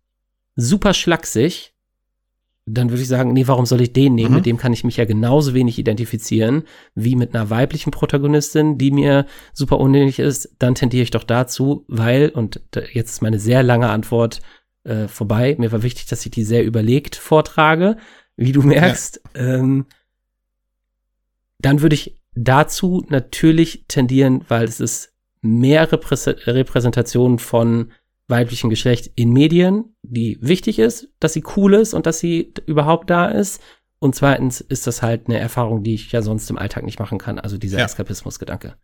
super 0.56 0.94
schlaksig, 0.94 1.74
dann 2.66 2.90
würde 2.90 3.02
ich 3.02 3.08
sagen, 3.08 3.34
nee, 3.34 3.48
warum 3.48 3.66
soll 3.66 3.82
ich 3.82 3.94
den 3.94 4.16
nehmen? 4.16 4.30
Mhm. 4.30 4.36
Mit 4.36 4.46
dem 4.46 4.58
kann 4.58 4.74
ich 4.74 4.84
mich 4.84 4.98
ja 4.98 5.06
genauso 5.06 5.54
wenig 5.54 5.80
identifizieren 5.80 6.64
wie 6.94 7.16
mit 7.16 7.34
einer 7.34 7.50
weiblichen 7.50 7.92
Protagonistin, 7.92 8.78
die 8.78 8.92
mir 8.92 9.26
super 9.54 9.80
unähnlich 9.80 10.20
ist. 10.20 10.56
Dann 10.60 10.76
tendiere 10.76 11.04
ich 11.04 11.12
doch 11.12 11.24
dazu, 11.24 11.86
weil, 11.88 12.30
und 12.30 12.62
jetzt 12.94 13.12
ist 13.12 13.22
meine 13.22 13.40
sehr 13.40 13.64
lange 13.64 13.90
Antwort 13.90 14.42
äh, 14.84 15.08
vorbei, 15.08 15.56
mir 15.60 15.72
war 15.72 15.84
wichtig, 15.84 16.06
dass 16.06 16.26
ich 16.26 16.32
die 16.32 16.44
sehr 16.44 16.64
überlegt 16.64 17.16
vortrage, 17.16 17.98
wie 18.36 18.52
du 18.52 18.62
merkst. 18.62 19.22
Ähm, 19.34 19.86
dann 21.66 21.82
würde 21.82 21.96
ich 21.96 22.22
dazu 22.36 23.06
natürlich 23.10 23.86
tendieren, 23.88 24.46
weil 24.48 24.66
es 24.66 24.80
ist 24.80 25.14
mehr 25.42 25.90
Reprä- 25.90 26.48
Repräsentation 26.48 27.40
von 27.40 27.92
weiblichem 28.28 28.70
Geschlecht 28.70 29.12
in 29.16 29.34
Medien, 29.34 29.96
die 30.04 30.38
wichtig 30.42 30.80
ist, 30.80 31.10
dass 31.20 31.34
sie 31.34 31.44
cool 31.56 31.74
ist 31.74 31.94
und 31.94 32.06
dass 32.06 32.20
sie 32.20 32.54
überhaupt 32.66 33.10
da 33.10 33.26
ist. 33.28 33.62
Und 34.00 34.16
zweitens 34.16 34.62
ist 34.62 34.88
das 34.88 35.02
halt 35.02 35.28
eine 35.28 35.38
Erfahrung, 35.38 35.84
die 35.84 35.94
ich 35.94 36.12
ja 36.12 36.22
sonst 36.22 36.50
im 36.50 36.58
Alltag 36.58 36.84
nicht 36.86 37.00
machen 37.00 37.18
kann. 37.18 37.38
Also 37.40 37.58
dieser 37.58 37.80
Ja. 37.80 37.86
Eskapismus-Gedanke. 37.86 38.76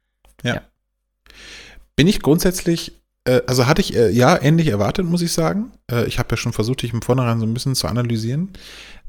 Bin 1.96 2.08
ich 2.08 2.22
grundsätzlich, 2.22 3.02
äh, 3.24 3.42
also 3.48 3.66
hatte 3.66 3.82
ich 3.82 3.96
äh, 3.96 4.10
ja 4.12 4.40
ähnlich 4.40 4.68
erwartet, 4.68 5.06
muss 5.06 5.22
ich 5.22 5.32
sagen. 5.32 5.72
Äh, 5.90 6.06
ich 6.06 6.20
habe 6.20 6.30
ja 6.32 6.38
schon 6.38 6.54
versucht, 6.54 6.84
dich 6.84 6.94
im 6.94 7.02
Vornherein 7.02 7.40
so 7.40 7.46
ein 7.46 7.54
bisschen 7.54 7.74
zu 7.74 7.88
analysieren. 7.88 8.54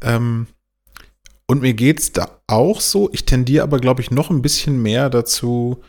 Ähm, 0.01 0.47
und 1.49 1.63
mir 1.63 1.75
geht's 1.75 2.13
da 2.13 2.41
auch 2.47 2.81
so. 2.81 3.11
Ich 3.13 3.25
tendiere 3.25 3.65
aber, 3.65 3.81
glaube 3.81 4.03
ich, 4.03 4.11
noch 4.11 4.31
ein 4.31 4.43
bisschen 4.43 4.81
mehr 4.81 5.11
dazu, 5.11 5.83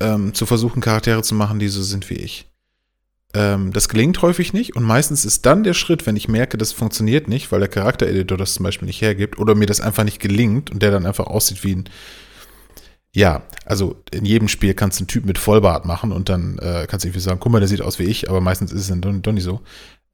ähm, 0.00 0.34
zu 0.34 0.46
versuchen, 0.46 0.80
Charaktere 0.80 1.22
zu 1.22 1.34
machen, 1.34 1.58
die 1.58 1.68
so 1.68 1.82
sind 1.82 2.08
wie 2.10 2.14
ich. 2.14 2.46
Ähm, 3.34 3.72
das 3.72 3.88
gelingt 3.88 4.20
häufig 4.20 4.52
nicht 4.52 4.76
und 4.76 4.82
meistens 4.84 5.24
ist 5.24 5.46
dann 5.46 5.64
der 5.64 5.72
Schritt, 5.72 6.06
wenn 6.06 6.16
ich 6.16 6.28
merke, 6.28 6.58
das 6.58 6.72
funktioniert 6.72 7.28
nicht, 7.28 7.50
weil 7.50 7.60
der 7.60 7.68
Charaktereditor 7.68 8.36
das 8.36 8.54
zum 8.54 8.64
Beispiel 8.64 8.86
nicht 8.86 9.00
hergibt 9.00 9.38
oder 9.38 9.54
mir 9.54 9.66
das 9.66 9.80
einfach 9.80 10.04
nicht 10.04 10.20
gelingt 10.20 10.70
und 10.70 10.82
der 10.82 10.90
dann 10.90 11.06
einfach 11.06 11.26
aussieht 11.26 11.64
wie 11.64 11.76
ein 11.76 11.88
ja, 13.14 13.42
also 13.66 13.96
in 14.10 14.24
jedem 14.24 14.48
Spiel 14.48 14.72
kannst 14.72 14.98
du 14.98 15.02
einen 15.02 15.08
Typ 15.08 15.26
mit 15.26 15.36
Vollbart 15.36 15.84
machen 15.84 16.12
und 16.12 16.30
dann 16.30 16.58
äh, 16.58 16.86
kannst 16.88 17.04
du 17.04 17.08
irgendwie 17.08 17.20
sagen, 17.20 17.40
guck 17.40 17.52
mal, 17.52 17.58
der 17.58 17.68
sieht 17.68 17.82
aus 17.82 17.98
wie 17.98 18.04
ich, 18.04 18.30
aber 18.30 18.40
meistens 18.40 18.72
ist 18.72 18.88
es 18.88 18.88
dann 18.88 19.22
doch 19.22 19.32
nicht 19.32 19.44
so. 19.44 19.60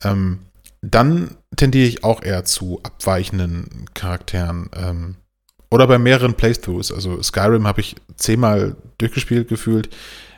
Ähm, 0.03 0.41
dann 0.83 1.37
tendiere 1.57 1.87
ich 1.87 2.05
auch 2.05 2.23
eher 2.23 2.45
zu 2.45 2.81
abweichenden 2.83 3.87
Charakteren. 3.95 4.71
Ähm, 4.75 5.17
oder 5.71 5.87
bei 5.87 5.99
mehreren 5.99 6.35
Playthroughs. 6.35 6.93
Also 6.93 7.23
Skyrim 7.23 7.67
habe 7.67 7.81
ich 7.81 7.97
zehnmal 8.17 8.77
durchgespielt 8.99 9.49
gefühlt. 9.49 9.91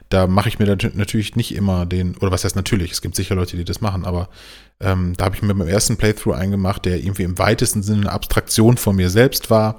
Da 0.09 0.27
mache 0.27 0.49
ich 0.49 0.59
mir 0.59 0.67
dann 0.67 0.93
natürlich 0.95 1.37
nicht 1.37 1.55
immer 1.55 1.87
den, 1.87 2.17
oder 2.17 2.33
was 2.33 2.43
heißt 2.43 2.57
natürlich, 2.57 2.91
es 2.91 3.01
gibt 3.01 3.15
sicher 3.15 3.37
Leute, 3.37 3.57
die 3.57 3.65
das 3.65 3.81
machen, 3.81 4.05
aber 4.05 4.29
ähm, 4.81 5.15
da 5.17 5.27
habe 5.27 5.37
ich 5.37 5.43
mir 5.43 5.55
beim 5.55 5.69
ersten 5.69 5.97
Playthrough 5.97 6.35
eingemacht, 6.35 6.85
der 6.85 6.99
irgendwie 6.99 7.23
im 7.23 7.39
weitesten 7.39 7.85
Sinne 7.85 8.03
eine 8.03 8.13
Abstraktion 8.13 8.77
von 8.77 8.97
mir 8.97 9.09
selbst 9.09 9.51
war. 9.51 9.79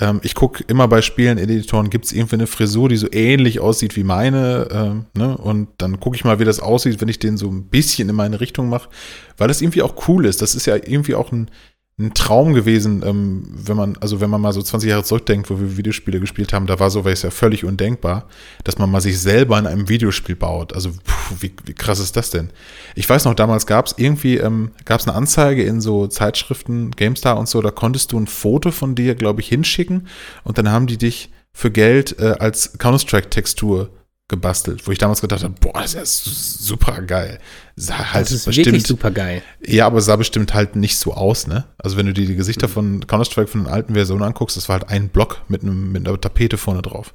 Ähm, 0.00 0.20
ich 0.22 0.34
gucke 0.34 0.64
immer 0.68 0.88
bei 0.88 1.02
Spielen, 1.02 1.38
Editoren, 1.38 1.90
gibt 1.90 2.06
es 2.06 2.12
irgendwie 2.12 2.36
eine 2.36 2.46
Frisur, 2.46 2.88
die 2.88 2.96
so 2.96 3.08
ähnlich 3.12 3.60
aussieht 3.60 3.94
wie 3.96 4.04
meine, 4.04 4.68
ähm, 4.70 5.06
ne? 5.14 5.36
Und 5.36 5.68
dann 5.78 6.00
gucke 6.00 6.16
ich 6.16 6.24
mal, 6.24 6.38
wie 6.38 6.44
das 6.44 6.60
aussieht, 6.60 7.00
wenn 7.00 7.08
ich 7.08 7.18
den 7.18 7.36
so 7.36 7.48
ein 7.48 7.64
bisschen 7.64 8.08
in 8.08 8.14
meine 8.14 8.40
Richtung 8.40 8.68
mache, 8.68 8.88
weil 9.36 9.48
das 9.48 9.60
irgendwie 9.60 9.82
auch 9.82 10.08
cool 10.08 10.24
ist. 10.24 10.40
Das 10.40 10.54
ist 10.54 10.66
ja 10.66 10.76
irgendwie 10.76 11.14
auch 11.14 11.30
ein, 11.32 11.50
ein 11.98 12.14
Traum 12.14 12.54
gewesen, 12.54 13.02
ähm, 13.04 13.44
wenn 13.52 13.76
man, 13.76 13.96
also 14.00 14.20
wenn 14.20 14.30
man 14.30 14.40
mal 14.40 14.52
so 14.52 14.62
20 14.62 14.88
Jahre 14.88 15.04
zurückdenkt, 15.04 15.50
wo 15.50 15.60
wir 15.60 15.76
Videospiele 15.76 16.20
gespielt 16.20 16.52
haben, 16.52 16.66
da 16.66 16.80
war 16.80 16.90
sowas 16.90 17.22
ja 17.22 17.30
völlig 17.30 17.64
undenkbar, 17.64 18.28
dass 18.64 18.78
man 18.78 18.90
mal 18.90 19.02
sich 19.02 19.20
selber 19.20 19.58
in 19.58 19.66
einem 19.66 19.88
Videospiel 19.88 20.34
baut. 20.34 20.74
Also 20.74 20.90
puh, 20.90 21.36
wie, 21.40 21.52
wie 21.66 21.74
krass 21.74 21.98
ist 21.98 22.16
das 22.16 22.30
denn? 22.30 22.50
Ich 22.94 23.08
weiß 23.08 23.26
noch, 23.26 23.34
damals 23.34 23.66
gab 23.66 23.86
es 23.86 23.94
irgendwie, 23.98 24.38
ähm, 24.38 24.70
gab 24.86 25.00
es 25.00 25.06
eine 25.06 25.16
Anzeige 25.16 25.64
in 25.64 25.82
so 25.82 26.06
Zeitschriften, 26.06 26.92
GameStar 26.92 27.38
und 27.38 27.48
so, 27.48 27.60
da 27.60 27.70
konntest 27.70 28.12
du 28.12 28.18
ein 28.18 28.26
Foto 28.26 28.70
von 28.70 28.94
dir, 28.94 29.14
glaube 29.14 29.42
ich, 29.42 29.48
hinschicken 29.48 30.08
und 30.44 30.56
dann 30.56 30.70
haben 30.70 30.86
die 30.86 30.98
dich 30.98 31.30
für 31.52 31.70
Geld 31.70 32.18
äh, 32.18 32.36
als 32.38 32.78
Counter-Strike-Textur 32.78 33.90
gebastelt, 34.28 34.86
wo 34.86 34.92
ich 34.92 34.98
damals 34.98 35.20
gedacht 35.20 35.44
habe, 35.44 35.54
boah, 35.60 35.82
das 35.82 35.94
ist 35.94 36.64
super 36.64 37.02
geil. 37.02 37.38
Sah 37.76 38.12
halt 38.12 38.24
Das 38.26 38.32
ist 38.32 38.46
bestimmt, 38.46 38.66
wirklich 38.66 38.86
super 38.86 39.10
geil. 39.10 39.42
ja, 39.60 39.86
aber 39.86 40.00
sah 40.00 40.16
bestimmt 40.16 40.54
halt 40.54 40.74
nicht 40.74 40.96
so 40.96 41.12
aus, 41.12 41.46
ne? 41.46 41.64
Also 41.76 41.96
wenn 41.98 42.06
du 42.06 42.14
dir 42.14 42.26
die 42.26 42.36
Gesichter 42.36 42.68
von 42.68 43.06
Counter-Strike 43.06 43.48
von 43.48 43.64
den 43.64 43.72
alten 43.72 43.94
Versionen 43.94 44.22
anguckst, 44.22 44.56
das 44.56 44.68
war 44.68 44.78
halt 44.80 44.88
ein 44.88 45.08
Block 45.10 45.42
mit, 45.48 45.62
einem, 45.62 45.92
mit 45.92 46.06
einer 46.06 46.18
Tapete 46.18 46.56
vorne 46.56 46.80
drauf. 46.80 47.14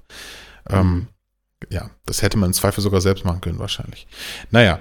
Ähm, 0.69 1.07
ja, 1.71 1.89
das 2.05 2.21
hätte 2.21 2.37
man 2.37 2.49
im 2.49 2.53
Zweifel 2.53 2.81
sogar 2.81 3.01
selbst 3.01 3.25
machen 3.25 3.41
können, 3.41 3.57
wahrscheinlich. 3.57 4.05
Naja. 4.51 4.79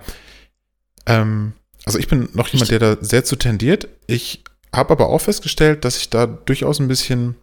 Ähm, 1.06 1.54
also 1.86 1.98
ich 1.98 2.08
bin 2.08 2.28
noch 2.34 2.48
jemand, 2.48 2.70
der 2.70 2.80
da 2.80 2.96
sehr 3.00 3.24
zu 3.24 3.36
tendiert. 3.36 3.88
Ich 4.06 4.44
habe 4.74 4.90
aber 4.90 5.08
auch 5.08 5.20
festgestellt, 5.20 5.84
dass 5.86 5.96
ich 5.96 6.10
da 6.10 6.26
durchaus 6.26 6.80
ein 6.80 6.88
bisschen 6.88 7.36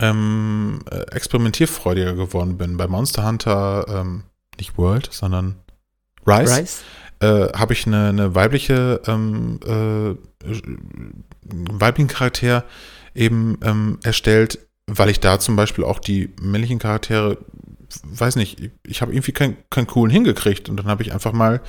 ähm, 0.00 0.80
äh, 0.90 1.14
experimentierfreudiger 1.14 2.14
geworden 2.14 2.58
bin. 2.58 2.76
Bei 2.76 2.86
Monster 2.86 3.26
Hunter, 3.26 3.86
ähm, 3.88 4.24
nicht 4.58 4.78
World, 4.78 5.08
sondern 5.12 5.56
Rise 6.26 6.56
Rice? 6.56 6.84
äh, 7.20 7.52
habe 7.52 7.72
ich 7.72 7.86
eine, 7.86 8.08
eine 8.08 8.34
weibliche, 8.34 9.00
ähm, 9.06 9.60
äh, 9.64 9.70
einen 9.70 11.80
weiblichen 11.80 12.08
Charakter 12.08 12.64
eben 13.14 13.58
ähm, 13.62 13.98
erstellt, 14.02 14.58
weil 14.86 15.08
ich 15.08 15.20
da 15.20 15.38
zum 15.38 15.56
Beispiel 15.56 15.84
auch 15.84 15.98
die 15.98 16.30
männlichen 16.40 16.78
Charaktere, 16.78 17.38
weiß 18.04 18.36
nicht, 18.36 18.70
ich 18.86 19.02
habe 19.02 19.12
irgendwie 19.12 19.32
keinen 19.32 19.56
keinen 19.70 19.86
coolen 19.86 20.10
hingekriegt 20.10 20.68
und 20.68 20.76
dann 20.76 20.86
habe 20.86 21.02
ich 21.02 21.12
einfach 21.12 21.32
mal 21.32 21.60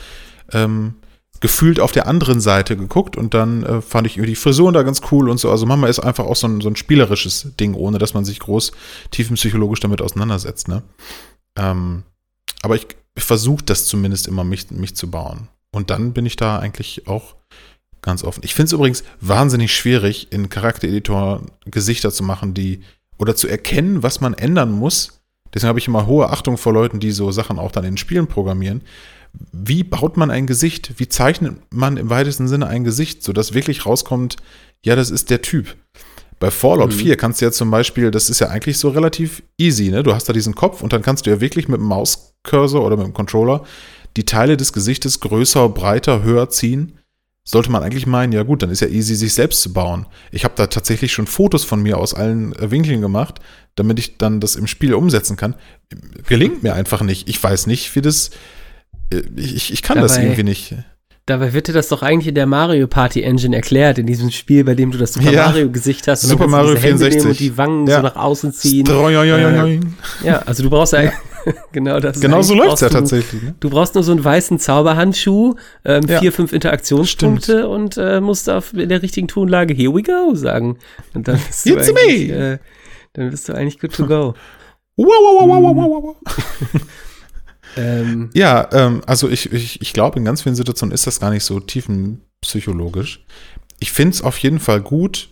ähm, 0.51 0.95
gefühlt 1.41 1.79
auf 1.79 1.91
der 1.91 2.07
anderen 2.07 2.39
Seite 2.39 2.77
geguckt 2.77 3.17
und 3.17 3.33
dann 3.33 3.63
äh, 3.63 3.81
fand 3.81 4.07
ich 4.07 4.13
die 4.13 4.35
Frisuren 4.35 4.73
da 4.73 4.83
ganz 4.83 5.01
cool 5.11 5.29
und 5.29 5.37
so. 5.37 5.51
Also 5.51 5.65
Mama 5.65 5.87
ist 5.87 5.99
einfach 5.99 6.25
auch 6.25 6.35
so 6.35 6.47
ein, 6.47 6.61
so 6.61 6.69
ein 6.69 6.75
spielerisches 6.75 7.55
Ding, 7.59 7.73
ohne 7.73 7.97
dass 7.97 8.13
man 8.13 8.25
sich 8.25 8.39
groß 8.39 8.71
tiefenpsychologisch 9.11 9.79
damit 9.79 10.01
auseinandersetzt, 10.01 10.67
ne? 10.67 10.83
Ähm, 11.57 12.03
aber 12.61 12.75
ich, 12.75 12.87
ich 13.15 13.23
versuche 13.23 13.63
das 13.63 13.85
zumindest 13.85 14.27
immer, 14.27 14.43
mich, 14.43 14.71
mich 14.71 14.95
zu 14.95 15.09
bauen. 15.09 15.49
Und 15.71 15.89
dann 15.89 16.13
bin 16.13 16.25
ich 16.25 16.35
da 16.35 16.59
eigentlich 16.59 17.07
auch 17.07 17.35
ganz 18.01 18.23
offen. 18.23 18.41
Ich 18.43 18.53
finde 18.53 18.67
es 18.67 18.73
übrigens 18.73 19.03
wahnsinnig 19.19 19.75
schwierig, 19.75 20.31
in 20.31 20.49
Charaktereditor 20.49 21.41
Gesichter 21.65 22.11
zu 22.11 22.23
machen, 22.23 22.53
die 22.53 22.81
oder 23.17 23.35
zu 23.35 23.47
erkennen, 23.47 24.03
was 24.03 24.21
man 24.21 24.33
ändern 24.33 24.71
muss. 24.71 25.21
Deswegen 25.53 25.69
habe 25.69 25.79
ich 25.79 25.87
immer 25.87 26.05
hohe 26.05 26.29
Achtung 26.29 26.57
vor 26.57 26.73
Leuten, 26.73 26.99
die 26.99 27.11
so 27.11 27.31
Sachen 27.31 27.59
auch 27.59 27.71
dann 27.71 27.83
in 27.83 27.97
Spielen 27.97 28.27
programmieren. 28.27 28.81
Wie 29.51 29.83
baut 29.83 30.17
man 30.17 30.31
ein 30.31 30.47
Gesicht? 30.47 30.93
Wie 30.97 31.07
zeichnet 31.07 31.57
man 31.71 31.97
im 31.97 32.09
weitesten 32.09 32.47
Sinne 32.47 32.67
ein 32.67 32.83
Gesicht, 32.83 33.23
sodass 33.23 33.53
wirklich 33.53 33.85
rauskommt, 33.85 34.37
ja, 34.83 34.95
das 34.95 35.09
ist 35.09 35.29
der 35.29 35.41
Typ. 35.41 35.75
Bei 36.39 36.51
Fallout 36.51 36.91
Mhm. 36.91 36.97
4 36.97 37.17
kannst 37.17 37.41
du 37.41 37.45
ja 37.45 37.51
zum 37.51 37.71
Beispiel, 37.71 38.11
das 38.11 38.29
ist 38.29 38.39
ja 38.39 38.49
eigentlich 38.49 38.77
so 38.77 38.89
relativ 38.89 39.41
easy, 39.57 39.89
ne? 39.89 40.03
Du 40.03 40.13
hast 40.13 40.27
da 40.27 40.33
diesen 40.33 40.53
Kopf 40.53 40.81
und 40.83 40.91
dann 40.93 41.01
kannst 41.01 41.25
du 41.25 41.29
ja 41.29 41.39
wirklich 41.41 41.67
mit 41.67 41.79
dem 41.79 41.87
Mauscursor 41.87 42.83
oder 42.85 42.97
mit 42.97 43.05
dem 43.07 43.13
Controller 43.13 43.63
die 44.17 44.25
Teile 44.25 44.57
des 44.57 44.73
Gesichtes 44.73 45.19
größer, 45.21 45.69
breiter, 45.69 46.23
höher 46.23 46.49
ziehen. 46.49 46.99
Sollte 47.47 47.71
man 47.71 47.83
eigentlich 47.83 48.07
meinen, 48.07 48.33
ja 48.33 48.43
gut, 48.43 48.63
dann 48.63 48.69
ist 48.71 48.79
ja 48.81 48.87
easy, 48.87 49.15
sich 49.15 49.33
selbst 49.33 49.61
zu 49.61 49.71
bauen. 49.71 50.07
Ich 50.31 50.43
habe 50.43 50.55
da 50.57 50.67
tatsächlich 50.67 51.13
schon 51.13 51.27
Fotos 51.27 51.63
von 51.63 51.81
mir 51.81 51.97
aus 51.99 52.13
allen 52.13 52.53
äh, 52.53 52.71
Winkeln 52.71 53.01
gemacht, 53.01 53.39
damit 53.75 53.99
ich 53.99 54.17
dann 54.17 54.39
das 54.39 54.55
im 54.55 54.67
Spiel 54.67 54.93
umsetzen 54.95 55.37
kann. 55.37 55.55
Gelingt 56.27 56.63
mir 56.63 56.73
einfach 56.73 57.01
nicht. 57.01 57.29
Ich 57.29 57.41
weiß 57.41 57.67
nicht, 57.67 57.95
wie 57.95 58.01
das. 58.01 58.31
Äh, 59.11 59.21
Ich, 59.35 59.71
ich 59.73 59.81
kann 59.81 59.97
das 59.99 60.13
Dabei- 60.13 60.23
irgendwie 60.25 60.43
nicht. 60.43 60.75
Dabei 61.27 61.53
wird 61.53 61.67
dir 61.67 61.73
das 61.73 61.87
doch 61.87 62.03
eigentlich 62.03 62.27
in 62.27 62.35
der 62.35 62.45
Mario 62.45 62.85
Party 62.85 63.23
Engine 63.23 63.55
erklärt, 63.55 63.97
in 63.97 64.05
diesem 64.05 64.29
Spiel, 64.29 64.63
bei 64.63 64.75
dem 64.75 64.91
du 64.91 64.99
das 64.99 65.13
Super 65.13 65.31
Ja. 65.31 65.47
Mario 65.47 65.71
Gesicht 65.71 66.07
hast. 66.07 66.21
Super 66.21 66.45
Mario 66.45 66.75
diese 66.75 66.85
Hände 66.85 66.97
64. 67.09 67.17
nehmen 67.23 67.31
Und 67.31 67.39
die 67.39 67.57
Wangen 67.57 67.87
Ja. 67.87 67.95
so 67.95 68.01
nach 68.03 68.15
außen 68.15 68.53
ziehen. 68.53 68.85
Stroioioioioing. 68.85 69.95
Ja, 70.23 70.37
also 70.45 70.61
du 70.61 70.69
brauchst 70.69 70.93
ja, 70.93 71.11
genau 71.71 71.99
das. 71.99 72.19
Genau 72.19 72.43
so 72.43 72.53
eigentlich 72.53 72.65
läuft's 72.67 72.81
ja 72.81 72.89
du- 72.89 72.93
tatsächlich. 72.93 73.41
Ne? 73.41 73.55
Du 73.59 73.71
brauchst 73.71 73.95
nur 73.95 74.03
so 74.03 74.11
einen 74.11 74.23
weißen 74.23 74.59
Zauberhandschuh, 74.59 75.55
ähm, 75.83 76.03
Ja. 76.07 76.19
vier, 76.19 76.31
fünf 76.31 76.53
Interaktionspunkte 76.53 77.67
und 77.69 77.97
äh, 77.97 78.21
musst 78.21 78.47
auf 78.47 78.73
in 78.73 78.89
der 78.89 79.01
richtigen 79.01 79.27
Tonlage 79.27 79.73
Here 79.73 79.91
we 79.95 80.03
go 80.03 80.35
sagen. 80.35 80.77
Und 81.15 81.27
dann 81.27 81.39
bist 81.47 81.65
du 81.67 81.75
eigentlich, 81.75 82.29
äh, 82.29 82.59
dann 83.13 83.31
bist 83.31 83.49
du 83.49 83.53
eigentlich 83.53 83.79
good 83.79 83.93
to 83.93 84.05
go. 84.05 84.35
Wow, 84.95 85.07
wow, 85.07 85.49
wow, 85.49 85.75
wow, 85.75 85.75
wow, 85.75 86.03
wow. 86.03 86.81
ähm, 87.75 88.29
Ja, 88.33 88.69
ähm, 88.71 89.01
also 89.05 89.29
ich, 89.29 89.51
ich, 89.51 89.81
ich 89.81 89.93
glaube, 89.93 90.19
in 90.19 90.25
ganz 90.25 90.41
vielen 90.41 90.55
Situationen 90.55 90.93
ist 90.93 91.07
das 91.07 91.19
gar 91.19 91.29
nicht 91.29 91.43
so 91.43 91.59
tiefenpsychologisch. 91.59 93.25
Ich 93.79 93.91
finde 93.91 94.15
es 94.15 94.21
auf 94.21 94.37
jeden 94.39 94.59
Fall 94.59 94.81
gut 94.81 95.29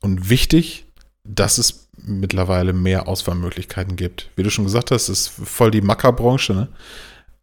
und 0.00 0.30
wichtig, 0.30 0.86
dass 1.24 1.58
es 1.58 1.88
mittlerweile 1.96 2.72
mehr 2.72 3.08
Auswahlmöglichkeiten 3.08 3.96
gibt. 3.96 4.30
Wie 4.36 4.42
du 4.42 4.50
schon 4.50 4.64
gesagt 4.64 4.90
hast, 4.90 5.08
ist 5.08 5.28
voll 5.28 5.70
die 5.70 5.80
Mackerbranche, 5.80 6.52
ne? 6.52 6.68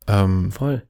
Ähm, 0.07 0.51
voll. 0.51 0.83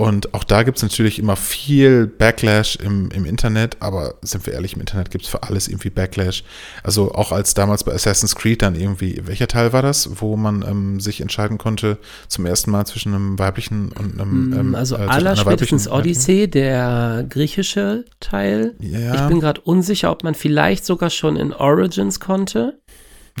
Und 0.00 0.32
auch 0.32 0.44
da 0.44 0.62
gibt 0.62 0.76
es 0.76 0.84
natürlich 0.84 1.18
immer 1.18 1.34
viel 1.34 2.06
Backlash 2.06 2.76
im, 2.76 3.10
im 3.10 3.24
Internet, 3.24 3.78
aber 3.80 4.14
sind 4.22 4.46
wir 4.46 4.52
ehrlich, 4.52 4.74
im 4.74 4.80
Internet 4.80 5.10
gibt 5.10 5.24
es 5.24 5.30
für 5.30 5.42
alles 5.42 5.66
irgendwie 5.66 5.90
Backlash. 5.90 6.44
Also 6.84 7.12
auch 7.12 7.32
als 7.32 7.52
damals 7.54 7.82
bei 7.82 7.92
Assassin's 7.92 8.36
Creed 8.36 8.62
dann 8.62 8.76
irgendwie, 8.76 9.20
welcher 9.24 9.48
Teil 9.48 9.72
war 9.72 9.82
das, 9.82 10.08
wo 10.20 10.36
man 10.36 10.62
ähm, 10.62 11.00
sich 11.00 11.20
entscheiden 11.20 11.58
konnte 11.58 11.98
zum 12.28 12.46
ersten 12.46 12.70
Mal 12.70 12.86
zwischen 12.86 13.12
einem 13.12 13.40
weiblichen 13.40 13.90
und 13.90 14.20
einem 14.20 14.52
ähm, 14.56 14.74
also 14.76 14.94
äh, 14.94 15.00
aller 15.00 15.34
spätestens 15.34 15.88
Odyssey, 15.88 16.48
der 16.48 17.26
griechische 17.28 18.04
Teil. 18.20 18.76
Ja, 18.78 19.16
Ich 19.16 19.28
bin 19.28 19.40
gerade 19.40 19.60
unsicher, 19.62 20.12
ob 20.12 20.22
man 20.22 20.36
vielleicht 20.36 20.84
sogar 20.86 21.10
schon 21.10 21.34
in 21.34 21.52
Origins 21.52 22.20
konnte. 22.20 22.78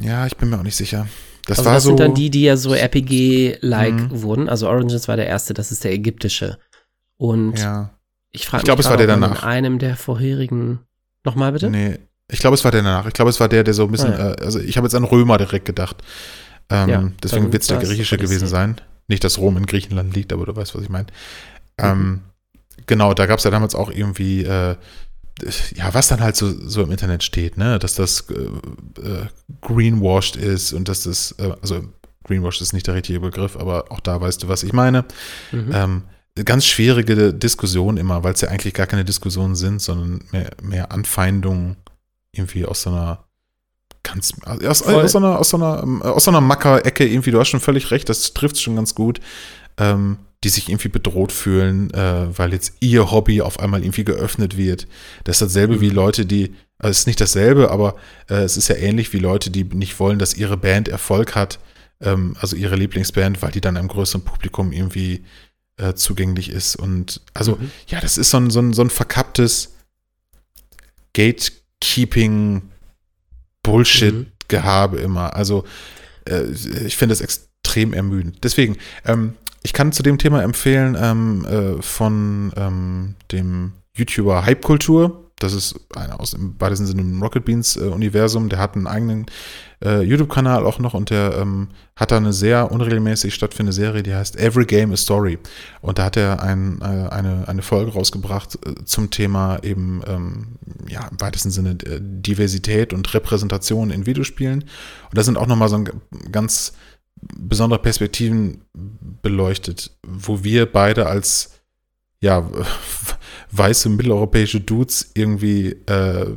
ja, 0.02 0.26
ich 0.26 0.36
bin 0.36 0.50
mir 0.50 0.58
auch 0.58 0.64
nicht 0.64 0.76
sicher. 0.76 1.06
Das 1.48 1.58
also 1.58 1.66
war 1.68 1.74
das 1.74 1.82
so. 1.84 1.88
sind 1.90 2.00
dann 2.00 2.14
die, 2.14 2.30
die 2.30 2.42
ja 2.42 2.56
so 2.56 2.74
RPG-like 2.74 3.94
Mhm. 3.94 4.22
wurden. 4.22 4.48
Also 4.48 4.68
Origins 4.68 5.08
war 5.08 5.16
der 5.16 5.26
erste, 5.26 5.54
das 5.54 5.72
ist 5.72 5.82
der 5.84 5.92
ägyptische. 5.92 6.58
Und 7.16 7.58
ja, 7.58 7.90
ich 8.30 8.46
frage 8.46 8.60
Ich 8.60 8.64
glaub, 8.66 8.78
mich 8.78 8.86
es 8.86 8.90
war 8.90 8.96
der 8.98 9.06
danach. 9.06 9.42
in 9.42 9.48
einem 9.48 9.78
der 9.78 9.96
vorherigen. 9.96 10.80
Nochmal 11.24 11.52
bitte? 11.52 11.70
nee, 11.70 11.98
ich 12.30 12.38
glaube, 12.40 12.54
es 12.54 12.64
war 12.64 12.70
der 12.70 12.82
danach. 12.82 13.06
Ich 13.06 13.14
glaube, 13.14 13.30
es 13.30 13.40
war 13.40 13.48
der, 13.48 13.64
der 13.64 13.74
so 13.74 13.84
ein 13.84 13.90
bisschen, 13.90 14.12
Ah, 14.12 14.32
äh, 14.32 14.44
also 14.44 14.60
ich 14.60 14.76
habe 14.76 14.86
jetzt 14.86 14.94
an 14.94 15.04
Römer 15.04 15.38
direkt 15.38 15.64
gedacht. 15.64 15.96
Ähm, 16.70 16.88
Ja, 16.88 17.10
deswegen 17.22 17.50
wird 17.52 17.62
es 17.62 17.68
der 17.68 17.78
griechische 17.78 18.18
gewesen 18.18 18.46
sein. 18.46 18.76
Nicht, 19.08 19.24
dass 19.24 19.38
Rom 19.38 19.56
in 19.56 19.64
Griechenland 19.64 20.14
liegt, 20.14 20.32
aber 20.34 20.44
du 20.44 20.54
weißt, 20.54 20.74
was 20.74 20.82
ich 20.82 20.90
meine. 20.90 21.06
Mhm. 21.80 21.84
Ähm, 21.86 22.20
genau, 22.86 23.14
da 23.14 23.24
gab 23.24 23.38
es 23.38 23.44
ja 23.44 23.50
damals 23.50 23.74
auch 23.74 23.90
irgendwie, 23.90 24.44
äh, 24.44 24.76
ja, 25.74 25.92
was 25.94 26.08
dann 26.08 26.20
halt 26.20 26.36
so, 26.36 26.50
so 26.68 26.82
im 26.82 26.90
Internet 26.90 27.22
steht, 27.22 27.56
ne, 27.56 27.78
dass 27.78 27.94
das 27.94 28.26
äh, 28.30 28.34
äh, 29.00 29.26
greenwashed 29.60 30.36
ist 30.36 30.72
und 30.72 30.88
dass 30.88 31.04
das, 31.04 31.34
äh, 31.38 31.52
also 31.62 31.84
greenwashed 32.24 32.60
ist 32.60 32.72
nicht 32.72 32.86
der 32.86 32.94
richtige 32.94 33.20
Begriff, 33.20 33.56
aber 33.56 33.90
auch 33.90 34.00
da 34.00 34.20
weißt 34.20 34.42
du, 34.42 34.48
was 34.48 34.62
ich 34.62 34.72
meine. 34.72 35.04
Mhm. 35.52 35.70
Ähm, 35.72 36.02
ganz 36.44 36.66
schwierige 36.66 37.34
Diskussion 37.34 37.96
immer, 37.96 38.22
weil 38.22 38.34
es 38.34 38.40
ja 38.40 38.48
eigentlich 38.48 38.74
gar 38.74 38.86
keine 38.86 39.04
Diskussionen 39.04 39.56
sind, 39.56 39.80
sondern 39.80 40.22
mehr, 40.30 40.50
mehr 40.62 40.92
Anfeindungen 40.92 41.76
irgendwie 42.32 42.64
aus 42.64 42.82
so 42.82 42.90
einer 42.90 43.24
ganz 44.02 44.32
aus, 44.44 44.82
Voll. 44.82 45.04
aus 45.04 45.12
so 45.12 45.18
einer 45.18 45.38
aus 45.38 45.50
so 45.50 45.56
einer 45.56 45.82
ähm, 45.82 46.02
aus 46.02 46.24
so 46.24 46.30
einer 46.30 46.40
Macker-Ecke 46.40 47.06
irgendwie. 47.06 47.30
Du 47.30 47.40
hast 47.40 47.48
schon 47.48 47.60
völlig 47.60 47.90
recht, 47.90 48.08
das 48.08 48.34
trifft 48.34 48.60
schon 48.60 48.76
ganz 48.76 48.94
gut. 48.94 49.20
Ähm, 49.76 50.18
die 50.44 50.48
sich 50.50 50.68
irgendwie 50.68 50.88
bedroht 50.88 51.32
fühlen, 51.32 51.92
äh, 51.92 52.26
weil 52.38 52.52
jetzt 52.52 52.74
ihr 52.80 53.10
Hobby 53.10 53.40
auf 53.42 53.58
einmal 53.58 53.82
irgendwie 53.82 54.04
geöffnet 54.04 54.56
wird. 54.56 54.86
Das 55.24 55.36
ist 55.36 55.42
dasselbe 55.48 55.80
wie 55.80 55.88
Mhm. 55.90 55.94
Leute, 55.96 56.26
die, 56.26 56.54
also 56.78 56.90
es 56.92 57.00
ist 57.00 57.06
nicht 57.06 57.20
dasselbe, 57.20 57.70
aber 57.70 57.96
äh, 58.30 58.42
es 58.42 58.56
ist 58.56 58.68
ja 58.68 58.76
ähnlich 58.76 59.12
wie 59.12 59.18
Leute, 59.18 59.50
die 59.50 59.64
nicht 59.64 59.98
wollen, 59.98 60.18
dass 60.20 60.34
ihre 60.36 60.56
Band 60.56 60.86
Erfolg 60.88 61.34
hat, 61.34 61.58
ähm, 62.00 62.36
also 62.40 62.54
ihre 62.54 62.76
Lieblingsband, 62.76 63.42
weil 63.42 63.50
die 63.50 63.60
dann 63.60 63.76
einem 63.76 63.88
größeren 63.88 64.24
Publikum 64.24 64.70
irgendwie 64.70 65.24
äh, 65.76 65.94
zugänglich 65.94 66.50
ist. 66.50 66.76
Und 66.76 67.20
also, 67.34 67.56
Mhm. 67.56 67.70
ja, 67.88 68.00
das 68.00 68.16
ist 68.18 68.30
so 68.30 68.36
ein, 68.38 68.50
so 68.50 68.60
ein, 68.60 68.72
so 68.72 68.82
ein 68.82 68.90
verkapptes 68.90 69.74
Gatekeeping 71.14 72.62
Bullshit-Gehabe 73.62 74.98
immer. 74.98 75.34
Also, 75.34 75.64
äh, 76.28 76.44
ich 76.86 76.96
finde 76.96 77.12
das 77.12 77.20
extrem 77.20 77.92
ermüdend. 77.92 78.38
Deswegen, 78.44 78.76
ähm, 79.04 79.34
ich 79.62 79.72
kann 79.72 79.92
zu 79.92 80.02
dem 80.02 80.18
Thema 80.18 80.42
empfehlen 80.42 80.96
ähm, 81.00 81.44
äh, 81.44 81.82
von 81.82 82.52
ähm, 82.56 83.14
dem 83.32 83.72
YouTuber 83.94 84.46
Hypekultur. 84.46 85.30
das 85.38 85.52
ist 85.52 85.78
einer 85.94 86.20
aus 86.20 86.32
dem 86.32 86.54
weitesten 86.58 86.86
Sinne 86.86 87.02
im 87.02 87.22
Rocket 87.22 87.44
Beans 87.44 87.76
äh, 87.76 87.80
Universum, 87.80 88.48
der 88.48 88.58
hat 88.58 88.76
einen 88.76 88.86
eigenen 88.86 89.26
äh, 89.84 90.02
YouTube-Kanal 90.02 90.64
auch 90.64 90.78
noch 90.78 90.94
und 90.94 91.10
der 91.10 91.36
ähm, 91.38 91.68
hat 91.94 92.10
da 92.10 92.16
eine 92.16 92.32
sehr 92.32 92.70
unregelmäßig 92.72 93.34
stattfindende 93.34 93.72
Serie, 93.72 94.02
die 94.02 94.14
heißt 94.14 94.36
Every 94.36 94.64
Game 94.64 94.92
a 94.92 94.96
Story. 94.96 95.38
Und 95.80 95.98
da 95.98 96.04
hat 96.04 96.16
er 96.16 96.42
ein, 96.42 96.80
äh, 96.80 96.84
eine, 96.84 97.46
eine 97.46 97.62
Folge 97.62 97.92
rausgebracht 97.92 98.58
äh, 98.66 98.84
zum 98.84 99.10
Thema 99.10 99.58
eben, 99.62 100.02
ähm, 100.06 100.46
ja, 100.88 101.06
im 101.08 101.20
weitesten 101.20 101.50
Sinne 101.50 101.70
äh, 101.84 102.00
Diversität 102.00 102.92
und 102.92 103.12
Repräsentation 103.14 103.90
in 103.90 104.06
Videospielen. 104.06 104.62
Und 104.62 105.18
da 105.18 105.22
sind 105.22 105.38
auch 105.38 105.46
nochmal 105.46 105.68
so 105.68 105.76
ein 105.76 105.88
ganz 106.32 106.72
besondere 107.36 107.80
Perspektiven 107.80 108.62
beleuchtet, 109.22 109.90
wo 110.06 110.44
wir 110.44 110.66
beide 110.66 111.06
als 111.06 111.52
ja, 112.20 112.48
weiße 113.52 113.88
mitteleuropäische 113.88 114.60
Dudes 114.60 115.10
irgendwie 115.14 115.70
äh, 115.86 116.36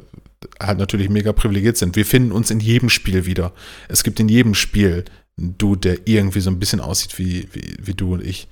halt 0.60 0.78
natürlich 0.78 1.10
mega 1.10 1.34
privilegiert 1.34 1.78
sind. 1.78 1.96
Wir 1.96 2.06
finden 2.06 2.32
uns 2.32 2.52
in 2.52 2.60
jedem 2.60 2.90
Spiel 2.90 3.26
wieder. 3.26 3.54
Es 3.88 4.04
gibt 4.04 4.20
in 4.20 4.30
jedem 4.30 4.54
Spiel 4.54 5.06
einen 5.38 5.58
Dude, 5.58 5.80
der 5.80 6.08
irgendwie 6.08 6.42
so 6.42 6.50
ein 6.50 6.60
bisschen 6.60 6.80
aussieht 6.82 7.18
wie, 7.18 7.48
wie, 7.54 7.76
wie 7.80 7.94
du 7.94 8.14
und 8.14 8.26
ich. 8.26 8.48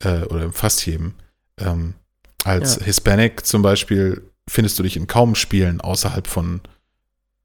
Äh, 0.00 0.22
oder 0.24 0.52
fast 0.52 0.84
jedem. 0.86 1.14
Ähm, 1.58 1.94
als 2.44 2.76
Ja. 2.76 2.84
Hispanic 2.84 3.46
zum 3.46 3.62
Beispiel 3.62 4.22
findest 4.48 4.78
du 4.78 4.82
dich 4.82 4.96
in 4.96 5.06
kaum 5.06 5.34
Spielen 5.34 5.80
außerhalb 5.80 6.26
von 6.26 6.60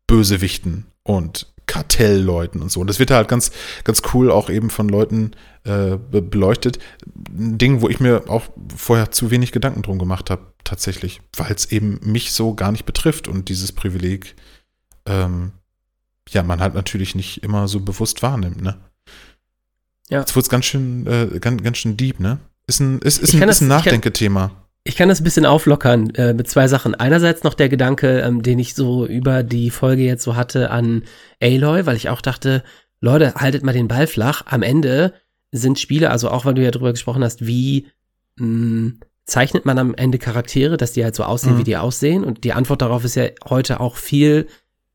Bösewichten 0.07 0.85
und 1.03 1.53
Kartellleuten 1.67 2.61
und 2.61 2.71
so. 2.71 2.79
Und 2.79 2.87
das 2.87 2.97
wird 2.97 3.11
halt 3.11 3.27
ganz, 3.27 3.51
ganz 3.83 4.01
cool 4.13 4.31
auch 4.31 4.49
eben 4.49 4.69
von 4.69 4.89
Leuten 4.89 5.31
äh, 5.63 5.97
be- 5.97 6.21
beleuchtet. 6.21 6.79
Ein 7.29 7.57
Ding, 7.57 7.81
wo 7.81 7.89
ich 7.89 7.99
mir 7.99 8.29
auch 8.29 8.45
vorher 8.75 9.11
zu 9.11 9.29
wenig 9.29 9.51
Gedanken 9.51 9.83
drum 9.83 9.99
gemacht 9.99 10.29
habe, 10.29 10.47
tatsächlich, 10.63 11.21
weil 11.35 11.51
es 11.51 11.71
eben 11.71 11.99
mich 12.01 12.31
so 12.31 12.55
gar 12.55 12.71
nicht 12.71 12.85
betrifft 12.85 13.27
und 13.27 13.49
dieses 13.49 13.71
Privileg, 13.73 14.35
ähm, 15.05 15.51
ja, 16.29 16.41
man 16.43 16.59
halt 16.59 16.73
natürlich 16.73 17.15
nicht 17.15 17.43
immer 17.43 17.67
so 17.67 17.79
bewusst 17.79 18.23
wahrnimmt, 18.23 18.61
ne? 18.61 18.77
Ja. 20.09 20.19
Jetzt 20.19 20.35
wurde 20.35 20.43
es 20.43 20.49
ganz 20.49 20.65
schön, 20.65 21.05
äh, 21.05 21.39
ganz, 21.39 21.61
ganz 21.63 21.77
schön 21.77 21.97
deep, 21.97 22.19
ne? 22.19 22.39
Ist 22.65 22.79
ein, 22.79 22.99
ist, 22.99 23.17
ist 23.19 23.33
ein, 23.33 23.47
ist 23.47 23.61
ein 23.61 23.67
Nachdenkethema. 23.67 24.51
Ich 24.87 24.95
kann 24.95 25.09
das 25.09 25.19
ein 25.19 25.25
bisschen 25.25 25.45
auflockern 25.45 26.11
äh, 26.11 26.33
mit 26.33 26.47
zwei 26.49 26.69
Sachen. 26.69 26.95
Einerseits 26.95 27.43
noch 27.43 27.55
der 27.55 27.67
Gedanke, 27.67 28.21
ähm, 28.21 28.41
den 28.41 28.57
ich 28.57 28.73
so 28.73 29.05
über 29.05 29.43
die 29.43 29.69
Folge 29.69 30.03
jetzt 30.03 30.23
so 30.23 30.37
hatte 30.37 30.71
an 30.71 31.03
Aloy, 31.41 31.85
weil 31.85 31.97
ich 31.97 32.07
auch 32.07 32.21
dachte, 32.21 32.63
Leute, 33.01 33.33
haltet 33.35 33.63
mal 33.63 33.73
den 33.73 33.89
Ball 33.89 34.07
flach. 34.07 34.43
Am 34.45 34.63
Ende 34.63 35.13
sind 35.51 35.77
Spiele, 35.77 36.09
also 36.09 36.29
auch 36.29 36.45
weil 36.45 36.53
du 36.53 36.63
ja 36.63 36.71
drüber 36.71 36.91
gesprochen 36.91 37.21
hast, 37.21 37.45
wie 37.45 37.87
mh, 38.37 38.93
zeichnet 39.25 39.65
man 39.65 39.77
am 39.77 39.93
Ende 39.93 40.19
Charaktere, 40.19 40.77
dass 40.77 40.93
die 40.93 41.03
halt 41.03 41.15
so 41.15 41.23
aussehen, 41.25 41.55
Mhm. 41.55 41.59
wie 41.59 41.63
die 41.65 41.77
aussehen. 41.77 42.23
Und 42.23 42.45
die 42.45 42.53
Antwort 42.53 42.81
darauf 42.81 43.03
ist 43.03 43.15
ja 43.15 43.25
heute 43.49 43.81
auch 43.81 43.97
viel, 43.97 44.47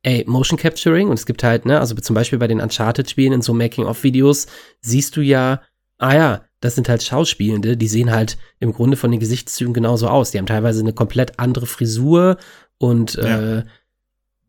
ey, 0.03 0.25
Motion 0.27 0.59
Capturing. 0.59 1.09
Und 1.09 1.19
es 1.19 1.27
gibt 1.27 1.45
halt, 1.45 1.67
ne, 1.67 1.79
also 1.79 1.95
zum 1.97 2.15
Beispiel 2.15 2.39
bei 2.39 2.49
den 2.49 2.61
Uncharted-Spielen 2.63 3.35
in 3.35 3.43
so 3.43 3.53
Making-of-Videos 3.53 4.47
siehst 4.81 5.17
du 5.19 5.21
ja, 5.21 5.61
ah 6.03 6.15
ja, 6.15 6.43
das 6.61 6.75
sind 6.75 6.89
halt 6.89 7.03
Schauspielende, 7.03 7.77
die 7.77 7.89
sehen 7.89 8.11
halt 8.11 8.37
im 8.61 8.73
Grunde 8.73 8.97
von 8.97 9.11
den 9.11 9.21
Gesichtszügen 9.21 9.75
genauso 9.75 10.09
aus. 10.09 10.31
Die 10.31 10.39
haben 10.39 10.47
teilweise 10.47 10.81
eine 10.81 10.93
komplett 10.93 11.39
andere 11.39 11.67
Frisur 11.67 12.37
und 12.79 13.15
Ja. 13.15 13.59
äh, 13.59 13.65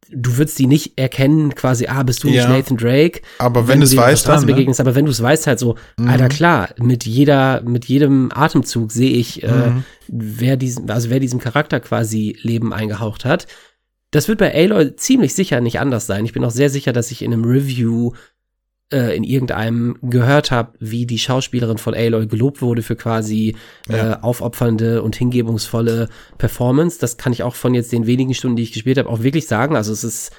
du 0.09 0.37
würdest 0.37 0.59
die 0.59 0.67
nicht 0.67 0.97
erkennen, 0.99 1.55
quasi, 1.55 1.87
ah, 1.87 2.03
bist 2.03 2.23
du 2.23 2.27
nicht 2.27 2.35
Ja. 2.37 2.49
Nathan 2.49 2.77
Drake? 2.77 3.21
Aber 3.39 3.67
wenn, 3.67 3.79
du 3.79 3.85
es 3.85 3.95
weißt, 3.95 4.27
dann, 4.27 4.41
ne? 4.41 4.45
begegnest, 4.47 4.79
aber 4.79 4.93
wenn 4.95 5.05
du 5.05 5.11
es 5.11 5.21
weißt, 5.23 5.47
halt 5.47 5.59
so, 5.59 5.75
Mhm. 5.97 6.09
Alter, 6.09 6.29
klar, 6.29 6.69
mit 6.77 7.05
jeder, 7.05 7.61
mit 7.61 7.85
jedem 7.85 8.29
Atemzug 8.33 8.91
sehe 8.91 9.11
ich, 9.11 9.41
äh, 9.43 9.69
Mhm. 9.69 9.83
wer 10.07 10.57
diesen, 10.57 10.89
also 10.91 11.09
wer 11.09 11.19
diesem 11.19 11.39
Charakter 11.39 11.79
quasi 11.79 12.37
Leben 12.41 12.73
eingehaucht 12.73 13.25
hat. 13.25 13.47
Das 14.11 14.27
wird 14.27 14.37
bei 14.39 14.53
Aloy 14.53 14.95
ziemlich 14.95 15.33
sicher 15.33 15.59
nicht 15.61 15.79
anders 15.79 16.05
sein. 16.05 16.25
Ich 16.25 16.33
bin 16.33 16.43
auch 16.45 16.51
sehr 16.51 16.69
sicher, 16.69 16.93
dass 16.93 17.09
ich 17.09 17.23
in 17.23 17.33
einem 17.33 17.45
Review 17.45 18.11
äh, 18.93 19.15
in 19.15 19.23
irgendeinem 19.23 19.97
gehört 20.01 20.51
habe, 20.51 20.73
wie 20.79 21.05
die 21.05 21.17
Schauspielerin 21.19 21.77
von 21.79 21.93
Aloy 21.95 22.27
gelobt 22.27 22.61
wurde 22.61 22.83
für 22.83 22.95
quasi 22.95 23.55
Ja. 23.89 24.13
äh, 24.13 24.17
aufopfernde 24.21 25.01
und 25.01 25.15
hingebungsvolle 25.15 26.07
Performance. 26.37 26.99
Das 26.99 27.17
kann 27.17 27.33
ich 27.33 27.43
auch 27.43 27.55
von 27.55 27.73
jetzt 27.73 27.91
den 27.91 28.05
wenigen 28.07 28.33
Stunden, 28.33 28.55
die 28.55 28.63
ich 28.63 28.71
gespielt 28.73 28.97
habe, 28.97 29.09
auch 29.09 29.23
wirklich 29.23 29.47
sagen. 29.47 29.75
Also 29.75 29.91
es 29.91 30.03
ist 30.03 30.31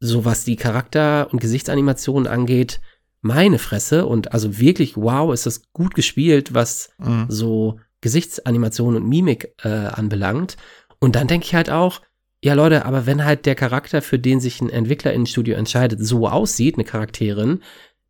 so, 0.00 0.24
was 0.24 0.44
die 0.44 0.56
Charakter- 0.56 1.28
und 1.32 1.40
Gesichtsanimationen 1.40 2.26
angeht, 2.26 2.80
meine 3.22 3.58
Fresse. 3.58 4.06
Und 4.06 4.32
also 4.32 4.58
wirklich, 4.58 4.96
wow, 4.96 5.32
ist 5.34 5.46
das 5.46 5.62
gut 5.72 5.94
gespielt, 5.94 6.54
was 6.54 6.90
Mhm. 6.98 7.26
so 7.28 7.80
Gesichtsanimation 8.00 8.96
und 8.96 9.08
Mimik 9.08 9.54
äh, 9.64 9.68
anbelangt. 9.68 10.56
Und 11.00 11.16
dann 11.16 11.26
denke 11.26 11.46
ich 11.46 11.54
halt 11.54 11.70
auch, 11.70 12.00
ja 12.44 12.54
Leute, 12.54 12.84
aber 12.84 13.06
wenn 13.06 13.24
halt 13.24 13.46
der 13.46 13.54
Charakter, 13.54 14.02
für 14.02 14.18
den 14.18 14.38
sich 14.40 14.60
ein 14.60 14.70
Entwickler 14.70 15.12
in 15.12 15.26
Studio 15.26 15.56
entscheidet, 15.56 15.98
so 16.04 16.28
aussieht, 16.28 16.74
eine 16.76 16.84
Charakterin, 16.84 17.60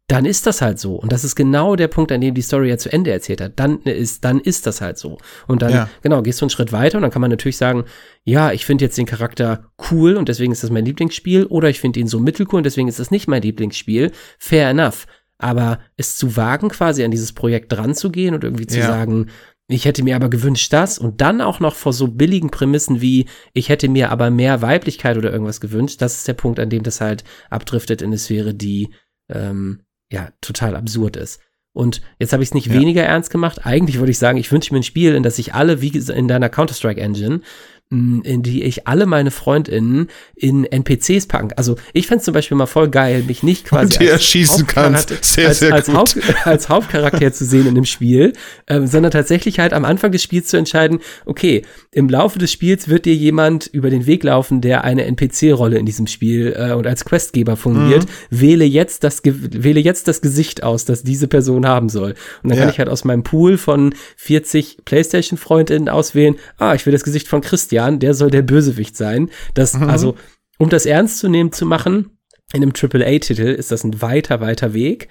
dann 0.08 0.24
ist 0.24 0.46
das 0.46 0.62
halt 0.62 0.78
so. 0.78 0.94
Und 0.94 1.10
das 1.10 1.24
ist 1.24 1.34
genau 1.34 1.74
der 1.74 1.88
Punkt, 1.88 2.12
an 2.12 2.20
dem 2.20 2.34
die 2.34 2.42
Story 2.42 2.68
ja 2.68 2.78
zu 2.78 2.92
Ende 2.92 3.10
erzählt 3.10 3.40
hat. 3.40 3.54
Dann 3.56 3.82
ist, 3.82 4.24
dann 4.24 4.38
ist 4.38 4.66
das 4.66 4.80
halt 4.80 4.98
so. 4.98 5.18
Und 5.48 5.62
dann, 5.62 5.72
Ja. 5.72 5.88
genau, 6.02 6.22
gehst 6.22 6.40
du 6.40 6.44
einen 6.44 6.50
Schritt 6.50 6.70
weiter 6.70 6.98
und 6.98 7.02
dann 7.02 7.10
kann 7.10 7.20
man 7.22 7.30
natürlich 7.30 7.56
sagen, 7.56 7.84
ja, 8.22 8.52
ich 8.52 8.64
finde 8.64 8.84
jetzt 8.84 8.98
den 8.98 9.06
Charakter 9.06 9.72
cool 9.90 10.16
und 10.16 10.28
deswegen 10.28 10.52
ist 10.52 10.62
das 10.62 10.70
mein 10.70 10.84
Lieblingsspiel 10.84 11.46
oder 11.46 11.68
ich 11.70 11.80
finde 11.80 11.98
ihn 11.98 12.06
so 12.06 12.20
mittelcool 12.20 12.58
und 12.58 12.64
deswegen 12.64 12.86
ist 12.88 13.00
das 13.00 13.10
nicht 13.10 13.26
mein 13.26 13.42
Lieblingsspiel. 13.42 14.12
Fair 14.38 14.70
enough. 14.70 15.06
Aber 15.38 15.80
es 15.96 16.16
zu 16.16 16.36
wagen, 16.36 16.68
quasi 16.68 17.02
an 17.04 17.10
dieses 17.10 17.32
Projekt 17.32 17.72
dran 17.72 17.94
zu 17.94 18.10
gehen 18.10 18.32
und 18.34 18.44
irgendwie 18.44 18.66
zu 18.66 18.78
Ja. 18.78 18.86
sagen, 18.86 19.26
ich 19.68 19.84
hätte 19.86 20.04
mir 20.04 20.14
aber 20.14 20.30
gewünscht 20.30 20.72
das 20.72 20.98
und 21.00 21.20
dann 21.20 21.40
auch 21.40 21.58
noch 21.58 21.74
vor 21.74 21.92
so 21.92 22.06
billigen 22.06 22.50
Prämissen 22.50 23.00
wie, 23.00 23.26
ich 23.52 23.68
hätte 23.68 23.88
mir 23.88 24.12
aber 24.12 24.30
mehr 24.30 24.62
Weiblichkeit 24.62 25.16
oder 25.16 25.32
irgendwas 25.32 25.60
gewünscht, 25.60 26.00
das 26.00 26.18
ist 26.18 26.28
der 26.28 26.34
Punkt, 26.34 26.60
an 26.60 26.70
dem 26.70 26.84
das 26.84 27.00
halt 27.00 27.24
abdriftet 27.50 28.00
in 28.02 28.10
eine 28.10 28.18
Sphäre, 28.18 28.54
die 28.54 28.90
ähm, 29.28 29.80
ja 30.12 30.30
total 30.40 30.76
absurd 30.76 31.16
ist. 31.16 31.40
Und 31.72 32.00
jetzt 32.18 32.32
habe 32.32 32.42
ich 32.42 32.48
es 32.48 32.54
nicht 32.54 32.68
Ja. 32.68 32.74
weniger 32.80 33.02
ernst 33.02 33.28
gemacht. 33.30 33.66
Eigentlich 33.66 33.98
würde 33.98 34.10
ich 34.10 34.18
sagen, 34.18 34.38
ich 34.38 34.50
wünsche 34.50 34.72
mir 34.72 34.80
ein 34.80 34.82
Spiel, 34.82 35.14
in 35.14 35.22
das 35.22 35.38
ich 35.38 35.52
alle, 35.52 35.82
wie 35.82 35.88
in 35.88 36.26
deiner 36.26 36.48
Counter-Strike-Engine, 36.48 37.42
in 37.88 38.42
die 38.42 38.64
ich 38.64 38.88
alle 38.88 39.06
meine 39.06 39.30
FreundInnen 39.30 40.08
in 40.34 40.64
NPCs 40.64 41.26
packen. 41.26 41.52
Also 41.56 41.76
ich 41.92 42.08
fände 42.08 42.18
es 42.18 42.24
zum 42.24 42.34
Beispiel 42.34 42.56
mal 42.56 42.66
voll 42.66 42.88
geil, 42.88 43.22
mich 43.26 43.44
nicht 43.44 43.64
quasi. 43.66 43.98
Hauptcharakter- 44.04 45.16
Sehr, 45.22 45.48
als, 45.48 45.58
sehr 45.60 45.72
als. 45.72 45.88
Haupt, 45.88 46.18
als 46.44 46.68
Hauptcharakter 46.68 47.32
zu 47.32 47.44
sehen 47.44 47.62
in 47.62 47.68
einem 47.68 47.84
Spiel, 47.84 48.32
ähm, 48.66 48.88
sondern 48.88 49.12
tatsächlich 49.12 49.60
halt 49.60 49.72
am 49.72 49.84
Anfang 49.84 50.10
des 50.10 50.20
Spiels 50.22 50.48
zu 50.48 50.56
entscheiden, 50.56 50.98
okay, 51.26 51.62
im 51.92 52.08
Laufe 52.08 52.40
des 52.40 52.50
Spiels 52.50 52.88
wird 52.88 53.04
dir 53.04 53.14
jemand 53.14 53.66
über 53.68 53.88
den 53.88 54.06
Weg 54.06 54.24
laufen, 54.24 54.60
der 54.60 54.82
eine 54.82 55.04
NPC-Rolle 55.04 55.78
in 55.78 55.86
diesem 55.86 56.08
Spiel 56.08 56.54
äh, 56.58 56.72
und 56.72 56.88
als 56.88 57.04
Questgeber 57.04 57.56
fungiert. 57.56 58.04
Mhm. 58.04 58.40
Wähle 58.40 58.64
jetzt 58.64 59.04
das 59.04 59.20
wähle 59.24 59.78
jetzt 59.80 60.08
das 60.08 60.20
Gesicht 60.20 60.64
aus, 60.64 60.86
das 60.86 61.04
diese 61.04 61.28
Person 61.28 61.66
haben 61.66 61.88
soll. 61.88 62.14
Und 62.42 62.50
dann 62.50 62.58
kann 62.58 62.66
Ja. 62.68 62.72
ich 62.72 62.78
halt 62.80 62.88
aus 62.88 63.04
meinem 63.04 63.22
Pool 63.22 63.58
von 63.58 63.94
40 64.16 64.78
PlayStation-FreundInnen 64.84 65.88
auswählen, 65.88 66.34
ah, 66.58 66.74
ich 66.74 66.84
will 66.84 66.92
das 66.92 67.04
Gesicht 67.04 67.28
von 67.28 67.40
Christian, 67.42 67.75
der 67.98 68.14
soll 68.14 68.30
der 68.30 68.42
Bösewicht 68.42 68.96
sein. 68.96 69.30
Das, 69.54 69.74
Mhm. 69.74 69.88
also, 69.90 70.16
um 70.58 70.68
das 70.68 70.86
ernst 70.86 71.18
zu 71.18 71.28
nehmen 71.28 71.52
zu 71.52 71.66
machen, 71.66 72.18
in 72.52 72.62
einem 72.62 72.72
AAA-Titel 72.72 73.42
ist 73.42 73.70
das 73.72 73.84
ein 73.84 74.00
weiter, 74.02 74.40
weiter 74.40 74.72
Weg. 74.74 75.08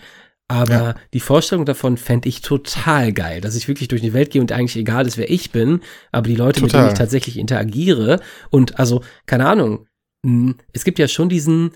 Aber 0.47 0.71
Ja. 0.73 0.95
die 1.13 1.19
Vorstellung 1.19 1.65
davon 1.65 1.97
fände 1.97 2.29
ich 2.29 2.41
total 2.41 3.11
geil, 3.13 3.41
dass 3.41 3.55
ich 3.55 3.67
wirklich 3.67 3.87
durch 3.87 4.01
die 4.01 4.13
Welt 4.13 4.29
gehe 4.29 4.41
und 4.41 4.51
eigentlich 4.51 4.75
egal 4.77 5.07
ist, 5.07 5.17
wer 5.17 5.29
ich 5.31 5.51
bin, 5.51 5.81
aber 6.11 6.27
die 6.27 6.35
Leute, 6.35 6.61
mit 6.61 6.69
Total. 6.71 6.83
denen 6.85 6.93
ich 6.93 6.97
tatsächlich 6.99 7.37
interagiere 7.39 8.19
und 8.51 8.77
also, 8.79 9.01
keine 9.25 9.47
Ahnung, 9.47 9.87
es 10.73 10.83
gibt 10.83 10.99
ja 10.99 11.07
schon 11.07 11.29
diesen 11.29 11.71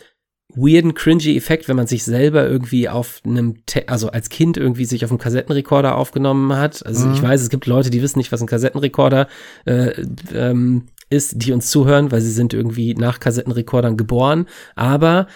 weirden, 0.55 0.95
cringy 0.95 1.37
Effekt, 1.37 1.67
wenn 1.67 1.75
man 1.75 1.87
sich 1.87 2.03
selber 2.03 2.47
irgendwie 2.47 2.89
auf 2.89 3.21
einem, 3.23 3.65
Te 3.65 3.87
also 3.87 4.09
als 4.09 4.29
Kind 4.29 4.57
irgendwie 4.57 4.85
sich 4.85 5.05
auf 5.05 5.11
einem 5.11 5.19
Kassettenrekorder 5.19 5.95
aufgenommen 5.95 6.55
hat. 6.55 6.85
Also 6.85 7.07
Mhm. 7.07 7.13
ich 7.13 7.21
weiß, 7.21 7.41
es 7.41 7.49
gibt 7.49 7.67
Leute, 7.67 7.89
die 7.91 8.01
wissen 8.01 8.17
nicht, 8.17 8.31
was 8.31 8.41
ein 8.41 8.47
Kassettenrekorder 8.47 9.27
äh, 9.65 9.91
ähm, 10.33 10.87
ist, 11.11 11.33
die 11.43 11.53
uns 11.53 11.69
zuhören, 11.69 12.11
weil 12.11 12.21
sie 12.21 12.31
sind 12.31 12.53
irgendwie 12.53 12.93
nach 12.95 13.19
Kassettenrekordern 13.19 13.97
geboren. 13.97 14.47
Aber 14.75 15.27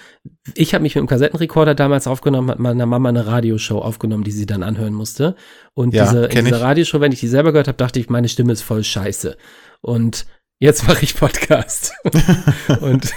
ich 0.56 0.74
habe 0.74 0.84
mich 0.84 0.96
mit 0.96 1.02
dem 1.04 1.08
Kassettenrekorder 1.08 1.74
damals 1.76 2.06
aufgenommen, 2.08 2.50
hat 2.52 2.60
meiner 2.60 2.86
Mama 2.86 3.10
eine 3.10 3.26
Radioshow 3.26 3.80
aufgenommen, 3.80 4.24
die 4.24 4.32
sie 4.32 4.46
dann 4.46 4.62
anhören 4.64 4.94
musste. 4.94 5.36
Und 5.74 5.94
Ja, 5.94 6.06
diese, 6.06 6.26
in 6.26 6.46
dieser. 6.46 6.62
Radioshow, 6.62 7.02
wenn 7.02 7.12
ich 7.12 7.20
die 7.20 7.28
selber 7.28 7.52
gehört 7.52 7.68
habe, 7.68 7.78
dachte 7.78 8.00
ich, 8.00 8.10
meine 8.10 8.30
Stimme 8.30 8.54
ist 8.54 8.62
voll 8.62 8.84
scheiße. 8.84 9.36
Und 9.82 10.26
jetzt 10.60 10.88
mache 10.88 11.04
ich 11.04 11.16
Podcast. 11.16 11.94
und 12.82 13.14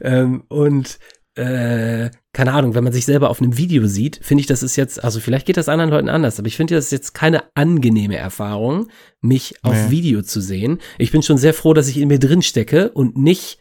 ähm, 0.00 0.42
und 0.48 0.98
äh, 1.34 2.10
keine 2.34 2.52
Ahnung, 2.52 2.74
wenn 2.74 2.84
man 2.84 2.92
sich 2.92 3.04
selber 3.06 3.30
auf 3.30 3.40
einem 3.40 3.56
Video 3.56 3.86
sieht, 3.86 4.20
finde 4.22 4.40
ich, 4.42 4.46
das 4.46 4.62
ist 4.62 4.76
jetzt, 4.76 5.02
also 5.02 5.18
vielleicht 5.20 5.46
geht 5.46 5.56
das 5.56 5.68
anderen 5.68 5.90
Leuten 5.90 6.08
anders, 6.08 6.38
aber 6.38 6.48
ich 6.48 6.56
finde, 6.56 6.74
das 6.74 6.86
ist 6.86 6.90
jetzt 6.92 7.14
keine 7.14 7.44
angenehme 7.54 8.16
Erfahrung, 8.16 8.88
mich 9.20 9.54
auf 9.62 9.74
Nee. 9.74 9.90
Video 9.90 10.22
zu 10.22 10.40
sehen. 10.40 10.78
Ich 10.98 11.10
bin 11.12 11.22
schon 11.22 11.38
sehr 11.38 11.54
froh, 11.54 11.72
dass 11.74 11.88
ich 11.88 11.98
in 11.98 12.08
mir 12.08 12.18
drin 12.18 12.42
stecke 12.42 12.90
und 12.90 13.16
nicht, 13.16 13.58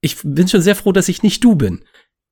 ich 0.00 0.16
bin 0.24 0.48
schon 0.48 0.62
sehr 0.62 0.74
froh, 0.76 0.92
dass 0.92 1.08
ich 1.08 1.22
nicht 1.22 1.44
du 1.44 1.54
bin 1.56 1.84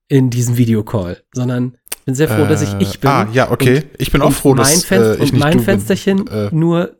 in 0.07 0.29
diesem 0.29 0.57
Videocall, 0.57 1.23
sondern 1.33 1.77
bin 2.05 2.15
sehr 2.15 2.27
froh, 2.27 2.45
dass 2.45 2.63
ich 2.63 2.73
ich 2.79 2.99
bin. 2.99 3.09
Ah, 3.09 3.27
ja, 3.31 3.51
okay. 3.51 3.75
Und- 3.83 3.85
ich 3.99 4.11
bin 4.11 4.21
auch 4.21 4.33
froh, 4.33 4.49
mein 4.55 4.57
dass 4.65 4.83
Fen 4.85 5.01
äh, 5.03 5.13
ich 5.23 5.33
nicht 5.33 5.37
mein 5.39 5.59
Fensterchen 5.59 6.25
bin. 6.25 6.33
Äh, 6.33 6.49
nur 6.51 6.97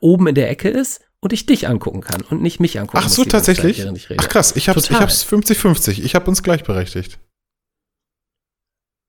oben 0.00 0.26
in 0.26 0.34
der 0.34 0.50
Ecke 0.50 0.68
ist 0.68 1.00
und 1.24 1.32
ich 1.32 1.46
dich 1.46 1.66
angucken 1.68 2.02
kann 2.02 2.20
und 2.22 2.42
nicht 2.42 2.60
mich 2.60 2.78
angucken 2.78 3.02
Ach 3.04 3.08
so, 3.08 3.22
Zeit, 3.22 3.32
tatsächlich? 3.32 3.80
rede. 3.84 4.16
Ach 4.18 4.28
krass, 4.28 4.54
ich 4.56 4.68
hab's, 4.68 4.90
ich 4.90 4.96
hab's 4.96 5.24
50-50. 5.26 6.02
Ich 6.04 6.14
hab 6.14 6.28
uns 6.28 6.42
gleichberechtigt. 6.42 7.18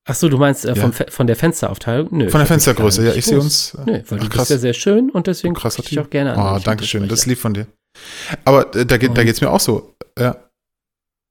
Ach 0.07 0.16
so, 0.16 0.30
du 0.30 0.38
meinst 0.38 0.66
äh, 0.66 0.74
Ja. 0.76 0.91
Von 0.91 1.28
der 1.28 1.36
Fensteraufteilung? 1.36 2.09
Nö. 2.11 2.30
Von 2.30 2.39
der 2.39 2.47
Fenstergröße, 2.47 3.05
ja, 3.07 3.13
ich 3.13 3.26
sehe 3.26 3.39
uns. 3.39 3.76
Nö, 3.86 4.01
weil 4.07 4.20
Ach, 4.20 4.24
du 4.24 4.30
krass. 4.30 4.38
bist 4.43 4.49
ja 4.51 4.57
sehr 4.59 4.74
schön 4.74 5.09
und 5.09 5.28
deswegen 5.28 5.53
gucke 5.55 5.63
Krasser 5.63 5.84
ich 5.89 5.99
auch 5.99 6.09
gerne 6.09 6.36
an. 6.38 6.57
Oh, 6.57 6.63
danke 6.63 6.86
schön, 6.86 7.07
das 7.07 7.20
ist 7.22 7.26
lieb 7.26 7.39
von 7.39 7.53
dir. 7.55 7.68
Aber 8.45 8.74
äh, 8.76 8.86
da, 8.86 8.97
geht, 8.97 9.16
da 9.18 9.22
Und- 9.22 9.26
geht's 9.26 9.41
mir 9.41 9.49
auch 9.49 9.59
so. 9.59 9.95
Ja. 10.18 10.49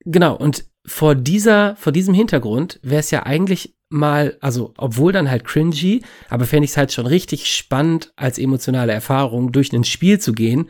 Genau, 0.05 0.35
und 0.37 0.64
vor 0.87 1.14
dieser, 1.14 1.76
vor 1.76 1.93
diesem 1.93 2.14
Hintergrund 2.14 2.78
wäre 2.82 3.01
es 3.01 3.11
ja 3.11 3.22
eigentlich 3.22 3.74
mal, 3.95 4.36
also 4.40 4.74
obwohl 4.76 5.12
dann 5.12 5.30
halt 5.30 5.45
cringy, 5.45 6.03
aber 6.28 6.45
fände 6.45 6.64
ich 6.64 6.72
es 6.72 6.76
halt 6.76 6.92
schon 6.92 7.07
richtig 7.07 7.55
spannend 7.55 8.12
als 8.16 8.38
emotionale 8.38 8.92
Erfahrung, 8.92 9.53
durch 9.53 9.72
ein 9.72 9.84
Spiel 9.84 10.18
zu 10.20 10.32
gehen 10.32 10.68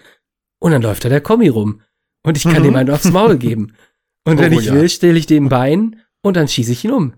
und 0.61 0.71
dann 0.73 0.83
läuft 0.83 1.05
da 1.05 1.09
der 1.09 1.21
Kommi 1.21 1.49
rum. 1.49 1.81
Und 2.23 2.37
ich 2.37 2.45
kann 2.45 2.63
Mhm. 2.63 2.69
ihm 2.69 2.77
einen 2.77 2.91
aufs 2.91 3.11
Maul 3.11 3.37
geben. 3.39 3.75
Und 4.25 4.39
wenn 4.39 4.55
Oh, 4.55 4.59
ich 4.61 4.67
ja. 4.67 4.75
will, 4.75 4.89
stelle 4.89 5.19
ich 5.19 5.27
dem 5.27 5.49
Bein 5.49 6.01
und 6.23 6.37
dann 6.37 6.49
schieße 6.49 6.73
ich 6.73 6.85
ihn 6.85 6.93
um. 6.93 7.15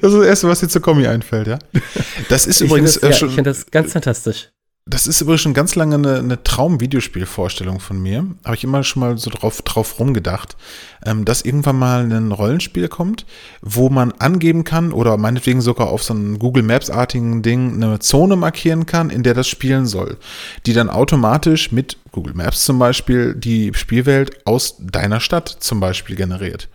Das 0.00 0.12
ist 0.12 0.18
das 0.18 0.26
Erste, 0.26 0.48
was 0.48 0.60
dir 0.60 0.68
zur 0.68 0.82
Kommi 0.82 1.06
einfällt, 1.06 1.46
ja. 1.46 1.58
Das 2.28 2.46
ist 2.46 2.60
Ich 2.60 2.66
übrigens 2.68 2.94
finde 2.94 3.08
das, 3.08 3.10
äh, 3.10 3.12
ja, 3.12 3.18
schon. 3.18 3.28
ich 3.28 3.34
find 3.34 3.46
das 3.46 3.70
ganz 3.70 3.92
fantastisch. 3.92 4.50
Das 4.88 5.08
ist 5.08 5.20
übrigens 5.20 5.40
schon 5.40 5.52
ganz 5.52 5.74
lange 5.74 5.96
eine, 5.96 6.18
eine 6.20 6.44
Traum-Videospielvorstellung 6.44 7.80
von 7.80 8.00
mir. 8.00 8.24
Habe 8.44 8.54
ich 8.54 8.62
immer 8.62 8.84
schon 8.84 9.00
mal 9.00 9.18
so 9.18 9.30
drauf, 9.30 9.60
drauf 9.62 9.98
rumgedacht, 9.98 10.56
ähm, 11.04 11.24
dass 11.24 11.42
irgendwann 11.42 11.76
mal 11.76 12.04
ein 12.04 12.30
Rollenspiel 12.30 12.86
kommt, 12.86 13.26
wo 13.60 13.88
man 13.90 14.12
angeben 14.12 14.62
kann 14.62 14.92
oder 14.92 15.16
meinetwegen 15.16 15.60
sogar 15.60 15.88
auf 15.88 16.04
so 16.04 16.14
einem 16.14 16.38
Google 16.38 16.62
Maps-artigen 16.62 17.42
Ding 17.42 17.82
eine 17.82 17.98
Zone 17.98 18.36
markieren 18.36 18.86
kann, 18.86 19.10
in 19.10 19.24
der 19.24 19.34
das 19.34 19.48
spielen 19.48 19.86
soll, 19.86 20.18
die 20.66 20.72
dann 20.72 20.88
automatisch 20.88 21.72
mit 21.72 21.98
Google 22.12 22.34
Maps 22.34 22.64
zum 22.64 22.78
Beispiel 22.78 23.34
die 23.34 23.72
Spielwelt 23.74 24.46
aus 24.46 24.76
deiner 24.78 25.18
Stadt 25.18 25.48
zum 25.48 25.80
Beispiel 25.80 26.14
generiert. 26.14 26.68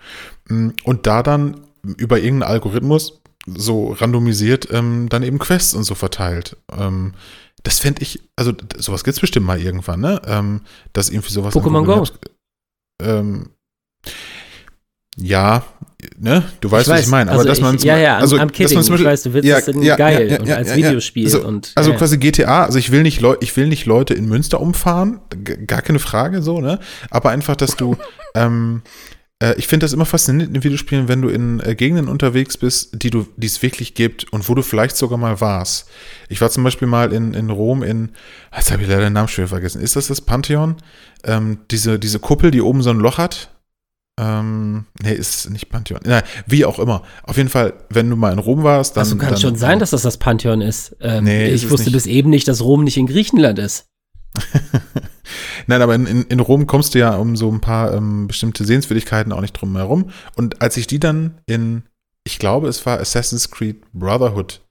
Mm, 0.50 0.72
Und 0.84 1.08
da 1.08 1.24
dann 1.24 1.62
über 1.82 2.20
irgendeinen 2.20 2.52
Algorithmus 2.52 3.22
so 3.48 3.94
randomisiert 3.94 4.68
ähm, 4.72 5.08
dann 5.08 5.24
eben 5.24 5.40
Quests 5.40 5.74
und 5.74 5.84
so 5.84 5.96
verteilt. 5.96 6.58
Ähm, 6.78 7.14
das 7.64 7.80
fände 7.80 8.02
ich, 8.02 8.20
also 8.36 8.54
sowas 8.78 9.04
gibt's 9.04 9.20
bestimmt 9.20 9.46
mal 9.46 9.60
irgendwann, 9.60 10.00
ne? 10.00 10.22
Ähm, 10.26 10.62
dass 10.94 11.10
irgendwie 11.10 11.32
sowas. 11.32 11.54
Pokémon 11.56 11.84
Go. 11.86 11.96
Maps- 11.98 12.14
Ähm, 13.02 13.50
ja, 15.18 15.64
ne? 16.18 16.44
Du 16.62 16.72
weißt, 16.72 16.88
was 16.88 17.02
ich 17.02 17.08
meine. 17.08 17.30
also 17.32 17.42
Aber 17.42 17.50
dass 17.50 17.60
man 17.60 17.76
ich, 17.76 17.84
ja, 17.84 17.98
ja, 17.98 18.18
also, 18.18 18.38
am 18.38 18.48
dass 18.48 18.58
kidding. 18.58 18.82
zum 18.82 18.82
ich 18.82 18.90
Beispiel- 18.90 19.06
weiß, 19.06 19.24
du 19.24 19.34
willst 19.34 19.48
ja, 19.48 19.58
es 19.58 19.68
in 19.68 19.82
ja, 19.84 19.96
geil 19.98 20.28
ja, 20.30 20.36
ja, 20.38 20.42
und 20.42 20.50
als. 20.52 20.76
Videospiel 20.76 21.26
Also- 21.26 21.46
und 21.46 21.72
Also 21.76 21.94
quasi 21.94 22.18
GTA, 22.18 22.64
also 22.66 22.80
ich 22.80 22.92
will 22.92 23.04
nicht 23.04 23.20
Leu 23.22 23.36
ich 23.42 23.56
will 23.58 23.68
nicht 23.68 23.86
Leute 23.86 24.14
in 24.14 24.28
Münster 24.28 24.60
umfahren, 24.62 25.20
gar 25.68 25.82
keine 25.82 26.00
Frage 26.00 26.42
so, 26.42 26.62
ne? 26.62 26.80
Aber 27.10 27.30
einfach, 27.32 27.56
dass 27.56 27.76
du, 27.76 27.98
ähm, 28.36 28.82
äh, 29.42 29.56
ich 29.58 29.68
finde 29.68 29.86
das 29.86 29.94
immer 29.94 30.06
faszinierend 30.06 30.56
in 30.56 30.64
Videospielen, 30.64 31.08
wenn 31.08 31.22
du 31.22 31.30
in 31.30 31.60
äh, 31.60 31.76
Gegenden 31.76 32.08
unterwegs 32.08 32.58
bist, 32.58 33.02
die 33.02 33.10
du, 33.10 33.28
die 33.36 33.48
es 33.48 33.62
wirklich 33.62 33.96
gibt 33.96 34.32
und 34.32 34.48
wo 34.48 34.56
du 34.56 34.62
vielleicht 34.62 34.96
sogar 34.96 35.18
mal 35.18 35.42
warst. 35.42 35.90
Ich 36.30 36.40
war 36.40 36.50
zum 36.50 36.64
Beispiel 36.64 36.88
mal 36.88 37.12
in, 37.12 37.34
in 37.34 37.50
Rom 37.50 37.84
in, 37.84 38.12
jetzt 38.56 38.72
habe 38.72 38.84
ich 38.84 38.88
leider 38.88 39.02
den 39.02 39.14
Namen 39.14 39.28
schwer 39.28 39.48
vergessen. 39.48 39.82
Ist 39.82 39.96
das 39.96 40.08
das 40.08 40.22
Pantheon? 40.22 40.78
Ähm, 41.24 41.60
diese, 41.72 42.00
diese 42.00 42.20
Kuppel, 42.20 42.52
die 42.52 42.62
oben 42.62 42.84
so 42.84 42.92
ein 42.92 43.00
Loch 43.00 43.18
hat? 43.18 43.50
Ähm, 44.20 44.86
nee, 45.02 45.14
ist 45.14 45.50
nicht 45.50 45.70
Pantheon. 45.70 46.02
Nein, 46.04 46.22
wie 46.46 46.66
auch 46.66 46.78
immer. 46.78 47.02
Auf 47.24 47.38
jeden 47.38 47.50
Fall, 47.50 47.74
wenn 47.90 48.10
du 48.10 48.16
mal 48.16 48.34
in 48.34 48.40
Rom 48.40 48.62
warst, 48.62 48.96
dann. 48.96 49.02
Also 49.02 49.16
kann 49.18 49.30
dann, 49.30 49.40
schon 49.40 49.56
sein, 49.56 49.80
dass 49.80 49.92
das 49.92 50.04
das 50.04 50.18
Pantheon 50.18 50.62
ist. 50.62 50.96
Ähm, 51.00 51.24
Nee, 51.24 51.48
ist 51.48 51.62
ich 51.62 51.64
es 51.66 51.72
wusste 51.72 51.92
bis 51.92 52.06
eben 52.06 52.30
nicht, 52.30 52.48
dass 52.48 52.62
Rom 52.62 52.84
nicht 52.84 52.98
in 52.98 53.08
Griechenland 53.08 53.58
ist. 53.58 53.86
Nein, 55.68 55.82
aber 55.82 55.96
in, 55.96 56.06
in, 56.06 56.24
in 56.24 56.40
Rom 56.40 56.68
kommst 56.68 56.94
du 56.96 57.00
ja 57.00 57.16
um 57.16 57.36
so 57.36 57.52
ein 57.52 57.62
paar 57.62 57.94
ähm, 57.94 58.28
bestimmte 58.28 58.66
Sehenswürdigkeiten 58.66 59.32
auch 59.32 59.42
nicht 59.42 59.54
drum 59.54 59.76
herum. 59.76 60.10
Und 60.36 60.62
als 60.62 60.78
ich 60.78 60.88
die 60.88 61.00
dann 61.00 61.40
in, 61.46 61.84
ich 62.24 62.40
glaube, 62.40 62.68
es 62.68 62.86
war 62.86 63.00
Assassin's 63.00 63.50
Creed 63.52 63.82
Brotherhood 63.94 64.62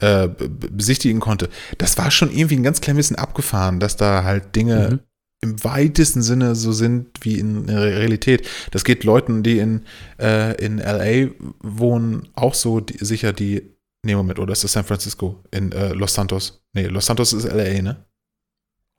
äh, 0.00 0.28
be- 0.28 0.48
be- 0.48 0.70
besichtigen 0.70 1.20
konnte, 1.20 1.48
das 1.78 1.98
war 1.98 2.10
schon 2.10 2.30
irgendwie 2.30 2.56
ein 2.56 2.62
ganz 2.62 2.80
klein 2.80 2.96
bisschen 2.96 3.16
abgefahren, 3.16 3.80
dass 3.80 3.96
da 3.96 4.24
halt 4.24 4.54
Dinge 4.56 4.88
Mhm. 4.90 5.00
im 5.40 5.64
weitesten 5.64 6.22
Sinne 6.22 6.54
so 6.56 6.72
sind 6.72 7.06
wie 7.22 7.38
in 7.38 7.66
der 7.66 7.82
Realität. 7.82 8.46
Das 8.70 8.84
geht 8.84 9.04
Leuten, 9.04 9.42
die 9.42 9.58
in, 9.58 9.82
äh, 10.20 10.54
in 10.64 10.78
LA 10.78 11.30
wohnen, 11.62 12.28
auch 12.34 12.54
so 12.54 12.80
die, 12.80 13.04
sicher 13.04 13.32
die. 13.32 13.62
Nee, 14.04 14.14
Moment, 14.14 14.38
oder 14.38 14.52
ist 14.52 14.62
das 14.64 14.72
San 14.72 14.84
Francisco? 14.84 15.42
In 15.50 15.72
äh, 15.72 15.92
Los 15.92 16.14
Santos. 16.14 16.62
Nee, 16.72 16.86
Los 16.86 17.06
Santos 17.06 17.32
ist 17.32 17.44
LA, 17.44 17.82
ne? 17.82 18.04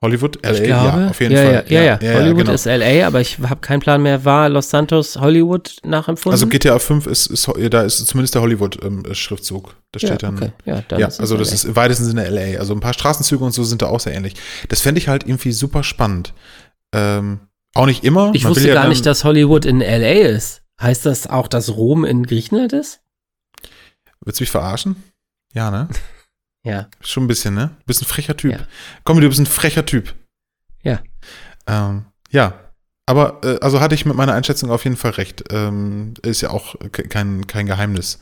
Hollywood? 0.02 0.38
LA? 0.42 0.52
Ich 0.52 0.62
glaube, 0.62 1.00
ja, 1.00 1.10
auf 1.10 1.20
jeden 1.20 1.34
ja, 1.34 1.42
Fall. 1.42 1.64
Ja, 1.68 1.82
ja, 1.82 1.98
ja. 2.00 2.14
Hollywood 2.14 2.38
genau. 2.38 2.52
ist 2.52 2.64
LA, 2.64 3.06
aber 3.06 3.20
ich 3.20 3.38
habe 3.38 3.60
keinen 3.60 3.80
Plan 3.80 4.02
mehr. 4.02 4.24
War 4.24 4.48
Los 4.48 4.70
Santos 4.70 5.16
Hollywood 5.16 5.76
nachempfunden? 5.84 6.32
Also 6.32 6.46
GTA 6.46 6.78
5 6.78 7.06
ist, 7.06 7.26
ist 7.26 7.50
da 7.70 7.82
ist 7.82 8.06
zumindest 8.06 8.34
der 8.34 8.40
Hollywood-Schriftzug. 8.40 9.76
da 9.92 10.00
ja, 10.00 10.08
steht 10.08 10.22
dann. 10.22 10.36
okay. 10.36 10.52
Ja, 10.64 10.82
dann 10.88 11.00
Ja, 11.00 11.06
also 11.06 11.36
das 11.36 11.48
LA. 11.48 11.54
ist 11.54 11.64
im 11.64 11.76
weitesten 11.76 12.04
Sinne 12.06 12.30
LA. 12.30 12.58
Also 12.58 12.72
ein 12.72 12.80
paar 12.80 12.94
Straßenzüge 12.94 13.44
und 13.44 13.52
so 13.52 13.62
sind 13.62 13.82
da 13.82 13.88
auch 13.88 14.00
sehr 14.00 14.14
ähnlich. 14.14 14.34
Das 14.70 14.80
fände 14.80 14.98
ich 14.98 15.08
halt 15.08 15.24
irgendwie 15.24 15.52
super 15.52 15.82
spannend. 15.82 16.32
Ähm, 16.94 17.40
auch 17.74 17.86
nicht 17.86 18.02
immer. 18.02 18.30
Ich 18.34 18.44
Man 18.44 18.54
wusste 18.54 18.72
gar 18.72 18.88
nicht, 18.88 19.04
dass 19.04 19.24
Hollywood 19.24 19.66
in 19.66 19.80
LA 19.80 20.28
ist. 20.30 20.62
Heißt 20.80 21.04
das 21.04 21.26
auch, 21.26 21.46
dass 21.46 21.76
Rom 21.76 22.06
in 22.06 22.24
Griechenland 22.24 22.72
ist? 22.72 23.00
Willst 24.24 24.40
du 24.40 24.42
mich 24.42 24.50
verarschen? 24.50 24.96
Ja, 25.52 25.70
ne? 25.70 25.88
Ja. 26.64 26.88
Schon 27.00 27.24
ein 27.24 27.28
bisschen, 27.28 27.54
ne? 27.54 27.70
Du 27.80 27.84
bist 27.86 28.02
ein 28.02 28.06
frecher 28.06 28.36
Typ. 28.36 28.52
Ja. 28.52 28.58
Komm, 29.04 29.20
du 29.20 29.28
bist 29.28 29.40
ein 29.40 29.46
frecher 29.46 29.86
Typ. 29.86 30.14
Ja. 30.82 31.00
Ähm, 31.66 32.04
ja. 32.30 32.54
Aber, 33.06 33.40
äh, 33.42 33.58
also 33.60 33.80
hatte 33.80 33.94
ich 33.94 34.04
mit 34.06 34.14
meiner 34.14 34.34
Einschätzung 34.34 34.70
auf 34.70 34.84
jeden 34.84 34.96
Fall 34.96 35.12
recht. 35.12 35.44
Ähm, 35.50 36.14
ist 36.22 36.42
ja 36.42 36.50
auch 36.50 36.76
ke- 36.92 37.08
kein, 37.08 37.46
kein 37.46 37.66
Geheimnis 37.66 38.20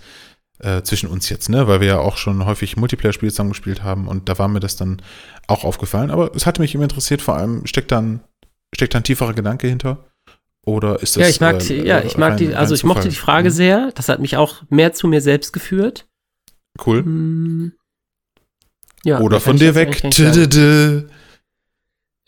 äh, 0.60 0.82
zwischen 0.82 1.08
uns 1.08 1.28
jetzt, 1.28 1.48
ne? 1.48 1.68
Weil 1.68 1.80
wir 1.80 1.88
ja 1.88 1.98
auch 1.98 2.16
schon 2.16 2.44
häufig 2.46 2.76
Multiplayer-Spiele 2.76 3.30
zusammengespielt 3.32 3.82
haben 3.82 4.08
und 4.08 4.28
da 4.28 4.38
war 4.38 4.48
mir 4.48 4.60
das 4.60 4.76
dann 4.76 5.02
auch 5.46 5.64
aufgefallen. 5.64 6.10
Aber 6.10 6.34
es 6.34 6.46
hatte 6.46 6.60
mich 6.62 6.74
immer 6.74 6.84
interessiert, 6.84 7.20
vor 7.22 7.36
allem 7.36 7.66
steckt 7.66 7.90
dann, 7.92 8.20
steckt 8.74 8.94
da 8.94 8.98
ein 8.98 9.04
tieferer 9.04 9.34
Gedanke 9.34 9.66
hinter? 9.68 10.04
Oder 10.64 11.00
ist 11.02 11.16
das. 11.16 11.22
ja, 11.22 11.28
ich 11.28 11.40
mag, 11.40 11.68
äh, 11.70 11.86
ja, 11.86 12.00
ich 12.02 12.16
mag 12.18 12.32
rein- 12.32 12.36
die, 12.38 12.54
also 12.54 12.74
ich 12.74 12.84
mochte 12.84 13.08
die 13.08 13.14
Frage 13.16 13.48
Mhm. 13.50 13.54
sehr. 13.54 13.92
Das 13.94 14.08
hat 14.08 14.20
mich 14.20 14.36
auch 14.36 14.62
mehr 14.70 14.92
zu 14.92 15.06
mir 15.08 15.20
selbst 15.20 15.52
geführt. 15.52 16.08
Cool. 16.84 17.02
Hm. 17.04 17.72
Ja, 19.04 19.20
Oder 19.20 19.40
von 19.40 19.56
dir 19.56 19.74
weg. 19.74 20.02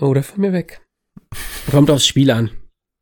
Oder 0.01 0.23
von 0.23 0.41
mir 0.41 0.53
weg. 0.53 0.81
Kommt 1.71 1.91
aufs 1.91 2.07
Spiel 2.07 2.31
an. 2.31 2.51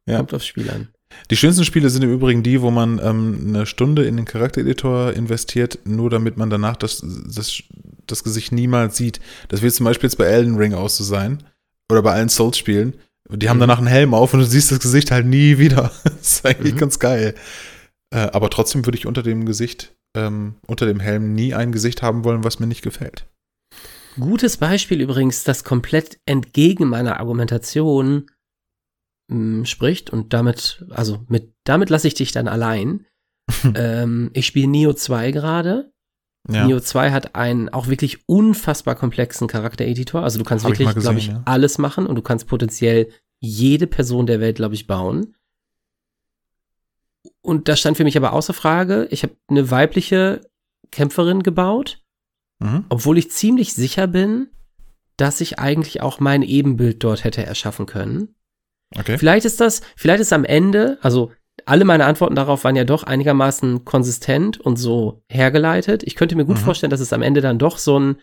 Ja. 0.09 0.17
Kommt 0.19 0.35
aufs 0.35 0.47
Spiel 0.47 0.69
an. 0.71 0.89
Die 1.31 1.37
schönsten 1.37 1.65
Spiele 1.65 1.91
sind 1.91 2.03
im 2.03 2.13
Übrigen 2.13 2.43
die, 2.43 2.61
wo 2.63 2.71
man 2.71 3.01
ähm, 3.03 3.45
eine 3.49 3.67
Stunde 3.67 4.05
in 4.05 4.17
den 4.17 4.25
Charaktereditor 4.25 5.13
investiert, 5.15 5.79
nur 5.85 6.11
damit 6.11 6.37
man 6.37 6.51
danach 6.51 6.77
das, 6.77 7.03
das, 7.05 7.63
das 8.07 8.25
Gesicht 8.25 8.53
niemals 8.53 8.97
sieht. 8.97 9.21
Das 9.49 9.63
wird 9.63 9.75
zum 9.75 9.85
Beispiel 9.85 10.09
jetzt 10.09 10.17
bei 10.17 10.25
Elden 10.27 10.57
Ring 10.57 10.75
auch 10.75 10.89
so 10.89 11.05
sein. 11.05 11.43
Oder 11.91 12.03
bei 12.03 12.13
allen 12.13 12.29
Souls-Spielen. 12.29 12.95
Die 13.31 13.49
haben 13.49 13.57
Mhm. 13.59 13.63
danach 13.63 13.79
einen 13.79 13.87
Helm 13.87 14.15
auf 14.15 14.33
und 14.35 14.41
du 14.41 14.47
siehst 14.47 14.71
das 14.71 14.81
Gesicht 14.81 15.11
halt 15.11 15.27
nie 15.27 15.59
wieder. 15.59 15.93
das 16.05 16.21
ist 16.21 16.47
eigentlich 16.47 16.75
Mhm. 16.75 16.79
ganz 16.79 16.99
geil. 16.99 17.35
Äh, 18.11 18.19
aber 18.33 18.51
trotzdem 18.51 18.87
würde 18.87 18.99
ich 18.99 19.07
unter 19.07 19.23
dem 19.23 19.45
Gesicht, 19.45 19.95
ähm, 20.17 20.55
unter 20.67 20.87
dem 20.87 21.01
Helm 21.01 21.35
nie 21.35 21.55
ein 21.55 21.73
Gesicht 21.73 22.03
haben 22.03 22.25
wollen, 22.25 22.45
was 22.45 22.59
mir 22.59 22.67
nicht 22.67 22.83
gefällt. 22.83 23.27
Gutes 24.19 24.57
Beispiel 24.57 25.01
übrigens, 25.01 25.45
das 25.45 25.65
komplett 25.65 26.19
entgegen 26.27 26.89
meiner 26.89 27.21
Argumentation 27.21 28.31
mh, 29.29 29.65
spricht 29.65 30.11
und 30.11 30.33
damit, 30.33 30.85
also 30.91 31.25
mit, 31.29 31.55
damit 31.65 31.91
lasse 31.91 32.09
ich 32.09 32.15
dich 32.15 32.33
dann 32.33 32.49
allein. 32.49 33.07
ähm, 33.75 34.31
ich 34.35 34.47
spiele 34.47 34.69
Neo 34.69 34.93
2 34.93 35.31
gerade. 35.31 35.93
Ja. 36.51 36.67
Neo 36.67 36.81
2 36.81 37.11
hat 37.13 37.35
einen 37.35 37.69
auch 37.69 37.89
wirklich 37.89 38.29
unfassbar 38.29 38.95
komplexen 38.95 39.49
Charaktereditor. 39.49 40.23
Also 40.23 40.39
du 40.39 40.45
kannst 40.45 40.65
Hab 40.65 40.73
ich 40.73 40.79
wirklich, 40.79 41.03
glaube 41.03 41.19
ich, 41.19 41.27
gesehen, 41.27 41.43
ja. 41.45 41.53
alles 41.53 41.79
machen 41.79 42.07
und 42.07 42.17
du 42.17 42.23
kannst 42.23 42.47
potenziell 42.47 43.11
jede 43.41 43.87
Person 43.87 44.27
der 44.27 44.41
Welt, 44.41 44.57
glaube 44.57 44.75
ich, 44.75 44.87
bauen. 44.87 45.37
Und 47.41 47.69
das 47.69 47.81
stand 47.81 47.97
für 47.97 48.05
mich 48.05 48.17
aber 48.17 48.33
außer 48.33 48.53
Frage. 48.53 49.07
Ich 49.11 49.23
habe 49.23 49.37
eine 49.49 49.71
weibliche 49.71 50.41
Kämpferin 50.91 51.43
gebaut 51.43 52.03
Mhm. 52.61 52.85
obwohl 52.89 53.19
ich 53.19 53.31
ziemlich 53.31 53.73
sicher 53.75 54.07
bin, 54.09 54.49
dass 55.17 55.41
ich 55.41 55.59
eigentlich 55.59 56.01
auch 56.03 56.19
mein 56.21 56.43
Ebenbild 56.43 57.03
dort 57.05 57.23
hätte 57.25 57.45
erschaffen 57.45 57.87
können. 57.87 58.35
Okay. 58.99 59.19
Vielleicht 59.19 59.45
ist 59.47 59.61
das, 59.61 59.81
vielleicht 59.97 60.21
ist 60.21 60.33
am 60.33 60.45
Ende, 60.45 60.99
also 61.03 61.31
alle 61.67 61.85
meine 61.85 62.05
Antworten 62.07 62.35
darauf 62.35 62.65
waren 62.65 62.77
ja 62.77 62.85
doch 62.85 63.03
einigermaßen 63.05 63.85
konsistent 63.85 64.59
und 64.61 64.77
so 64.77 65.23
hergeleitet. 65.29 66.03
Ich 66.05 66.15
könnte 66.15 66.37
mir 66.37 66.45
gut 66.47 66.57
Mhm. 66.57 66.63
vorstellen, 66.63 66.91
dass 66.91 67.01
es 67.01 67.13
am 67.13 67.23
Ende 67.23 67.41
dann 67.41 67.59
doch 67.59 67.79
so 67.79 67.99
ein 67.99 68.17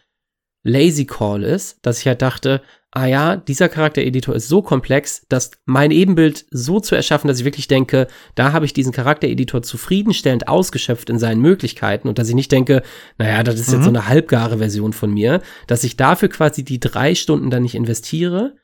Lazy 0.64 1.06
Call 1.06 1.44
ist, 1.44 1.78
dass 1.86 2.00
ich 2.00 2.08
halt 2.08 2.22
dachte, 2.22 2.62
ah 2.96 3.08
ja, 3.08 3.36
dieser 3.36 3.68
Charaktereditor 3.68 4.34
ist 4.36 4.48
so 4.48 4.62
komplex, 4.62 5.26
dass 5.28 5.52
mein 5.66 5.92
Ebenbild 5.92 6.46
so 6.50 6.80
zu 6.80 6.96
erschaffen, 6.96 7.28
dass 7.28 7.40
ich 7.40 7.46
wirklich 7.46 7.68
denke, 7.68 8.08
da 8.36 8.54
habe 8.54 8.66
ich 8.66 8.74
diesen 8.74 8.94
Charaktereditor 8.94 9.62
zufriedenstellend 9.62 10.48
ausgeschöpft 10.48 11.10
in 11.10 11.20
seinen 11.20 11.42
Möglichkeiten 11.42 12.08
und 12.08 12.18
dass 12.18 12.30
ich 12.30 12.36
nicht 12.36 12.54
denke, 12.54 12.84
naja, 13.18 13.44
das 13.44 13.60
ist 13.60 13.74
jetzt 13.74 13.84
so 13.84 13.90
eine 13.90 14.08
halbgare 14.08 14.60
Version 14.60 14.94
von 14.94 15.14
mir, 15.14 15.42
dass 15.68 15.84
ich 15.84 15.98
dafür 15.98 16.30
quasi 16.30 16.64
die 16.64 16.80
drei 16.80 17.16
Stunden 17.16 17.50
dann 17.50 17.64
nicht 17.64 17.76
investiere. 17.76 18.56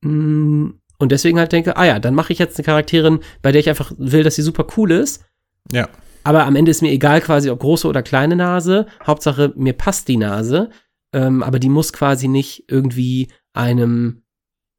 Mm, 0.00 0.70
Und 0.96 1.12
deswegen 1.12 1.38
halt 1.38 1.52
denke, 1.52 1.76
ah 1.76 1.84
ja, 1.84 1.98
dann 1.98 2.14
mache 2.14 2.32
ich 2.32 2.38
jetzt 2.38 2.56
eine 2.58 2.64
Charakterin, 2.64 3.20
bei 3.42 3.52
der 3.52 3.60
ich 3.60 3.68
einfach 3.68 3.92
will, 3.98 4.22
dass 4.22 4.36
sie 4.36 4.42
super 4.42 4.66
cool 4.78 4.90
ist. 4.90 5.24
Ja. 5.70 5.88
Aber 6.24 6.46
am 6.46 6.56
Ende 6.56 6.70
ist 6.70 6.80
mir 6.80 6.92
egal 6.92 7.20
quasi, 7.20 7.50
ob 7.50 7.60
große 7.60 7.86
oder 7.86 8.02
kleine 8.02 8.36
Nase. 8.36 8.86
Hauptsache, 9.06 9.52
mir 9.54 9.74
passt 9.74 10.08
die 10.08 10.16
Nase. 10.16 10.70
Ähm, 11.12 11.42
aber 11.42 11.58
die 11.58 11.68
muss 11.68 11.92
quasi 11.92 12.28
nicht 12.28 12.64
irgendwie 12.68 13.28
einem 13.54 14.22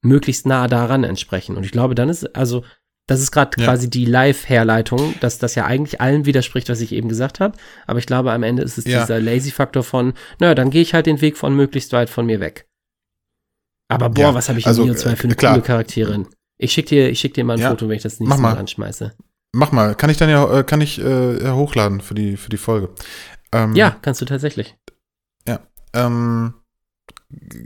möglichst 0.03 0.45
nah 0.45 0.67
daran 0.67 1.03
entsprechen. 1.03 1.57
Und 1.57 1.63
ich 1.63 1.71
glaube, 1.71 1.95
dann 1.95 2.09
ist, 2.09 2.35
also, 2.35 2.63
das 3.07 3.19
ist 3.19 3.31
gerade 3.31 3.59
Ja. 3.59 3.65
quasi 3.65 3.89
die 3.89 4.05
Live-Herleitung, 4.05 5.15
dass 5.19 5.37
das 5.37 5.55
ja 5.55 5.65
eigentlich 5.65 5.99
allem 6.01 6.25
widerspricht, 6.25 6.69
was 6.69 6.81
ich 6.81 6.91
eben 6.93 7.09
gesagt 7.09 7.39
habe. 7.39 7.57
Aber 7.87 7.99
ich 7.99 8.05
glaube, 8.05 8.31
am 8.31 8.43
Ende 8.43 8.63
ist 8.63 8.77
es 8.77 8.85
Ja. 8.85 9.01
dieser 9.01 9.19
Lazy-Faktor 9.19 9.83
von, 9.83 10.13
naja, 10.39 10.55
dann 10.55 10.69
gehe 10.69 10.81
ich 10.81 10.93
halt 10.93 11.05
den 11.05 11.21
Weg 11.21 11.37
von 11.37 11.55
möglichst 11.55 11.91
weit 11.93 12.09
von 12.09 12.25
mir 12.25 12.39
weg. 12.39 12.67
Aber 13.89 14.09
boah, 14.09 14.21
Ja, 14.29 14.33
was 14.33 14.47
habe 14.49 14.59
ich 14.59 14.65
also, 14.67 14.83
in 14.83 14.89
Neo 14.89 14.95
2 14.97 15.15
für 15.15 15.23
eine 15.25 15.33
äh, 15.33 15.35
klar. 15.35 15.53
coole 15.53 15.63
Charakterin. 15.65 16.27
Ich 16.57 16.71
schick 16.71 16.85
dir, 16.85 17.09
ich 17.09 17.19
schick 17.19 17.33
dir 17.33 17.43
mal 17.43 17.53
ein 17.53 17.59
Ja, 17.59 17.69
Foto, 17.71 17.89
wenn 17.89 17.97
ich 17.97 18.03
das 18.03 18.19
nächste 18.19 18.41
Mal 18.41 18.53
mal. 18.53 18.59
anschmeiße. 18.59 19.13
Mach 19.53 19.71
mal. 19.73 19.95
Kann 19.95 20.09
ich 20.09 20.17
dann 20.17 20.29
ja, 20.29 20.59
äh, 20.59 20.63
kann 20.63 20.79
ich 20.79 20.99
äh, 21.01 21.43
ja 21.43 21.53
hochladen 21.55 21.99
für 21.99 22.13
die, 22.13 22.37
für 22.37 22.49
die 22.49 22.57
Folge. 22.57 22.89
Ähm, 23.51 23.75
Ja, 23.75 23.97
kannst 24.01 24.21
du 24.21 24.25
tatsächlich. 24.25 24.75
Ähm, 25.93 26.53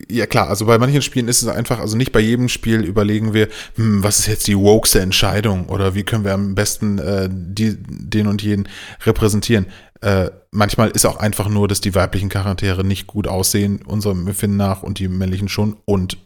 ja 0.10 0.26
klar, 0.26 0.50
also 0.50 0.66
bei 0.66 0.78
manchen 0.78 1.02
Spielen 1.02 1.28
ist 1.28 1.42
es 1.42 1.48
einfach, 1.48 1.80
also 1.80 1.98
nicht 1.98 2.12
bei 2.12 2.20
jedem 2.20 2.50
Spiel 2.50 2.84
überlegen 2.84 3.34
wir, 3.34 3.48
hm, 3.76 4.04
was 4.04 4.20
ist 4.20 4.28
jetzt 4.28 4.48
die 4.48 4.58
wokeste 4.58 5.02
Entscheidung 5.02 5.68
oder 5.70 5.96
wie 5.96 6.04
können 6.04 6.24
wir 6.26 6.34
am 6.34 6.56
besten 6.56 7.00
äh, 7.00 7.30
die, 7.32 7.78
den 7.80 8.28
und 8.28 8.42
jeden 8.42 8.68
repräsentieren. 9.06 9.68
Äh, 10.02 10.30
manchmal 10.52 10.90
ist 10.90 11.06
auch 11.06 11.18
einfach 11.18 11.50
nur, 11.50 11.68
dass 11.68 11.82
die 11.82 11.96
weiblichen 11.96 12.30
Charaktere 12.30 12.84
nicht 12.84 13.08
gut 13.08 13.28
aussehen, 13.28 13.82
unserem 13.86 14.28
Empfinden 14.28 14.58
nach, 14.58 14.84
und 14.84 15.00
die 15.00 15.08
männlichen 15.08 15.48
schon 15.50 15.78
und 15.86 16.18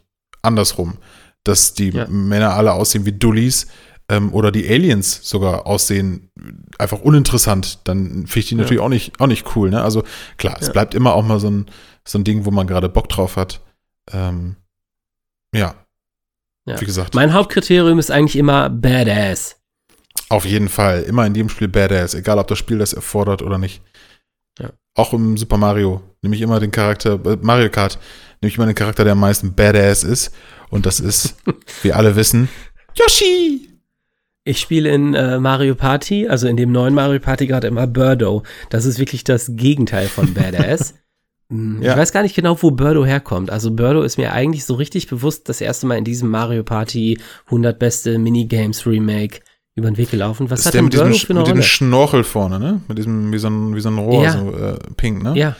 andersrum, 0.42 0.98
dass 1.44 1.74
die 1.74 1.90
Ja. 1.90 2.06
Männer 2.08 2.54
alle 2.54 2.72
aussehen 2.72 3.06
wie 3.06 3.12
Dullis 3.12 3.66
ähm, 4.08 4.32
oder 4.34 4.50
die 4.50 4.68
Aliens 4.68 5.20
sogar 5.22 5.66
aussehen 5.66 6.30
einfach 6.78 7.00
uninteressant, 7.00 7.78
dann 7.84 8.26
finde 8.26 8.38
ich 8.40 8.48
die 8.48 8.54
Ja. 8.56 8.60
natürlich 8.62 8.82
auch 8.82 8.88
nicht, 8.88 9.20
auch 9.20 9.26
nicht 9.26 9.54
cool. 9.56 9.70
Ne? 9.70 9.82
Also 9.82 10.02
klar, 10.36 10.56
es 10.60 10.66
Ja. 10.66 10.72
bleibt 10.72 10.94
immer 10.94 11.14
auch 11.14 11.24
mal 11.24 11.38
so 11.40 11.48
ein, 11.48 11.66
so 12.06 12.18
ein 12.18 12.24
Ding, 12.24 12.44
wo 12.44 12.50
man 12.50 12.66
gerade 12.66 12.88
Bock 12.88 13.08
drauf 13.08 13.36
hat. 13.36 13.60
Ähm, 14.12 14.56
ja. 15.54 15.74
Ja. 16.66 16.80
Wie 16.80 16.84
gesagt, 16.84 17.14
Mein 17.14 17.32
Hauptkriterium 17.32 17.98
ist 17.98 18.10
eigentlich 18.10 18.36
immer 18.36 18.68
Badass. 18.70 19.56
auf 20.28 20.44
jeden 20.44 20.68
Fall 20.68 21.02
immer 21.02 21.26
in 21.26 21.34
jedem 21.34 21.48
Spiel 21.48 21.68
Badass, 21.68 22.14
egal 22.14 22.38
ob 22.38 22.46
das 22.48 22.58
Spiel 22.58 22.78
das 22.78 22.92
erfordert 22.92 23.42
oder 23.42 23.58
nicht. 23.58 23.82
Ja. 24.58 24.70
Auch 24.94 25.12
im 25.12 25.36
Super 25.36 25.56
Mario 25.56 26.02
nehme 26.22 26.36
ich 26.36 26.42
immer 26.42 26.60
den 26.60 26.70
Charakter, 26.70 27.14
äh, 27.24 27.38
Mario 27.40 27.70
Kart, 27.70 27.98
nehme 28.40 28.50
ich 28.50 28.56
immer 28.56 28.66
den 28.66 28.74
Charakter, 28.74 29.04
der 29.04 29.12
am 29.14 29.20
meisten 29.20 29.54
Badass 29.54 30.04
ist. 30.04 30.32
Und 30.68 30.86
das 30.86 31.00
ist, 31.00 31.36
wie 31.82 31.92
alle 31.92 32.14
wissen, 32.16 32.48
Yoshi! 32.94 33.66
Ich 34.44 34.58
spiele 34.58 34.90
in 34.90 35.14
äh, 35.14 35.38
Mario 35.38 35.74
Party, 35.74 36.26
also 36.28 36.48
in 36.48 36.56
dem 36.56 36.72
neuen 36.72 36.94
Mario 36.94 37.20
Party 37.20 37.46
gerade 37.46 37.66
immer 37.68 37.86
Birdo. 37.86 38.42
Das 38.70 38.84
ist 38.84 38.98
wirklich 38.98 39.22
das 39.24 39.50
Gegenteil 39.54 40.08
von 40.08 40.32
Badass. 40.34 40.94
Hm, 41.50 41.82
Ja. 41.82 41.92
Ich 41.92 41.98
weiß 41.98 42.12
gar 42.12 42.22
nicht 42.22 42.34
genau, 42.34 42.56
wo 42.62 42.70
Birdo 42.70 43.04
herkommt. 43.04 43.50
Also 43.50 43.70
Birdo 43.72 44.02
ist 44.02 44.16
mir 44.16 44.32
eigentlich 44.32 44.64
so 44.64 44.74
richtig 44.74 45.08
bewusst 45.08 45.48
das 45.48 45.60
erste 45.60 45.86
Mal 45.86 45.98
in 45.98 46.04
diesem 46.04 46.30
Mario 46.30 46.62
Party 46.64 47.18
100 47.46 47.78
beste 47.78 48.18
Minigames 48.18 48.86
Remake 48.86 49.40
über 49.76 49.90
den 49.90 49.96
Weg 49.96 50.10
gelaufen. 50.10 50.50
Was 50.50 50.60
ist 50.60 50.66
hat 50.66 50.74
der 50.74 50.82
mit 50.82 50.92
diesem, 50.92 51.06
Birdo 51.06 51.16
Sch- 51.18 51.26
für 51.26 51.32
eine 51.32 51.40
mit 51.40 51.48
dem 51.48 51.52
Rolle? 51.52 51.62
Schnorchel 51.62 52.24
vorne, 52.24 52.58
ne? 52.58 52.80
Mit 52.88 52.98
diesem, 52.98 53.32
wie 53.32 53.38
so 53.38 53.48
ein, 53.48 53.74
wie 53.74 53.80
so 53.80 53.88
ein 53.90 53.98
Rohr, 53.98 54.24
Ja. 54.24 54.32
so 54.32 54.50
äh, 54.52 54.78
pink, 54.96 55.22
ne? 55.22 55.34
Ja, 55.36 55.56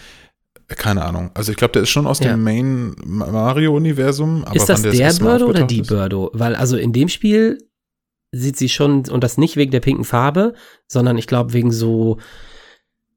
Keine 0.68 1.04
Ahnung. 1.04 1.30
Also 1.34 1.50
ich 1.50 1.56
glaube, 1.58 1.72
der 1.72 1.82
ist 1.82 1.88
schon 1.90 2.06
aus 2.06 2.20
Ja. 2.20 2.30
dem 2.30 2.44
Main 2.44 2.94
Mario-Universum. 3.04 4.44
ist 4.54 4.68
das 4.68 4.82
der 4.82 4.92
Mal 4.92 5.18
Birdo 5.18 5.46
oder 5.46 5.64
die 5.66 5.80
ist- 5.80 5.88
Birdo? 5.88 6.30
Weil 6.32 6.54
also 6.54 6.76
in 6.76 6.92
dem 6.92 7.08
Spiel 7.08 7.58
sieht 8.32 8.56
sie 8.56 8.68
schon, 8.68 9.08
und 9.08 9.24
das 9.24 9.38
nicht 9.38 9.56
wegen 9.56 9.72
der 9.72 9.80
pinken 9.80 10.04
Farbe, 10.04 10.54
sondern 10.86 11.18
ich 11.18 11.26
glaube 11.26 11.52
wegen 11.52 11.72
so 11.72 12.18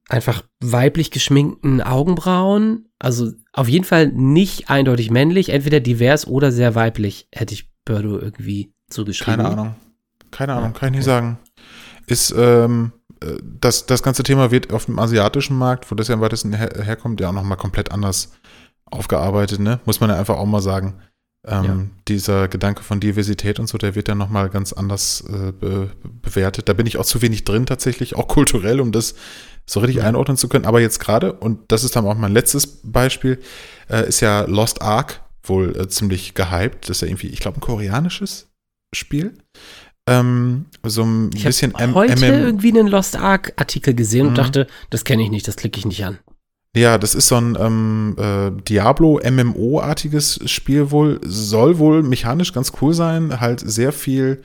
einfach 0.10 0.44
weiblich 0.60 1.12
geschminkten 1.12 1.82
Augenbrauen. 1.82 2.90
Also 3.00 3.32
auf 3.52 3.68
jeden 3.68 3.86
Fall 3.86 4.08
nicht 4.08 4.70
eindeutig 4.70 5.12
männlich, 5.12 5.50
entweder 5.50 5.80
divers 5.80 6.28
oder 6.28 6.52
sehr 6.52 6.76
weiblich, 6.76 7.28
hätte 7.34 7.54
ich 7.54 7.70
Birdo 7.86 8.20
irgendwie 8.20 8.74
zugeschrieben. 8.90 9.38
Keine 9.38 9.50
Ahnung. 9.50 9.76
Keine 10.32 10.54
Ahnung, 10.54 10.72
Ja, 10.74 10.80
kann 10.80 10.88
ich 10.94 11.00
nicht 11.00 11.08
okay. 11.08 11.16
sagen. 11.16 11.38
Ist, 12.08 12.34
ähm, 12.38 12.92
äh, 13.22 13.38
das, 13.60 13.86
das 13.86 14.04
ganze 14.04 14.24
Thema 14.24 14.52
wird 14.52 14.74
auf 14.74 14.86
dem 14.86 15.00
asiatischen 15.00 15.58
Markt, 15.58 15.90
wo 15.92 15.96
das 15.96 16.08
ja 16.08 16.16
am 16.16 16.22
weitesten 16.22 16.54
her 16.54 16.70
herkommt, 16.82 17.22
ja 17.22 17.30
auch 17.30 17.34
nochmal 17.34 17.58
komplett 17.58 17.92
anders 17.92 18.34
aufgearbeitet, 18.86 19.60
ne? 19.60 19.80
Muss 19.86 20.00
man 20.00 20.10
ja 20.10 20.18
einfach 20.18 20.38
auch 20.38 20.46
mal 20.46 20.62
sagen. 20.62 20.96
Ähm, 21.46 21.64
Ja. 21.66 21.78
Dieser 22.08 22.48
Gedanke 22.48 22.84
von 22.84 23.00
Diversität 23.00 23.60
und 23.60 23.68
so, 23.68 23.78
der 23.78 23.96
wird 23.96 24.08
dann 24.08 24.18
nochmal 24.18 24.50
ganz 24.50 24.72
anders 24.74 25.22
äh, 25.28 25.52
be 25.52 25.92
bewertet. 26.22 26.70
Da 26.70 26.74
bin 26.74 26.86
ich 26.86 26.98
auch 26.98 27.06
zu 27.06 27.22
wenig 27.22 27.44
drin 27.44 27.66
tatsächlich, 27.66 28.16
auch 28.16 28.28
kulturell, 28.28 28.80
um 28.80 28.92
das 28.92 29.16
so 29.66 29.80
richtig 29.80 30.04
einordnen 30.04 30.38
zu 30.38 30.48
können. 30.50 30.66
Aber 30.66 30.82
jetzt 30.82 31.00
gerade, 31.00 31.34
und 31.34 31.60
das 31.72 31.84
ist 31.84 31.96
dann 31.96 32.06
auch 32.06 32.16
mein 32.16 32.34
letztes 32.34 32.68
Beispiel, 32.84 33.40
äh, 33.90 34.08
ist 34.08 34.20
ja 34.22 34.42
Lost 34.42 34.82
Ark 34.82 35.22
wohl 35.44 35.76
äh, 35.78 35.88
ziemlich 35.88 36.34
gehypt. 36.34 36.90
Das 36.90 36.98
ist 36.98 37.02
ja 37.02 37.08
irgendwie, 37.08 37.28
ich 37.28 37.40
glaube, 37.40 37.58
ein 37.58 37.62
koreanisches 37.62 38.50
Spiel. 38.96 39.34
Ähm, 40.08 40.66
so 40.86 41.04
ein 41.04 41.30
Ich 41.34 41.44
bisschen 41.46 41.74
habe 41.74 41.84
M- 41.84 41.96
heute 41.96 42.14
MM 42.16 42.44
irgendwie 42.44 42.70
einen 42.78 42.88
Lost 42.88 43.16
Ark 43.16 43.54
Artikel 43.56 43.94
gesehen 43.94 44.24
Mhm. 44.24 44.30
und 44.30 44.38
dachte, 44.38 44.68
das 44.90 45.06
kenne 45.06 45.24
ich 45.24 45.30
nicht, 45.30 45.48
das 45.48 45.56
klicke 45.56 45.80
ich 45.80 45.86
nicht 45.86 46.04
an. 46.06 46.20
Ja, 46.76 46.98
das 46.98 47.14
ist 47.16 47.28
so 47.28 47.36
ein 47.36 47.56
ähm, 47.60 48.16
äh, 48.18 48.50
Diablo-MMO-artiges 48.64 50.40
Spiel 50.50 50.92
wohl. 50.92 51.20
Soll 51.24 51.78
wohl 51.78 52.04
mechanisch 52.04 52.52
ganz 52.54 52.72
cool 52.82 52.94
sein. 52.94 53.40
Halt 53.40 53.60
sehr 53.60 53.92
viel. 53.94 54.42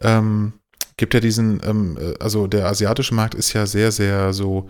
Ähm, 0.00 0.52
gibt 0.96 1.14
ja 1.14 1.20
diesen, 1.20 1.60
ähm, 1.64 1.98
äh, 2.00 2.14
also 2.20 2.46
der 2.46 2.66
asiatische 2.66 3.14
Markt 3.14 3.34
ist 3.34 3.52
ja 3.52 3.66
sehr, 3.66 3.92
sehr 3.92 4.32
so 4.32 4.68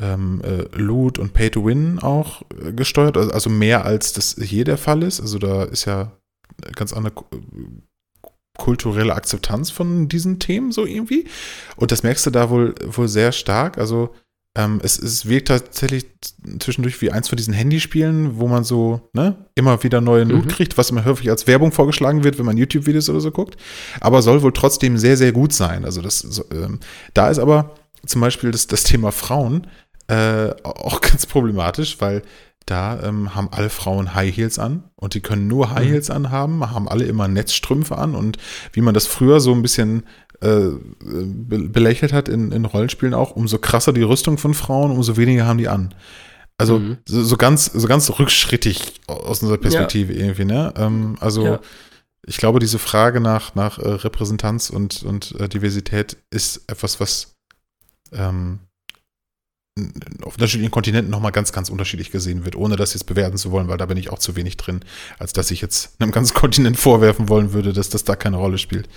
ähm, 0.00 0.40
äh, 0.42 0.64
Loot 0.76 1.18
und 1.18 1.32
Pay 1.34 1.50
to 1.50 1.64
Win 1.64 1.98
auch 2.00 2.42
äh, 2.62 2.72
gesteuert. 2.72 3.16
Also, 3.16 3.30
also 3.30 3.50
mehr 3.50 3.84
als 3.84 4.12
das 4.12 4.36
hier 4.40 4.64
der 4.64 4.78
Fall 4.78 5.02
ist. 5.02 5.20
Also 5.20 5.38
da 5.38 5.64
ist 5.64 5.84
ja 5.84 6.12
ganz 6.74 6.92
andere 6.92 7.14
ku- 7.14 7.26
kulturelle 8.56 9.14
Akzeptanz 9.14 9.70
von 9.70 10.08
diesen 10.08 10.38
Themen 10.38 10.72
so 10.72 10.86
irgendwie. 10.86 11.26
Und 11.76 11.90
das 11.92 12.02
merkst 12.02 12.26
du 12.26 12.30
da 12.30 12.50
wohl, 12.50 12.74
wohl 12.86 13.08
sehr 13.08 13.32
stark. 13.32 13.78
Also 13.78 14.14
ähm, 14.56 14.80
es, 14.82 14.98
es 14.98 15.28
wirkt 15.28 15.48
tatsächlich 15.48 16.06
zwischendurch 16.60 17.00
wie 17.02 17.10
eins 17.10 17.28
von 17.28 17.36
diesen 17.36 17.54
Handyspielen, 17.54 18.38
wo 18.38 18.46
man 18.46 18.62
so 18.64 19.00
ne, 19.12 19.34
immer 19.54 19.82
wieder 19.82 20.00
neuen 20.00 20.28
Loot 20.30 20.44
Mhm. 20.44 20.48
kriegt, 20.48 20.78
was 20.78 20.90
immer 20.90 21.04
häufig 21.04 21.28
als 21.30 21.46
Werbung 21.46 21.72
vorgeschlagen 21.72 22.22
wird, 22.24 22.38
wenn 22.38 22.46
man 22.46 22.56
YouTube-Videos 22.56 23.08
oder 23.10 23.20
so 23.20 23.30
guckt. 23.32 23.56
Aber 24.00 24.22
soll 24.22 24.42
wohl 24.42 24.52
trotzdem 24.52 24.96
sehr, 24.96 25.16
sehr 25.16 25.32
gut 25.32 25.52
sein. 25.52 25.84
Also 25.84 26.02
das, 26.02 26.20
so, 26.20 26.44
ähm, 26.52 26.78
da 27.14 27.28
ist 27.28 27.38
aber 27.38 27.74
zum 28.06 28.20
Beispiel 28.20 28.50
das, 28.52 28.66
das 28.68 28.84
Thema 28.84 29.10
Frauen 29.12 29.66
äh, 30.08 30.50
auch 30.62 31.00
ganz 31.00 31.26
problematisch, 31.26 31.96
weil 32.00 32.22
da 32.66 33.02
ähm, 33.02 33.34
haben 33.34 33.48
alle 33.50 33.68
Frauen 33.68 34.14
High 34.14 34.34
Heels 34.34 34.58
an 34.58 34.84
und 34.96 35.12
die 35.12 35.20
können 35.20 35.48
nur 35.48 35.70
High 35.74 35.84
Mhm. 35.86 35.90
Heels 35.92 36.10
anhaben, 36.10 36.70
haben 36.70 36.88
alle 36.88 37.04
immer 37.04 37.28
Netzstrümpfe 37.28 37.98
an 37.98 38.14
und 38.14 38.38
wie 38.72 38.80
man 38.80 38.94
das 38.94 39.06
früher 39.06 39.40
so 39.40 39.52
ein 39.52 39.60
bisschen 39.60 40.04
äh, 40.40 40.70
be 41.00 41.68
belächelt 41.68 42.12
hat 42.12 42.28
in, 42.28 42.52
in 42.52 42.64
Rollenspielen 42.64 43.14
auch, 43.14 43.32
umso 43.32 43.58
krasser 43.58 43.92
die 43.92 44.02
Rüstung 44.02 44.38
von 44.38 44.54
Frauen, 44.54 44.90
umso 44.90 45.16
weniger 45.16 45.46
haben 45.46 45.58
die 45.58 45.68
an. 45.68 45.94
Also 46.56 46.78
Mhm. 46.78 46.98
so, 47.06 47.22
so 47.24 47.36
ganz, 47.36 47.66
so 47.66 47.86
ganz 47.88 48.10
rückschrittig 48.18 49.00
aus 49.06 49.42
unserer 49.42 49.58
Perspektive 49.58 50.12
irgendwie, 50.12 50.44
ne? 50.44 50.72
Ähm, 50.76 51.16
also 51.20 51.44
Ja. 51.44 51.60
ich 52.26 52.36
glaube, 52.36 52.60
diese 52.60 52.78
Frage 52.78 53.20
nach, 53.20 53.54
nach 53.54 53.78
äh, 53.78 53.88
Repräsentanz 53.88 54.70
und, 54.70 55.02
und 55.02 55.34
äh, 55.40 55.48
Diversität 55.48 56.16
ist 56.30 56.62
etwas, 56.68 57.00
was 57.00 57.34
ähm, 58.12 58.60
auf 60.22 60.34
unterschiedlichen 60.34 60.70
Kontinenten 60.70 61.10
nochmal 61.10 61.32
ganz, 61.32 61.50
ganz 61.50 61.68
unterschiedlich 61.68 62.12
gesehen 62.12 62.44
wird, 62.44 62.54
ohne 62.54 62.76
das 62.76 62.94
jetzt 62.94 63.04
bewerten 63.06 63.36
zu 63.36 63.50
wollen, 63.50 63.66
weil 63.66 63.76
da 63.78 63.86
bin 63.86 63.96
ich 63.98 64.10
auch 64.10 64.20
zu 64.20 64.36
wenig 64.36 64.56
drin, 64.56 64.80
als 65.18 65.32
dass 65.32 65.50
ich 65.50 65.60
jetzt 65.60 66.00
einem 66.00 66.12
ganzen 66.12 66.34
Kontinent 66.42 66.76
vorwerfen 66.78 67.28
wollen 67.28 67.52
würde, 67.52 67.72
dass 67.72 67.88
das 67.88 68.04
da 68.04 68.14
keine 68.14 68.36
Rolle 68.36 68.58
spielt. 68.58 68.88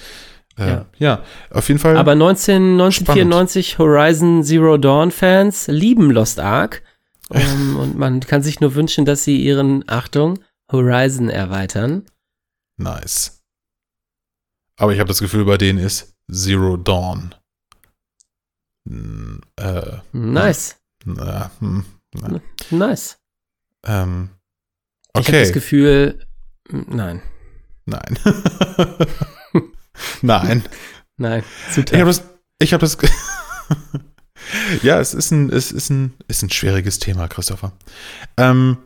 Ja. 0.58 0.86
Ja. 0.98 1.24
auf 1.52 1.68
jeden 1.68 1.80
Fall. 1.80 1.98
Aber 1.98 2.16
19, 2.16 2.74
1994 2.74 3.78
Horizon 3.78 4.44
Zero 4.44 4.78
Dawn 4.78 5.12
Fans 5.12 5.68
lieben 5.68 6.10
Lost 6.12 6.40
Ark. 6.40 6.82
Ähm, 7.32 7.76
und 7.78 7.98
man 7.98 8.22
kann 8.22 8.42
sich 8.42 8.60
nur 8.62 8.74
wünschen, 8.76 9.06
dass 9.06 9.24
sie 9.24 9.38
ihren, 9.42 9.84
Achtung, 9.88 10.40
Horizon 10.72 11.30
erweitern. 11.30 12.06
nice. 12.78 13.34
Aber 14.80 14.94
ich 14.94 15.00
habe 15.00 15.08
das 15.08 15.20
Gefühl, 15.20 15.44
bei 15.46 15.58
denen 15.58 15.80
ist 15.80 16.16
Zero 16.32 16.78
Dawn. 16.78 17.34
Hm, 18.88 19.42
äh, 19.58 19.98
Nice, 20.12 20.78
na, 21.04 21.50
hm, 21.60 21.84
na. 22.14 22.40
nice. 22.70 23.18
Ähm, 23.86 24.30
Ich 25.16 25.28
habe 25.28 25.28
okay. 25.30 25.40
das 25.42 25.52
Gefühl, 25.54 26.20
Nein. 26.70 27.22
Nein. 27.86 28.20
Nein. 30.22 30.64
Nein. 31.18 31.44
Zu 31.72 31.82
Ich 31.82 31.94
habe 31.94 32.06
das. 32.06 32.24
Ich 32.60 32.74
habe 32.74 32.82
das. 32.82 32.98
ja, 34.84 35.00
es 35.00 35.14
ist 35.14 35.32
ein, 35.32 35.50
es 35.52 35.72
ist 35.72 35.90
ein, 35.90 36.14
ist 36.28 36.44
ein 36.44 36.50
schwieriges 36.50 37.00
Thema, 37.00 37.28
Christopher. 37.28 37.74
Ähm, 38.38 38.78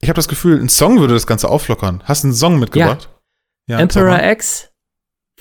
ich 0.00 0.08
habe 0.08 0.16
das 0.16 0.28
Gefühl, 0.28 0.60
ein 0.60 0.68
Song 0.68 1.00
würde 1.00 1.14
das 1.14 1.26
Ganze 1.26 1.48
auflockern. 1.48 2.02
Hast 2.04 2.24
du 2.24 2.28
einen 2.28 2.34
Song 2.34 2.58
mitgebracht? 2.58 3.10
Ja. 3.68 3.76
sag 3.76 3.80
Emperor. 3.80 4.22
X, 4.22 4.70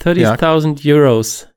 30.000 0.02 0.86
Euros. 0.94 1.48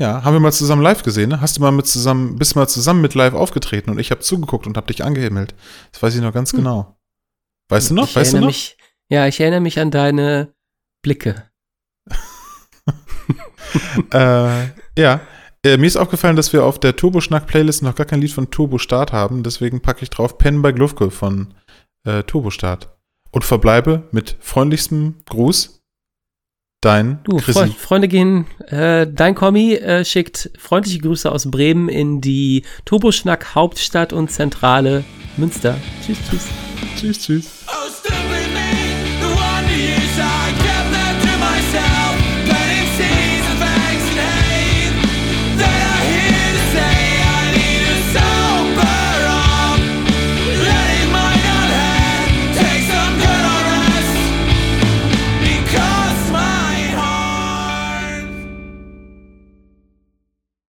Ja, 0.00 0.22
haben 0.22 0.34
wir 0.34 0.40
mal 0.40 0.52
zusammen 0.52 0.82
live 0.82 1.02
gesehen, 1.02 1.30
ne? 1.30 1.40
Hast 1.40 1.56
du 1.56 1.60
mal 1.60 1.72
mit 1.72 1.86
zusammen, 1.86 2.36
bist 2.36 2.54
mal 2.54 2.68
zusammen 2.68 3.00
mit 3.00 3.14
live 3.14 3.34
aufgetreten 3.34 3.90
und 3.90 3.98
ich 3.98 4.12
habe 4.12 4.20
zugeguckt 4.20 4.66
und 4.66 4.76
habe 4.76 4.86
dich 4.86 5.04
angehimmelt. 5.04 5.56
Das 5.90 6.02
weiß 6.02 6.14
ich 6.14 6.20
noch 6.20 6.32
ganz 6.32 6.52
genau. 6.52 6.96
Weißt 7.68 7.90
du 7.90 7.94
noch? 7.94 8.08
Ich 8.08 8.14
weißt 8.14 8.34
du 8.34 8.38
noch? 8.38 8.46
Mich, 8.46 8.76
ja, 9.10 9.26
ich 9.26 9.40
erinnere 9.40 9.60
mich 9.60 9.80
an 9.80 9.90
deine 9.90 10.54
Blicke. 11.02 11.50
äh, 14.12 14.68
ja. 14.98 15.20
Äh, 15.64 15.76
mir 15.76 15.86
ist 15.86 15.96
aufgefallen, 15.96 16.36
dass 16.36 16.52
wir 16.52 16.64
auf 16.64 16.78
der 16.78 16.94
Turbo-Schnack-Playlist 16.94 17.82
noch 17.82 17.94
gar 17.94 18.06
kein 18.06 18.20
Lied 18.20 18.32
von 18.32 18.50
Turbo 18.50 18.78
Start 18.78 19.12
haben. 19.12 19.42
Deswegen 19.42 19.80
packe 19.80 20.02
ich 20.02 20.10
drauf 20.10 20.38
Pen 20.38 20.62
bei 20.62 20.72
Glufke 20.72 21.10
von 21.10 21.54
äh, 22.04 22.22
Turbo 22.22 22.50
Start. 22.50 22.96
Und 23.30 23.44
verbleibe 23.44 24.08
mit 24.12 24.36
freundlichstem 24.40 25.16
Gruß. 25.26 25.78
Dein 26.80 27.18
Du, 27.24 27.38
Chrissy. 27.38 27.52
Freund, 27.52 27.74
Freunde 27.74 28.08
gehen, 28.08 28.46
äh, 28.68 29.06
dein 29.06 29.34
Kommi 29.34 29.74
äh, 29.74 30.04
schickt 30.04 30.50
freundliche 30.58 31.00
Grüße 31.00 31.30
aus 31.30 31.50
Bremen 31.50 31.88
in 31.88 32.20
die 32.20 32.62
Turboschnack 32.84 33.56
Hauptstadt 33.56 34.12
und 34.12 34.30
Zentrale 34.30 35.04
Münster. 35.36 35.76
Tschüss, 36.06 36.18
tschüss. 36.30 36.46
Tschüss, 36.96 37.18
tschüss. 37.18 37.57